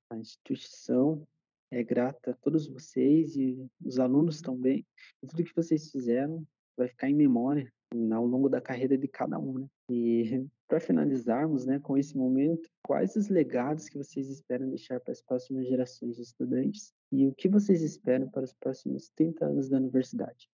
a, 0.08 0.16
instituição 0.16 1.28
é 1.70 1.82
grata 1.82 2.30
a 2.30 2.34
todos 2.36 2.66
vocês 2.66 3.36
e 3.36 3.62
os 3.84 3.98
alunos 3.98 4.40
também. 4.40 4.86
E 5.22 5.26
tudo 5.26 5.44
que 5.44 5.54
vocês 5.54 5.90
fizeram 5.90 6.42
vai 6.78 6.88
ficar 6.88 7.10
em 7.10 7.14
memória 7.14 7.70
ao 8.10 8.24
longo 8.24 8.48
da 8.48 8.58
carreira 8.58 8.96
de 8.96 9.06
cada 9.06 9.38
um, 9.38 9.58
né? 9.58 9.68
E 9.90 10.48
para 10.66 10.80
finalizarmos, 10.80 11.66
né, 11.66 11.78
com 11.78 11.98
esse 11.98 12.16
momento, 12.16 12.66
quais 12.82 13.16
os 13.16 13.28
legados 13.28 13.90
que 13.90 13.98
vocês 13.98 14.30
esperam 14.30 14.70
deixar 14.70 14.98
para 14.98 15.12
as 15.12 15.20
próximas 15.20 15.68
gerações 15.68 16.16
de 16.16 16.22
estudantes 16.22 16.90
e 17.12 17.26
o 17.26 17.34
que 17.34 17.50
vocês 17.50 17.82
esperam 17.82 18.30
para 18.30 18.44
os 18.44 18.54
próximos 18.54 19.10
30 19.10 19.44
anos 19.44 19.68
da 19.68 19.76
universidade? 19.76 20.48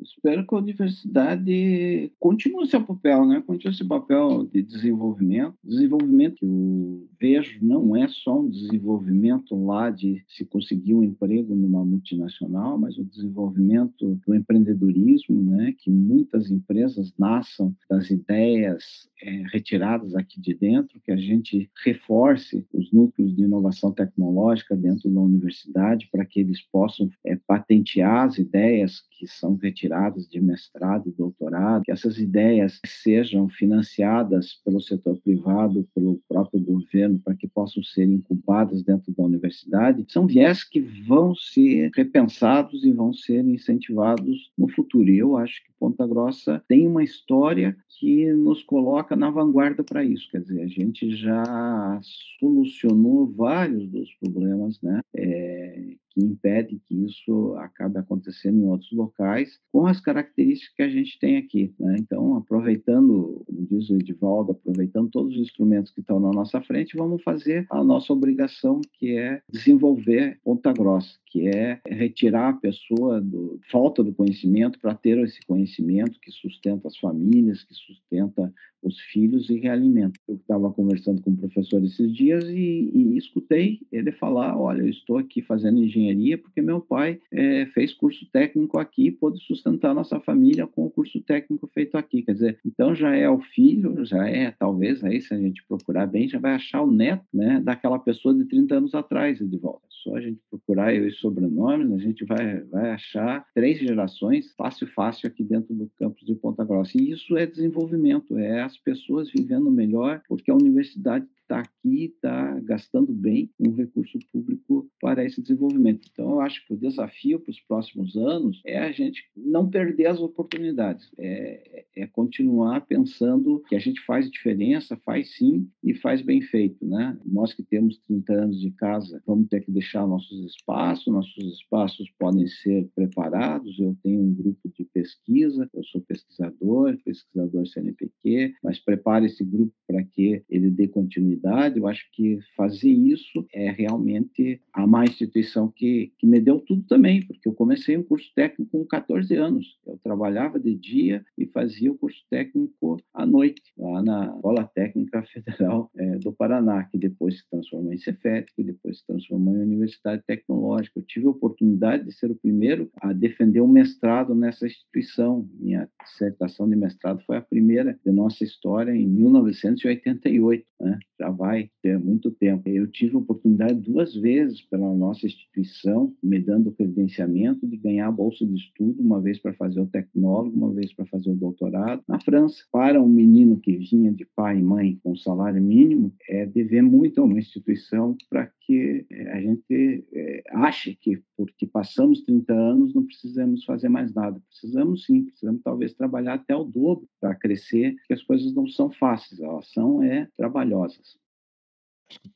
Espero 0.00 0.46
que 0.46 0.54
a 0.54 0.58
universidade 0.58 2.12
continue 2.18 2.66
seu 2.66 2.82
papel, 2.84 3.26
né? 3.26 3.42
Continue 3.46 3.76
seu 3.76 3.86
papel 3.86 4.44
de 4.44 4.62
desenvolvimento. 4.62 5.54
Desenvolvimento 5.64 6.36
que 6.36 6.44
eu 6.44 7.08
vejo 7.18 7.58
não 7.62 7.96
é 7.96 8.06
só 8.08 8.40
um 8.40 8.48
desenvolvimento 8.48 9.54
lá 9.64 9.90
de 9.90 10.22
se 10.28 10.44
conseguir 10.44 10.94
um 10.94 11.02
emprego 11.02 11.54
numa 11.54 11.84
multinacional, 11.84 12.78
mas 12.78 12.98
o 12.98 13.04
desenvolvimento 13.04 14.20
do 14.26 14.34
empreendedorismo, 14.34 15.42
né? 15.42 15.74
Que 15.78 15.90
muitas 15.90 16.50
empresas 16.50 17.12
nasçam 17.18 17.74
das 17.88 18.10
ideias 18.10 19.08
é, 19.22 19.44
retiradas 19.52 20.14
aqui 20.14 20.40
de 20.40 20.54
dentro, 20.54 21.00
que 21.00 21.12
a 21.12 21.16
gente 21.16 21.70
reforce 21.84 22.66
os 22.72 22.92
núcleos 22.92 23.34
de 23.34 23.42
inovação 23.42 23.92
tecnológica 23.92 24.76
dentro 24.76 25.10
da 25.10 25.20
universidade 25.20 26.08
para 26.12 26.24
que 26.24 26.40
eles 26.40 26.60
possam 26.70 27.08
é, 27.24 27.36
patentear 27.46 28.26
as 28.26 28.38
ideias 28.38 29.00
que 29.18 29.26
são 29.26 29.56
retiradas 29.56 29.85
de 30.28 30.40
mestrado 30.40 31.08
e 31.08 31.12
doutorado, 31.12 31.82
que 31.84 31.92
essas 31.92 32.18
ideias 32.18 32.80
sejam 32.84 33.48
financiadas 33.48 34.60
pelo 34.64 34.80
setor 34.80 35.18
privado, 35.18 35.88
pelo 35.94 36.20
próprio 36.28 36.60
governo, 36.60 37.20
para 37.24 37.34
que 37.34 37.46
possam 37.46 37.82
ser 37.82 38.04
incubadas 38.04 38.82
dentro 38.82 39.12
da 39.12 39.24
universidade, 39.24 40.04
são 40.08 40.26
viés 40.26 40.64
que 40.64 40.80
vão 40.80 41.34
ser 41.34 41.90
repensados 41.94 42.84
e 42.84 42.92
vão 42.92 43.12
ser 43.12 43.44
incentivados 43.44 44.50
no 44.56 44.68
futuro. 44.68 45.08
E 45.08 45.18
eu 45.18 45.36
acho 45.36 45.62
que 45.64 45.72
Ponta 45.78 46.06
Grossa 46.06 46.62
tem 46.68 46.86
uma 46.86 47.04
história 47.04 47.76
que 47.98 48.32
nos 48.32 48.62
coloca 48.62 49.14
na 49.16 49.30
vanguarda 49.30 49.82
para 49.84 50.04
isso. 50.04 50.28
Quer 50.30 50.40
dizer, 50.40 50.62
a 50.62 50.66
gente 50.66 51.14
já 51.14 52.00
solucionou 52.38 53.26
vários 53.26 53.88
dos 53.88 54.12
problemas, 54.14 54.80
né? 54.80 55.00
É, 55.14 55.96
que 56.16 56.24
impede 56.24 56.80
que 56.86 56.94
isso 57.04 57.54
acabe 57.58 57.98
acontecendo 57.98 58.58
em 58.58 58.66
outros 58.66 58.90
locais, 58.92 59.60
com 59.70 59.86
as 59.86 60.00
características 60.00 60.74
que 60.74 60.82
a 60.82 60.88
gente 60.88 61.18
tem 61.18 61.36
aqui. 61.36 61.74
Né? 61.78 61.96
Então, 61.98 62.36
aproveitando, 62.36 63.42
como 63.44 63.66
diz 63.66 63.90
o 63.90 63.96
Edivaldo, 63.96 64.52
aproveitando 64.52 65.10
todos 65.10 65.34
os 65.34 65.42
instrumentos 65.42 65.92
que 65.92 66.00
estão 66.00 66.18
na 66.18 66.30
nossa 66.30 66.58
frente, 66.62 66.96
vamos 66.96 67.22
fazer 67.22 67.66
a 67.70 67.84
nossa 67.84 68.14
obrigação, 68.14 68.80
que 68.94 69.18
é 69.18 69.42
desenvolver 69.50 70.40
ponta 70.42 70.72
grossa, 70.72 71.18
que 71.26 71.48
é 71.48 71.80
retirar 71.86 72.48
a 72.48 72.56
pessoa 72.56 73.20
do 73.20 73.60
falta 73.70 74.02
do 74.02 74.14
conhecimento 74.14 74.78
para 74.80 74.94
ter 74.94 75.18
esse 75.18 75.44
conhecimento 75.46 76.18
que 76.18 76.30
sustenta 76.30 76.88
as 76.88 76.96
famílias, 76.96 77.62
que 77.62 77.74
sustenta 77.74 78.50
os 78.82 78.98
filhos 79.12 79.50
e 79.50 79.58
realimenta. 79.58 80.18
Eu 80.28 80.36
estava 80.36 80.72
conversando 80.72 81.22
com 81.22 81.30
o 81.30 81.36
professor 81.36 81.82
esses 81.84 82.14
dias 82.14 82.44
e, 82.44 82.90
e, 82.94 83.16
escutei 83.16 83.80
ele 83.90 84.12
falar: 84.12 84.58
olha, 84.58 84.82
eu 84.82 84.88
estou 84.88 85.18
aqui 85.18 85.42
fazendo 85.42 85.82
engenharia 85.82 86.38
porque 86.38 86.62
meu 86.62 86.80
pai 86.80 87.20
é, 87.32 87.66
fez 87.66 87.92
curso 87.92 88.26
técnico 88.32 88.78
aqui 88.78 89.08
e 89.08 89.12
pôde 89.12 89.42
sustentar 89.44 89.94
nossa 89.94 90.20
família 90.20 90.66
com 90.66 90.86
o 90.86 90.90
curso 90.90 91.20
técnico 91.20 91.68
feito 91.72 91.96
aqui. 91.96 92.22
Quer 92.22 92.32
dizer, 92.32 92.58
então 92.64 92.94
já 92.94 93.14
é 93.14 93.28
o 93.28 93.40
filho, 93.40 94.04
já 94.04 94.28
é, 94.28 94.50
talvez, 94.50 95.02
aí 95.02 95.20
se 95.20 95.34
a 95.34 95.38
gente 95.38 95.64
procurar 95.66 96.06
bem, 96.06 96.28
já 96.28 96.38
vai 96.38 96.54
achar 96.54 96.82
o 96.82 96.90
neto 96.90 97.24
né, 97.32 97.60
daquela 97.60 97.98
pessoa 97.98 98.34
de 98.34 98.44
30 98.44 98.76
anos 98.76 98.94
atrás 98.94 99.38
de 99.38 99.58
volta. 99.58 99.86
Só 100.02 100.16
a 100.16 100.20
gente 100.20 100.40
procurar 100.50 100.94
eu 100.94 101.06
e 101.06 101.12
sobrenomes, 101.12 101.92
a 101.92 101.98
gente 101.98 102.24
vai, 102.24 102.60
vai 102.62 102.90
achar 102.90 103.46
três 103.54 103.78
gerações 103.78 104.52
fácil, 104.56 104.86
fácil 104.88 105.28
aqui 105.28 105.42
dentro 105.42 105.74
do 105.74 105.90
campus 105.98 106.24
de 106.24 106.34
Ponta 106.34 106.64
Grossa. 106.64 106.96
E 106.96 107.10
isso 107.10 107.36
é 107.36 107.46
desenvolvimento, 107.46 108.38
é 108.38 108.60
as 108.66 108.76
pessoas 108.78 109.30
vivendo 109.30 109.70
melhor, 109.70 110.22
porque 110.28 110.50
a 110.50 110.54
universidade 110.54 111.26
está 111.46 111.60
aqui, 111.60 112.06
está 112.06 112.60
gastando 112.60 113.12
bem 113.12 113.50
um 113.58 113.72
recurso 113.72 114.18
público 114.32 114.90
para 115.00 115.24
esse 115.24 115.40
desenvolvimento. 115.40 116.08
Então, 116.10 116.32
eu 116.32 116.40
acho 116.40 116.66
que 116.66 116.74
o 116.74 116.76
desafio 116.76 117.40
para 117.40 117.50
os 117.50 117.60
próximos 117.60 118.16
anos 118.16 118.60
é 118.66 118.78
a 118.78 118.92
gente 118.92 119.22
não 119.36 119.70
perder 119.70 120.06
as 120.06 120.20
oportunidades, 120.20 121.08
é, 121.16 121.84
é 121.96 122.06
continuar 122.06 122.86
pensando 122.86 123.62
que 123.68 123.76
a 123.76 123.78
gente 123.78 124.00
faz 124.04 124.30
diferença, 124.30 124.96
faz 125.04 125.36
sim 125.36 125.68
e 125.82 125.94
faz 125.94 126.20
bem 126.20 126.42
feito, 126.42 126.84
né? 126.84 127.18
Nós 127.24 127.54
que 127.54 127.62
temos 127.62 127.98
30 127.98 128.32
anos 128.32 128.60
de 128.60 128.70
casa, 128.72 129.22
vamos 129.26 129.48
ter 129.48 129.60
que 129.60 129.70
deixar 129.70 130.06
nossos 130.06 130.44
espaços, 130.44 131.12
nossos 131.12 131.54
espaços 131.54 132.10
podem 132.18 132.46
ser 132.46 132.88
preparados. 132.94 133.78
Eu 133.78 133.96
tenho 134.02 134.20
um 134.20 134.34
grupo 134.34 134.68
de 134.74 134.84
pesquisa, 134.84 135.68
eu 135.72 135.84
sou 135.84 136.00
pesquisador, 136.02 136.96
pesquisador 137.04 137.66
CNPq, 137.66 138.54
mas 138.62 138.80
prepare 138.80 139.26
esse 139.26 139.44
grupo 139.44 139.72
para 139.86 140.02
que 140.02 140.42
ele 140.48 140.70
dê 140.70 140.88
continuidade. 140.88 141.35
Eu 141.76 141.86
acho 141.86 142.06
que 142.12 142.38
fazer 142.56 142.90
isso 142.90 143.46
é 143.52 143.70
realmente 143.70 144.60
a 144.72 144.86
má 144.86 145.04
instituição 145.04 145.68
que, 145.68 146.12
que 146.18 146.26
me 146.26 146.40
deu 146.40 146.60
tudo 146.60 146.82
também, 146.84 147.24
porque 147.26 147.48
eu 147.48 147.54
comecei 147.54 147.96
um 147.96 148.02
curso 148.02 148.30
técnico 148.34 148.70
com 148.70 148.84
14 148.84 149.34
anos. 149.34 149.78
Eu 149.86 149.98
trabalhava 150.02 150.58
de 150.58 150.74
dia 150.74 151.24
e 151.36 151.46
fazia 151.46 151.90
o 151.90 151.98
curso 151.98 152.22
técnico 152.30 152.96
à 153.14 153.26
noite, 153.26 153.62
lá 153.76 154.02
na 154.02 154.34
Escola 154.34 154.64
Técnica 154.74 155.22
Federal 155.32 155.90
é, 155.96 156.18
do 156.18 156.32
Paraná, 156.32 156.84
que 156.84 156.98
depois 156.98 157.38
se 157.38 157.50
transformou 157.50 157.92
em 157.92 157.98
Cefet, 157.98 158.52
que 158.54 158.62
depois 158.62 158.98
se 158.98 159.06
transformou 159.06 159.56
em 159.56 159.62
Universidade 159.62 160.22
Tecnológica. 160.26 160.98
Eu 160.98 161.04
tive 161.04 161.26
a 161.26 161.30
oportunidade 161.30 162.04
de 162.04 162.12
ser 162.12 162.30
o 162.30 162.34
primeiro 162.34 162.90
a 163.00 163.12
defender 163.12 163.60
um 163.60 163.68
mestrado 163.68 164.34
nessa 164.34 164.66
instituição. 164.66 165.48
Minha 165.58 165.88
dissertação 166.04 166.68
de 166.68 166.76
mestrado 166.76 167.22
foi 167.26 167.36
a 167.36 167.42
primeira 167.42 167.98
de 168.04 168.12
nossa 168.12 168.44
história 168.44 168.92
em 168.92 169.06
1988, 169.06 170.64
né? 170.80 170.98
Já 171.26 171.30
vai 171.30 171.70
ter 171.82 171.98
muito 171.98 172.30
tempo. 172.30 172.68
Eu 172.68 172.86
tive 172.86 173.16
a 173.16 173.18
oportunidade 173.18 173.80
duas 173.80 174.14
vezes 174.14 174.62
pela 174.62 174.94
nossa 174.94 175.26
instituição, 175.26 176.14
me 176.22 176.38
dando 176.38 176.68
o 176.68 176.72
credenciamento 176.72 177.66
de 177.66 177.76
ganhar 177.76 178.08
a 178.08 178.12
bolsa 178.12 178.46
de 178.46 178.54
estudo, 178.54 179.02
uma 179.02 179.20
vez 179.20 179.38
para 179.38 179.52
fazer 179.54 179.80
o 179.80 179.86
tecnólogo, 179.86 180.56
uma 180.56 180.72
vez 180.72 180.92
para 180.92 181.06
fazer 181.06 181.30
o 181.30 181.36
doutorado, 181.36 182.02
na 182.06 182.20
França. 182.20 182.64
Para 182.70 183.02
um 183.02 183.08
menino 183.08 183.58
que 183.58 183.76
vinha 183.76 184.12
de 184.12 184.24
pai 184.36 184.58
e 184.58 184.62
mãe 184.62 184.98
com 185.02 185.16
salário 185.16 185.60
mínimo, 185.60 186.12
é 186.28 186.46
dever 186.46 186.82
muito 186.82 187.20
a 187.20 187.24
uma 187.24 187.38
instituição 187.38 188.16
para 188.30 188.50
que 188.60 189.06
é, 189.10 189.32
a 189.32 189.40
gente 189.40 190.04
é, 190.12 190.42
ache 190.50 190.96
que 191.00 191.22
porque 191.36 191.66
passamos 191.66 192.22
30 192.22 192.52
anos 192.52 192.94
não 192.94 193.04
precisamos 193.04 193.64
fazer 193.64 193.88
mais 193.88 194.12
nada. 194.14 194.40
Precisamos 194.48 195.04
sim, 195.04 195.24
precisamos 195.24 195.62
talvez 195.62 195.94
trabalhar 195.94 196.34
até 196.34 196.56
o 196.56 196.64
dobro 196.64 197.06
para 197.20 197.34
crescer, 197.34 197.94
porque 197.96 198.14
as 198.14 198.22
coisas 198.22 198.52
não 198.54 198.66
são 198.66 198.90
fáceis, 198.90 199.40
elas 199.40 199.70
são 199.70 200.02
é, 200.02 200.28
trabalhosas. 200.36 201.15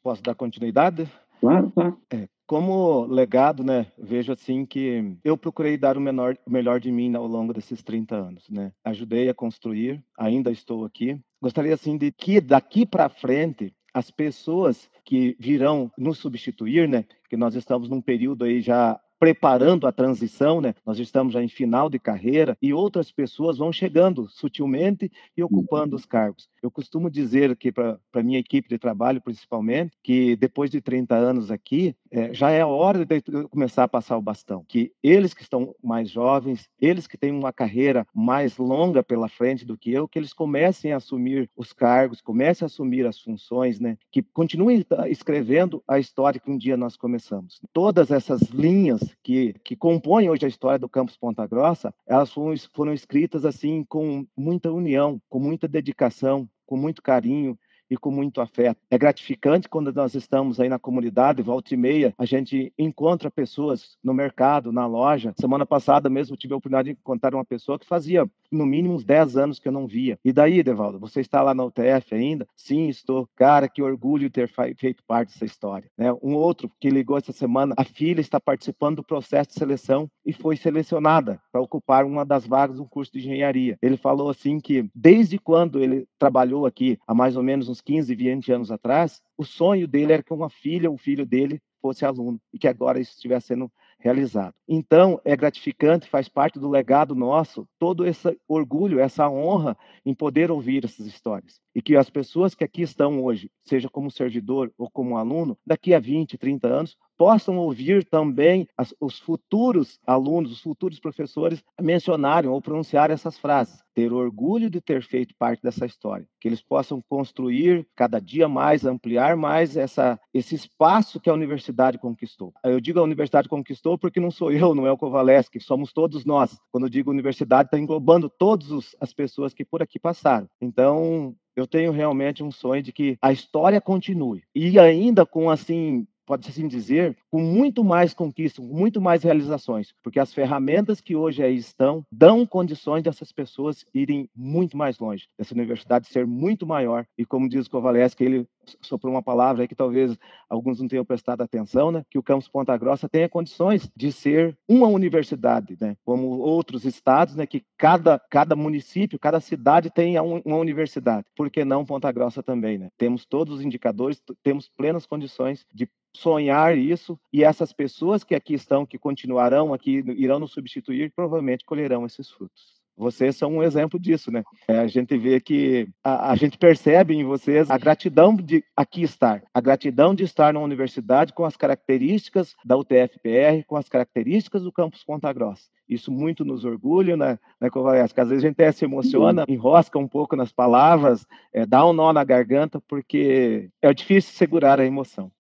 Posso 0.02 0.22
dar 0.22 0.34
continuidade? 0.34 1.08
Claro, 1.40 1.70
claro. 1.70 1.98
É, 2.12 2.28
como 2.46 3.06
legado, 3.06 3.62
né, 3.62 3.86
vejo 3.96 4.32
assim 4.32 4.66
que 4.66 5.16
eu 5.24 5.36
procurei 5.36 5.78
dar 5.78 5.96
o, 5.96 6.00
menor, 6.00 6.36
o 6.44 6.50
melhor 6.50 6.80
de 6.80 6.90
mim 6.90 7.14
ao 7.14 7.26
longo 7.26 7.54
desses 7.54 7.82
30 7.82 8.16
anos, 8.16 8.50
né? 8.50 8.72
Ajudei 8.84 9.28
a 9.28 9.34
construir, 9.34 10.04
ainda 10.18 10.50
estou 10.50 10.84
aqui. 10.84 11.18
Gostaria 11.40 11.74
assim 11.74 11.96
de 11.96 12.10
que 12.10 12.40
daqui 12.40 12.84
para 12.84 13.08
frente 13.08 13.72
as 13.94 14.10
pessoas 14.10 14.90
que 15.04 15.36
virão 15.38 15.90
nos 15.96 16.18
substituir, 16.18 16.88
né, 16.88 17.04
que 17.28 17.36
nós 17.36 17.54
estamos 17.54 17.88
num 17.88 18.00
período 18.00 18.44
aí 18.44 18.60
já 18.60 19.00
preparando 19.20 19.86
a 19.86 19.92
transição, 19.92 20.62
né? 20.62 20.74
Nós 20.84 20.98
estamos 20.98 21.34
já 21.34 21.42
em 21.42 21.48
final 21.48 21.90
de 21.90 21.98
carreira 21.98 22.56
e 22.60 22.72
outras 22.72 23.12
pessoas 23.12 23.58
vão 23.58 23.70
chegando 23.70 24.26
sutilmente 24.30 25.12
e 25.36 25.42
ocupando 25.42 25.94
os 25.94 26.06
cargos. 26.06 26.48
Eu 26.62 26.70
costumo 26.70 27.10
dizer 27.10 27.50
aqui 27.50 27.72
para 27.72 27.98
a 28.12 28.22
minha 28.22 28.38
equipe 28.38 28.68
de 28.68 28.78
trabalho, 28.78 29.20
principalmente, 29.20 29.96
que 30.02 30.36
depois 30.36 30.70
de 30.70 30.80
30 30.80 31.14
anos 31.14 31.50
aqui, 31.50 31.94
é, 32.10 32.34
já 32.34 32.50
é 32.50 32.60
a 32.60 32.66
hora 32.66 33.04
de 33.04 33.22
começar 33.48 33.84
a 33.84 33.88
passar 33.88 34.16
o 34.16 34.22
bastão. 34.22 34.64
Que 34.68 34.92
eles 35.02 35.32
que 35.32 35.42
estão 35.42 35.74
mais 35.82 36.10
jovens, 36.10 36.68
eles 36.80 37.06
que 37.06 37.16
têm 37.16 37.32
uma 37.32 37.52
carreira 37.52 38.06
mais 38.14 38.58
longa 38.58 39.02
pela 39.02 39.28
frente 39.28 39.64
do 39.64 39.78
que 39.78 39.90
eu, 39.92 40.06
que 40.06 40.18
eles 40.18 40.32
comecem 40.32 40.92
a 40.92 40.96
assumir 40.96 41.48
os 41.56 41.72
cargos, 41.72 42.20
comecem 42.20 42.64
a 42.64 42.66
assumir 42.66 43.06
as 43.06 43.18
funções, 43.18 43.80
né? 43.80 43.96
Que 44.10 44.22
continuem 44.22 44.84
escrevendo 45.08 45.82
a 45.88 45.98
história 45.98 46.40
que 46.40 46.50
um 46.50 46.58
dia 46.58 46.76
nós 46.76 46.96
começamos. 46.96 47.60
Todas 47.72 48.10
essas 48.10 48.42
linhas 48.50 49.00
que, 49.22 49.54
que 49.64 49.76
compõem 49.76 50.28
hoje 50.28 50.44
a 50.44 50.48
história 50.48 50.78
do 50.78 50.88
Campus 50.88 51.16
Ponta 51.16 51.46
Grossa, 51.46 51.94
elas 52.06 52.32
foram, 52.32 52.54
foram 52.74 52.92
escritas 52.92 53.44
assim 53.44 53.84
com 53.84 54.26
muita 54.36 54.70
união, 54.70 55.20
com 55.28 55.38
muita 55.38 55.68
dedicação, 55.68 56.48
com 56.70 56.76
muito 56.76 57.02
carinho, 57.02 57.58
e 57.90 57.96
com 57.96 58.10
muito 58.10 58.40
afeto. 58.40 58.78
É 58.88 58.96
gratificante 58.96 59.68
quando 59.68 59.92
nós 59.92 60.14
estamos 60.14 60.60
aí 60.60 60.68
na 60.68 60.78
comunidade, 60.78 61.42
volta 61.42 61.74
e 61.74 61.76
meia, 61.76 62.14
a 62.16 62.24
gente 62.24 62.72
encontra 62.78 63.28
pessoas 63.30 63.98
no 64.02 64.14
mercado, 64.14 64.70
na 64.70 64.86
loja. 64.86 65.34
Semana 65.38 65.66
passada 65.66 66.08
mesmo 66.08 66.36
tive 66.36 66.54
a 66.54 66.56
oportunidade 66.56 66.86
de 66.86 66.92
encontrar 66.92 67.34
uma 67.34 67.44
pessoa 67.44 67.78
que 67.78 67.86
fazia 67.86 68.30
no 68.50 68.66
mínimo 68.66 68.94
uns 68.94 69.04
10 69.04 69.36
anos 69.36 69.58
que 69.58 69.68
eu 69.68 69.72
não 69.72 69.86
via. 69.86 70.18
E 70.24 70.32
daí, 70.32 70.62
Devaldo, 70.62 70.98
você 70.98 71.20
está 71.20 71.42
lá 71.42 71.54
na 71.54 71.64
UTF 71.64 72.14
ainda? 72.14 72.46
Sim, 72.56 72.88
estou. 72.88 73.28
Cara, 73.36 73.68
que 73.68 73.82
orgulho 73.82 74.30
ter 74.30 74.50
feito 74.76 75.02
parte 75.06 75.32
dessa 75.32 75.44
história. 75.44 75.90
Né? 75.96 76.12
Um 76.22 76.34
outro 76.34 76.70
que 76.80 76.90
ligou 76.90 77.16
essa 77.16 77.32
semana, 77.32 77.74
a 77.76 77.84
filha 77.84 78.20
está 78.20 78.40
participando 78.40 78.96
do 78.96 79.04
processo 79.04 79.50
de 79.50 79.54
seleção 79.54 80.10
e 80.24 80.32
foi 80.32 80.56
selecionada 80.56 81.40
para 81.52 81.60
ocupar 81.60 82.04
uma 82.04 82.24
das 82.24 82.46
vagas 82.46 82.76
do 82.76 82.86
curso 82.86 83.12
de 83.12 83.20
engenharia. 83.20 83.78
Ele 83.80 83.96
falou 83.96 84.30
assim 84.30 84.60
que 84.60 84.88
desde 84.94 85.38
quando 85.38 85.80
ele 85.80 86.06
trabalhou 86.18 86.66
aqui, 86.66 86.98
há 87.06 87.14
mais 87.14 87.36
ou 87.36 87.42
menos 87.42 87.68
uns 87.68 87.80
15, 87.80 88.14
20 88.14 88.52
anos 88.52 88.70
atrás, 88.70 89.20
o 89.36 89.44
sonho 89.44 89.86
dele 89.86 90.12
era 90.12 90.22
que 90.22 90.32
uma 90.32 90.50
filha, 90.50 90.90
um 90.90 90.98
filho 90.98 91.24
dele, 91.24 91.60
fosse 91.80 92.04
aluno 92.04 92.40
e 92.52 92.58
que 92.58 92.68
agora 92.68 93.00
isso 93.00 93.12
estivesse 93.12 93.48
sendo 93.48 93.70
realizado. 94.00 94.54
Então, 94.66 95.20
é 95.24 95.36
gratificante, 95.36 96.08
faz 96.08 96.28
parte 96.28 96.58
do 96.58 96.68
legado 96.68 97.14
nosso, 97.14 97.68
todo 97.78 98.06
esse 98.06 98.36
orgulho, 98.48 98.98
essa 98.98 99.28
honra 99.28 99.76
em 100.04 100.14
poder 100.14 100.50
ouvir 100.50 100.84
essas 100.84 101.06
histórias. 101.06 101.60
E 101.74 101.82
que 101.82 101.94
as 101.96 102.10
pessoas 102.10 102.54
que 102.54 102.64
aqui 102.64 102.82
estão 102.82 103.22
hoje, 103.22 103.50
seja 103.62 103.88
como 103.88 104.10
servidor 104.10 104.72
ou 104.76 104.90
como 104.90 105.16
aluno, 105.16 105.56
daqui 105.64 105.94
a 105.94 106.00
20, 106.00 106.36
30 106.38 106.66
anos, 106.66 106.96
possam 107.20 107.58
ouvir 107.58 108.02
também 108.02 108.66
as, 108.78 108.94
os 108.98 109.18
futuros 109.18 110.00
alunos, 110.06 110.52
os 110.52 110.62
futuros 110.62 110.98
professores 110.98 111.62
mencionarem 111.78 112.48
ou 112.48 112.62
pronunciar 112.62 113.10
essas 113.10 113.36
frases. 113.36 113.84
Ter 113.94 114.10
orgulho 114.10 114.70
de 114.70 114.80
ter 114.80 115.02
feito 115.02 115.34
parte 115.38 115.62
dessa 115.62 115.84
história. 115.84 116.26
Que 116.40 116.48
eles 116.48 116.62
possam 116.62 117.02
construir 117.06 117.86
cada 117.94 118.18
dia 118.18 118.48
mais, 118.48 118.86
ampliar 118.86 119.36
mais 119.36 119.76
essa, 119.76 120.18
esse 120.32 120.54
espaço 120.54 121.20
que 121.20 121.28
a 121.28 121.34
universidade 121.34 121.98
conquistou. 121.98 122.54
Eu 122.64 122.80
digo 122.80 122.98
a 122.98 123.02
universidade 123.02 123.50
conquistou 123.50 123.98
porque 123.98 124.18
não 124.18 124.30
sou 124.30 124.50
eu, 124.50 124.74
não 124.74 124.86
é 124.86 124.90
o 124.90 124.96
Kovaleski, 124.96 125.60
somos 125.60 125.92
todos 125.92 126.24
nós. 126.24 126.58
Quando 126.72 126.84
eu 126.84 126.90
digo 126.90 127.10
universidade, 127.10 127.66
está 127.66 127.78
englobando 127.78 128.30
todas 128.30 128.96
as 128.98 129.12
pessoas 129.12 129.52
que 129.52 129.62
por 129.62 129.82
aqui 129.82 129.98
passaram. 129.98 130.48
Então, 130.58 131.36
eu 131.54 131.66
tenho 131.66 131.92
realmente 131.92 132.42
um 132.42 132.50
sonho 132.50 132.82
de 132.82 132.92
que 132.92 133.18
a 133.20 133.30
história 133.30 133.80
continue. 133.80 134.42
E 134.54 134.78
ainda 134.78 135.26
com, 135.26 135.50
assim, 135.50 136.06
pode 136.30 136.48
assim 136.48 136.68
dizer, 136.68 137.16
com 137.28 137.40
muito 137.40 137.82
mais 137.82 138.14
conquistas, 138.14 138.64
com 138.64 138.72
muito 138.72 139.00
mais 139.00 139.24
realizações, 139.24 139.92
porque 140.00 140.20
as 140.20 140.32
ferramentas 140.32 141.00
que 141.00 141.16
hoje 141.16 141.42
aí 141.42 141.56
estão 141.56 142.04
dão 142.08 142.46
condições 142.46 143.02
dessas 143.02 143.32
pessoas 143.32 143.84
irem 143.92 144.30
muito 144.32 144.76
mais 144.76 144.96
longe, 145.00 145.26
dessa 145.36 145.54
universidade 145.54 146.06
ser 146.06 146.28
muito 146.28 146.64
maior. 146.64 147.04
E 147.18 147.24
como 147.24 147.48
diz 147.48 147.66
o 147.66 147.70
Kovaleski, 147.70 148.22
ele 148.22 148.46
soprou 148.80 149.12
uma 149.12 149.22
palavra 149.22 149.62
aí 149.62 149.68
que 149.68 149.74
talvez 149.74 150.16
alguns 150.48 150.80
não 150.80 150.86
tenham 150.86 151.04
prestado 151.04 151.42
atenção, 151.42 151.90
né? 151.90 152.04
Que 152.08 152.18
o 152.18 152.22
campus 152.22 152.48
Ponta 152.48 152.76
Grossa 152.76 153.08
tenha 153.08 153.28
condições 153.28 153.90
de 153.96 154.12
ser 154.12 154.56
uma 154.68 154.86
universidade, 154.86 155.76
né? 155.80 155.96
Como 156.04 156.38
outros 156.38 156.84
estados, 156.84 157.34
né? 157.34 157.46
Que 157.46 157.64
cada, 157.76 158.20
cada 158.30 158.54
município, 158.54 159.18
cada 159.18 159.40
cidade 159.40 159.90
tenha 159.90 160.22
uma 160.22 160.56
universidade. 160.56 161.26
Por 161.34 161.50
que 161.50 161.64
não 161.64 161.84
Ponta 161.84 162.12
Grossa 162.12 162.42
também, 162.42 162.78
né? 162.78 162.88
Temos 162.96 163.24
todos 163.24 163.56
os 163.56 163.64
indicadores, 163.64 164.22
temos 164.42 164.68
plenas 164.68 165.06
condições 165.06 165.66
de 165.72 165.88
sonhar 166.14 166.76
isso 166.76 167.18
e 167.32 167.44
essas 167.44 167.72
pessoas 167.72 168.24
que 168.24 168.34
aqui 168.34 168.54
estão, 168.54 168.86
que 168.86 168.98
continuarão 168.98 169.72
aqui, 169.72 170.02
irão 170.16 170.38
nos 170.38 170.52
substituir, 170.52 171.12
provavelmente 171.14 171.64
colherão 171.64 172.06
esses 172.06 172.30
frutos. 172.30 172.80
Vocês 173.00 173.34
são 173.34 173.56
um 173.56 173.62
exemplo 173.62 173.98
disso, 173.98 174.30
né? 174.30 174.44
É, 174.68 174.78
a 174.78 174.86
gente 174.86 175.16
vê 175.16 175.40
que 175.40 175.88
a, 176.04 176.32
a, 176.32 176.36
gente 176.36 176.58
percebe 176.58 177.14
em 177.14 177.24
vocês 177.24 177.70
a 177.70 177.78
gratidão 177.78 178.36
de 178.36 178.62
aqui 178.76 179.02
estar, 179.02 179.42
a 179.54 179.60
gratidão 179.60 180.14
de 180.14 180.22
estar 180.22 180.52
na 180.52 180.60
universidade 180.60 181.32
com 181.32 181.46
as 181.46 181.56
características 181.56 182.54
da 182.62 182.76
UTFPR, 182.76 183.64
com 183.66 183.76
as 183.76 183.88
características 183.88 184.64
do 184.64 184.70
campus 184.70 185.02
Ponta 185.02 185.32
Grossa. 185.32 185.62
Isso 185.88 186.12
muito 186.12 186.44
nos 186.44 186.62
orgulha, 186.66 187.16
né, 187.16 187.38
né? 187.58 187.70
Às 188.04 188.28
vezes 188.28 188.44
a 188.44 188.48
gente 188.48 188.60
até 188.60 188.70
se 188.70 188.84
emociona, 188.84 189.46
enrosca 189.48 189.98
um 189.98 190.06
pouco 190.06 190.36
nas 190.36 190.52
palavras, 190.52 191.26
é, 191.54 191.64
dá 191.64 191.86
um 191.86 191.94
nó 191.94 192.12
na 192.12 192.22
garganta, 192.22 192.82
porque 192.86 193.70
é 193.80 193.94
difícil 193.94 194.34
segurar 194.34 194.78
a 194.78 194.84
emoção. 194.84 195.32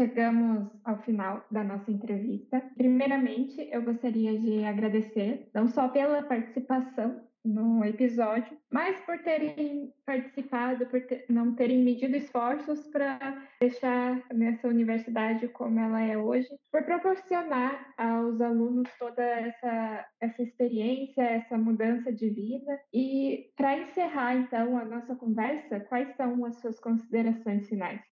Chegamos 0.00 0.66
ao 0.82 0.96
final 1.02 1.44
da 1.50 1.62
nossa 1.62 1.90
entrevista. 1.90 2.62
Primeiramente, 2.74 3.68
eu 3.70 3.82
gostaria 3.82 4.38
de 4.38 4.64
agradecer 4.64 5.50
não 5.52 5.68
só 5.68 5.88
pela 5.88 6.22
participação 6.22 7.20
no 7.44 7.84
episódio, 7.84 8.56
mas 8.72 8.98
por 9.02 9.18
terem 9.18 9.92
participado, 10.06 10.86
por 10.86 11.02
ter, 11.02 11.26
não 11.28 11.54
terem 11.54 11.84
medido 11.84 12.16
esforços 12.16 12.86
para 12.86 13.46
deixar 13.60 14.22
nessa 14.32 14.68
universidade 14.68 15.46
como 15.48 15.78
ela 15.78 16.00
é 16.00 16.16
hoje, 16.16 16.48
por 16.72 16.82
proporcionar 16.84 17.92
aos 17.98 18.40
alunos 18.40 18.88
toda 18.98 19.22
essa, 19.22 20.06
essa 20.18 20.42
experiência, 20.42 21.20
essa 21.22 21.58
mudança 21.58 22.10
de 22.10 22.30
vida. 22.30 22.80
E 22.90 23.50
para 23.54 23.76
encerrar, 23.76 24.34
então, 24.34 24.78
a 24.78 24.84
nossa 24.86 25.14
conversa, 25.14 25.78
quais 25.80 26.16
são 26.16 26.42
as 26.46 26.56
suas 26.56 26.80
considerações 26.80 27.68
finais? 27.68 28.09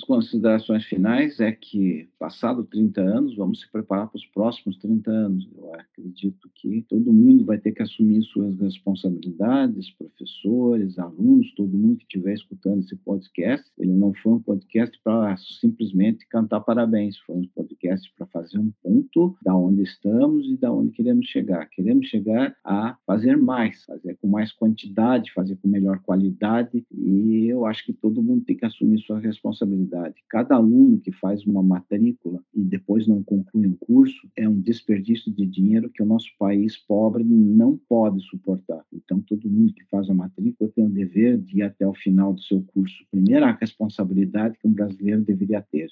Minhas 0.00 0.04
considerações 0.04 0.84
finais 0.84 1.40
é 1.40 1.52
que, 1.52 2.08
passado 2.18 2.64
30 2.64 3.00
anos, 3.00 3.36
vamos 3.36 3.60
se 3.60 3.70
preparar 3.70 4.08
para 4.08 4.16
os 4.16 4.26
próximos 4.26 4.76
30 4.78 5.10
anos. 5.10 5.48
Eu 5.56 5.74
acredito 5.74 6.48
que 6.54 6.84
todo 6.88 7.12
mundo 7.12 7.44
vai 7.44 7.58
ter 7.58 7.72
que 7.72 7.82
assumir 7.82 8.22
suas 8.22 8.58
responsabilidades, 8.58 9.90
professores, 9.90 10.98
alunos, 10.98 11.52
todo 11.54 11.76
mundo 11.76 11.98
que 11.98 12.04
estiver 12.04 12.34
escutando 12.34 12.80
esse 12.80 12.96
podcast. 12.96 13.66
Ele 13.78 13.92
não 13.92 14.14
foi 14.14 14.32
um 14.32 14.40
podcast 14.40 14.98
para 15.02 15.36
simplesmente 15.60 16.26
cantar 16.28 16.60
parabéns, 16.60 17.18
foi 17.18 17.36
um 17.36 17.46
podcast 17.48 18.10
para 18.16 18.26
fazer 18.26 18.58
um 18.58 18.72
ponto 18.82 19.36
da 19.42 19.54
onde 19.54 19.82
estamos 19.82 20.46
e 20.46 20.56
da 20.56 20.72
onde 20.72 20.92
queremos 20.92 21.26
chegar. 21.26 21.68
Queremos 21.68 22.06
chegar 22.06 22.54
a 22.64 22.96
fazer 23.06 23.36
mais, 23.36 23.84
fazer 23.84 24.16
com 24.20 24.28
mais 24.28 24.52
quantidade, 24.52 25.32
fazer 25.32 25.56
com 25.56 25.68
melhor 25.68 25.98
qualidade, 26.00 26.84
e 26.92 27.46
eu 27.48 27.66
acho 27.66 27.84
que 27.84 27.92
todo 27.92 28.22
mundo 28.22 28.44
tem 28.44 28.56
que 28.56 28.64
assumir 28.64 29.00
sua 29.00 29.18
responsabilidade 29.18 29.89
responsabilidade. 29.90 30.22
Cada 30.28 30.54
aluno 30.54 31.00
que 31.00 31.12
faz 31.12 31.44
uma 31.44 31.62
matrícula 31.62 32.42
e 32.54 32.62
depois 32.62 33.06
não 33.06 33.22
conclui 33.22 33.66
um 33.66 33.74
curso 33.74 34.28
é 34.36 34.48
um 34.48 34.60
desperdício 34.60 35.32
de 35.32 35.44
dinheiro 35.46 35.90
que 35.90 36.02
o 36.02 36.06
nosso 36.06 36.28
país 36.38 36.76
pobre 36.76 37.24
não 37.24 37.76
pode 37.88 38.20
suportar. 38.26 38.84
Então, 38.92 39.20
todo 39.20 39.50
mundo 39.50 39.74
que 39.74 39.84
faz 39.90 40.08
a 40.08 40.14
matrícula 40.14 40.70
tem 40.74 40.86
o 40.86 40.90
dever 40.90 41.38
de 41.38 41.58
ir 41.58 41.62
até 41.62 41.86
o 41.86 41.94
final 41.94 42.32
do 42.32 42.40
seu 42.42 42.62
curso. 42.72 43.04
Primeira, 43.10 43.56
responsabilidade 43.60 44.56
que 44.58 44.68
um 44.68 44.72
brasileiro 44.72 45.22
deveria 45.22 45.60
ter. 45.60 45.90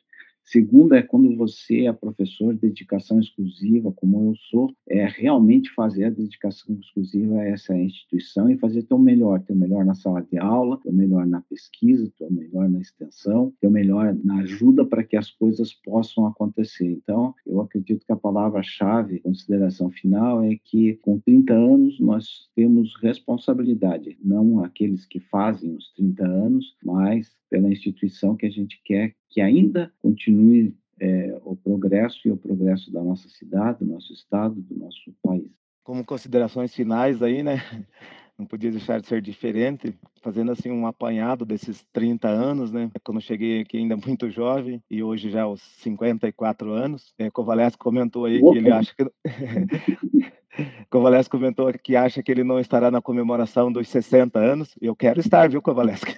Segunda 0.50 0.96
é 0.96 1.02
quando 1.02 1.36
você 1.36 1.84
é 1.84 1.92
professor 1.92 2.54
de 2.54 2.60
dedicação 2.60 3.20
exclusiva, 3.20 3.92
como 3.92 4.30
eu 4.30 4.34
sou, 4.50 4.72
é 4.88 5.06
realmente 5.06 5.70
fazer 5.74 6.04
a 6.04 6.10
dedicação 6.10 6.74
exclusiva 6.80 7.38
a 7.38 7.44
essa 7.44 7.76
instituição 7.76 8.48
e 8.48 8.56
fazer 8.56 8.84
teu 8.84 8.98
melhor, 8.98 9.40
teu 9.40 9.54
melhor 9.54 9.84
na 9.84 9.94
sala 9.94 10.22
de 10.22 10.38
aula, 10.38 10.80
teu 10.82 10.90
melhor 10.90 11.26
na 11.26 11.42
pesquisa, 11.42 12.10
teu 12.16 12.30
melhor 12.32 12.66
na 12.66 12.80
extensão, 12.80 13.52
teu 13.60 13.70
melhor 13.70 14.16
na 14.24 14.38
ajuda 14.38 14.86
para 14.86 15.04
que 15.04 15.18
as 15.18 15.30
coisas 15.30 15.74
possam 15.74 16.26
acontecer. 16.26 16.86
Então, 16.86 17.34
eu 17.46 17.60
acredito 17.60 18.06
que 18.06 18.12
a 18.12 18.16
palavra-chave, 18.16 19.20
consideração 19.20 19.90
final, 19.90 20.42
é 20.42 20.56
que 20.64 20.94
com 21.02 21.18
30 21.20 21.52
anos 21.52 22.00
nós 22.00 22.48
temos 22.56 22.96
responsabilidade, 23.02 24.16
não 24.24 24.64
aqueles 24.64 25.04
que 25.04 25.20
fazem 25.20 25.76
os 25.76 25.92
30 25.92 26.26
anos, 26.26 26.74
mas 26.82 27.36
pela 27.48 27.68
instituição 27.68 28.36
que 28.36 28.46
a 28.46 28.50
gente 28.50 28.80
quer 28.84 29.14
que 29.28 29.40
ainda 29.40 29.92
continue 30.00 30.74
é, 31.00 31.38
o 31.44 31.56
progresso 31.56 32.26
e 32.26 32.30
o 32.30 32.36
progresso 32.36 32.92
da 32.92 33.02
nossa 33.02 33.28
cidade, 33.28 33.84
do 33.84 33.86
nosso 33.86 34.12
estado, 34.12 34.54
do 34.60 34.78
nosso 34.78 35.14
país. 35.22 35.50
Como 35.84 36.04
considerações 36.04 36.74
finais 36.74 37.22
aí, 37.22 37.42
né? 37.42 37.56
Não 38.38 38.46
podia 38.46 38.70
deixar 38.70 39.00
de 39.00 39.08
ser 39.08 39.20
diferente, 39.20 39.92
fazendo 40.22 40.52
assim 40.52 40.70
um 40.70 40.86
apanhado 40.86 41.44
desses 41.44 41.84
30 41.92 42.28
anos, 42.28 42.70
né? 42.70 42.88
Quando 43.02 43.20
cheguei 43.20 43.62
aqui 43.62 43.78
ainda 43.78 43.96
muito 44.06 44.30
jovem 44.30 44.80
e 44.88 45.02
hoje 45.02 45.28
já 45.30 45.42
aos 45.42 45.60
54 45.60 46.70
anos. 46.70 47.12
É, 47.18 47.30
Kovalesco 47.30 47.82
comentou 47.82 48.26
aí 48.26 48.40
Opa. 48.40 48.52
que 48.52 48.58
ele 48.58 48.70
acha 48.70 48.94
que 48.94 49.04
Kovalesco 50.90 51.36
comentou 51.36 51.72
que 51.72 51.96
acha 51.96 52.22
que 52.22 52.30
ele 52.30 52.44
não 52.44 52.58
estará 52.58 52.90
na 52.90 53.00
comemoração 53.00 53.70
dos 53.70 53.88
60 53.88 54.38
anos. 54.38 54.74
Eu 54.80 54.94
quero 54.94 55.20
estar, 55.20 55.48
viu, 55.48 55.62
Kovalesco? 55.62 56.10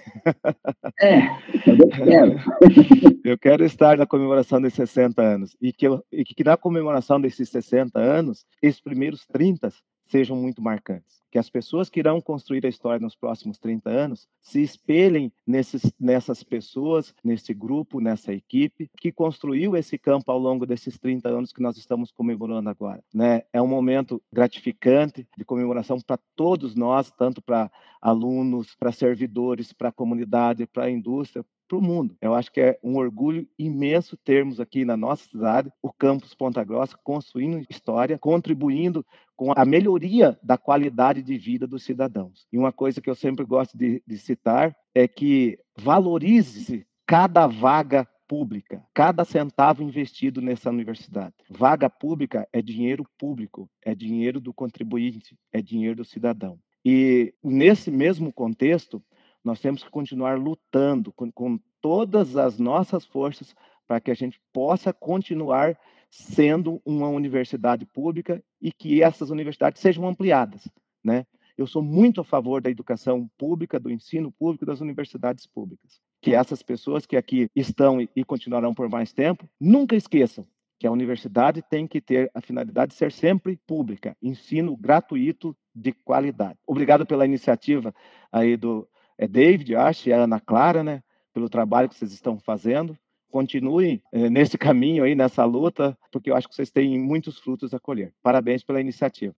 É, 0.99 1.19
eu 1.67 1.89
quero. 1.89 2.35
eu 3.23 3.37
quero 3.37 3.65
estar 3.65 3.97
na 3.97 4.05
comemoração 4.05 4.61
dos 4.61 4.73
60 4.73 5.21
anos. 5.21 5.55
E 5.61 5.71
que, 5.71 5.87
eu, 5.87 6.03
e 6.11 6.23
que 6.23 6.43
na 6.43 6.57
comemoração 6.57 7.19
desses 7.19 7.49
60 7.49 7.99
anos, 7.99 8.45
esses 8.61 8.81
primeiros 8.81 9.25
30 9.25 9.71
sejam 10.11 10.35
muito 10.35 10.61
marcantes. 10.61 11.21
Que 11.31 11.39
as 11.39 11.49
pessoas 11.49 11.89
que 11.89 12.01
irão 12.01 12.19
construir 12.19 12.65
a 12.65 12.69
história 12.69 12.99
nos 12.99 13.15
próximos 13.15 13.57
30 13.57 13.89
anos 13.89 14.27
se 14.41 14.61
espelhem 14.61 15.31
nesses, 15.47 15.93
nessas 15.97 16.43
pessoas, 16.43 17.15
nesse 17.23 17.53
grupo, 17.53 18.01
nessa 18.01 18.33
equipe 18.33 18.91
que 18.97 19.13
construiu 19.13 19.77
esse 19.77 19.97
campo 19.97 20.29
ao 20.29 20.37
longo 20.37 20.65
desses 20.65 20.99
30 20.99 21.29
anos 21.29 21.53
que 21.53 21.61
nós 21.61 21.77
estamos 21.77 22.11
comemorando 22.11 22.69
agora. 22.69 23.01
Né? 23.13 23.43
É 23.53 23.61
um 23.61 23.67
momento 23.67 24.21
gratificante 24.31 25.25
de 25.37 25.45
comemoração 25.45 25.97
para 26.01 26.19
todos 26.35 26.75
nós, 26.75 27.09
tanto 27.11 27.41
para 27.41 27.71
alunos, 28.01 28.75
para 28.75 28.91
servidores, 28.91 29.71
para 29.71 29.87
a 29.87 29.93
comunidade, 29.93 30.67
para 30.67 30.85
a 30.85 30.91
indústria, 30.91 31.45
para 31.71 31.77
o 31.77 31.81
mundo. 31.81 32.17
Eu 32.21 32.33
acho 32.33 32.51
que 32.51 32.59
é 32.59 32.77
um 32.83 32.97
orgulho 32.97 33.47
imenso 33.57 34.17
termos 34.17 34.59
aqui 34.59 34.83
na 34.83 34.97
nossa 34.97 35.23
cidade 35.29 35.71
o 35.81 35.89
campus 35.89 36.35
Ponta 36.35 36.61
Grossa 36.65 36.97
construindo 37.01 37.65
história, 37.69 38.19
contribuindo 38.19 39.05
com 39.37 39.53
a 39.55 39.63
melhoria 39.63 40.37
da 40.43 40.57
qualidade 40.57 41.23
de 41.23 41.37
vida 41.37 41.65
dos 41.65 41.83
cidadãos. 41.83 42.45
E 42.51 42.57
uma 42.57 42.73
coisa 42.73 42.99
que 42.99 43.09
eu 43.09 43.15
sempre 43.15 43.45
gosto 43.45 43.77
de, 43.77 44.03
de 44.05 44.17
citar 44.17 44.75
é 44.93 45.07
que 45.07 45.57
valorize-se 45.79 46.85
cada 47.07 47.47
vaga 47.47 48.05
pública, 48.27 48.83
cada 48.93 49.23
centavo 49.23 49.81
investido 49.81 50.41
nessa 50.41 50.69
universidade. 50.69 51.33
Vaga 51.49 51.89
pública 51.89 52.45
é 52.51 52.61
dinheiro 52.61 53.05
público, 53.17 53.69
é 53.81 53.95
dinheiro 53.95 54.41
do 54.41 54.53
contribuinte, 54.53 55.37
é 55.53 55.61
dinheiro 55.61 55.95
do 55.95 56.05
cidadão. 56.05 56.59
E 56.83 57.33
nesse 57.43 57.91
mesmo 57.91 58.33
contexto, 58.33 59.01
nós 59.43 59.59
temos 59.59 59.83
que 59.83 59.89
continuar 59.89 60.37
lutando 60.37 61.11
com, 61.13 61.31
com 61.31 61.59
todas 61.81 62.37
as 62.37 62.59
nossas 62.59 63.05
forças 63.05 63.55
para 63.87 63.99
que 63.99 64.11
a 64.11 64.15
gente 64.15 64.39
possa 64.53 64.93
continuar 64.93 65.77
sendo 66.09 66.81
uma 66.85 67.07
universidade 67.09 67.85
pública 67.85 68.43
e 68.61 68.71
que 68.71 69.01
essas 69.01 69.29
universidades 69.29 69.81
sejam 69.81 70.07
ampliadas, 70.07 70.67
né? 71.03 71.25
Eu 71.57 71.67
sou 71.67 71.81
muito 71.81 72.21
a 72.21 72.23
favor 72.23 72.61
da 72.61 72.69
educação 72.69 73.29
pública, 73.37 73.79
do 73.79 73.91
ensino 73.91 74.31
público, 74.31 74.65
das 74.65 74.81
universidades 74.81 75.45
públicas. 75.45 75.99
Que 76.21 76.33
essas 76.33 76.63
pessoas 76.63 77.05
que 77.05 77.15
aqui 77.15 77.49
estão 77.55 77.99
e 78.15 78.23
continuarão 78.23 78.73
por 78.73 78.89
mais 78.89 79.13
tempo, 79.13 79.47
nunca 79.59 79.95
esqueçam 79.95 80.47
que 80.79 80.87
a 80.87 80.91
universidade 80.91 81.61
tem 81.61 81.85
que 81.85 82.01
ter 82.01 82.31
a 82.33 82.41
finalidade 82.41 82.93
de 82.93 82.97
ser 82.97 83.11
sempre 83.11 83.59
pública, 83.67 84.17
ensino 84.19 84.75
gratuito 84.75 85.55
de 85.75 85.91
qualidade. 85.91 86.57
Obrigado 86.65 87.05
pela 87.05 87.25
iniciativa 87.25 87.93
aí 88.31 88.57
do 88.57 88.87
é 89.21 89.27
David, 89.27 89.75
acho, 89.75 90.09
e 90.09 90.13
a 90.13 90.23
Ana 90.23 90.39
Clara, 90.39 90.83
né, 90.83 91.03
pelo 91.31 91.47
trabalho 91.47 91.87
que 91.87 91.93
vocês 91.93 92.11
estão 92.11 92.39
fazendo. 92.39 92.97
Continuem 93.29 94.01
é, 94.11 94.27
nesse 94.31 94.57
caminho 94.57 95.03
aí, 95.03 95.13
nessa 95.13 95.45
luta, 95.45 95.95
porque 96.11 96.31
eu 96.31 96.35
acho 96.35 96.49
que 96.49 96.55
vocês 96.55 96.71
têm 96.71 96.99
muitos 96.99 97.37
frutos 97.37 97.71
a 97.71 97.79
colher. 97.79 98.11
Parabéns 98.23 98.63
pela 98.63 98.81
iniciativa. 98.81 99.35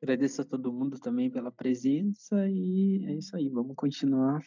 Agradeço 0.00 0.42
a 0.42 0.44
todo 0.44 0.72
mundo 0.72 0.96
também 1.00 1.28
pela 1.28 1.50
presença 1.50 2.48
e 2.48 3.04
é 3.04 3.14
isso 3.14 3.36
aí, 3.36 3.48
vamos 3.48 3.74
continuar 3.74 4.40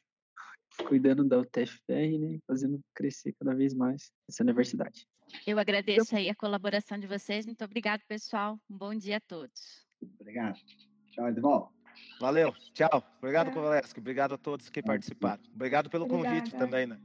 cuidando 0.88 1.26
da 1.26 1.38
UTFPR, 1.38 2.18
né, 2.18 2.40
fazendo 2.48 2.80
crescer 2.96 3.34
cada 3.34 3.54
vez 3.54 3.74
mais 3.74 4.14
essa 4.30 4.44
universidade. 4.44 5.06
Eu 5.46 5.60
agradeço 5.60 6.16
aí 6.16 6.30
a 6.30 6.36
colaboração 6.36 6.98
de 6.98 7.06
vocês, 7.06 7.46
muito 7.46 7.66
obrigado, 7.66 8.02
pessoal. 8.08 8.58
Um 8.70 8.78
bom 8.78 8.96
dia 8.96 9.18
a 9.18 9.22
todos. 9.22 9.86
Obrigado. 10.02 10.58
Tchau, 11.12 11.28
Edvaldo. 11.28 11.81
Valeu, 12.20 12.54
tchau. 12.74 13.04
Obrigado, 13.20 13.50
é. 13.74 13.82
Obrigado 13.98 14.36
a 14.36 14.38
todos 14.38 14.70
que 14.70 14.82
participaram. 14.82 15.42
Obrigado 15.56 15.90
pelo 15.90 16.06
Obrigada. 16.06 16.36
convite 16.36 16.56
também, 16.56 16.86
né? 16.86 16.98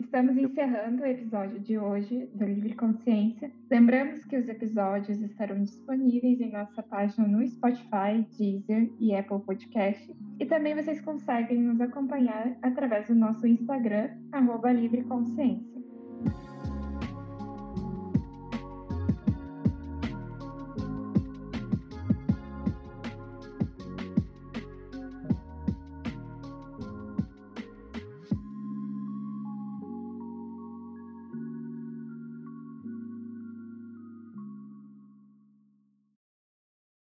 Estamos 0.00 0.36
encerrando 0.36 1.02
o 1.02 1.06
episódio 1.06 1.58
de 1.60 1.78
hoje 1.78 2.28
do 2.34 2.44
Livre 2.44 2.74
Consciência. 2.74 3.50
Lembramos 3.70 4.24
que 4.24 4.36
os 4.36 4.48
episódios 4.48 5.20
estarão 5.20 5.62
disponíveis 5.62 6.40
em 6.40 6.52
nossa 6.52 6.82
página 6.82 7.26
no 7.26 7.46
Spotify, 7.46 8.24
Deezer 8.36 8.90
e 9.00 9.14
Apple 9.14 9.40
Podcast. 9.40 10.14
E 10.38 10.46
também 10.46 10.74
vocês 10.74 11.00
conseguem 11.00 11.58
nos 11.58 11.80
acompanhar 11.80 12.56
através 12.62 13.08
do 13.08 13.14
nosso 13.14 13.46
Instagram, 13.46 14.10
arroba 14.32 14.72
Livre 14.72 15.02
Consciência. 15.04 15.73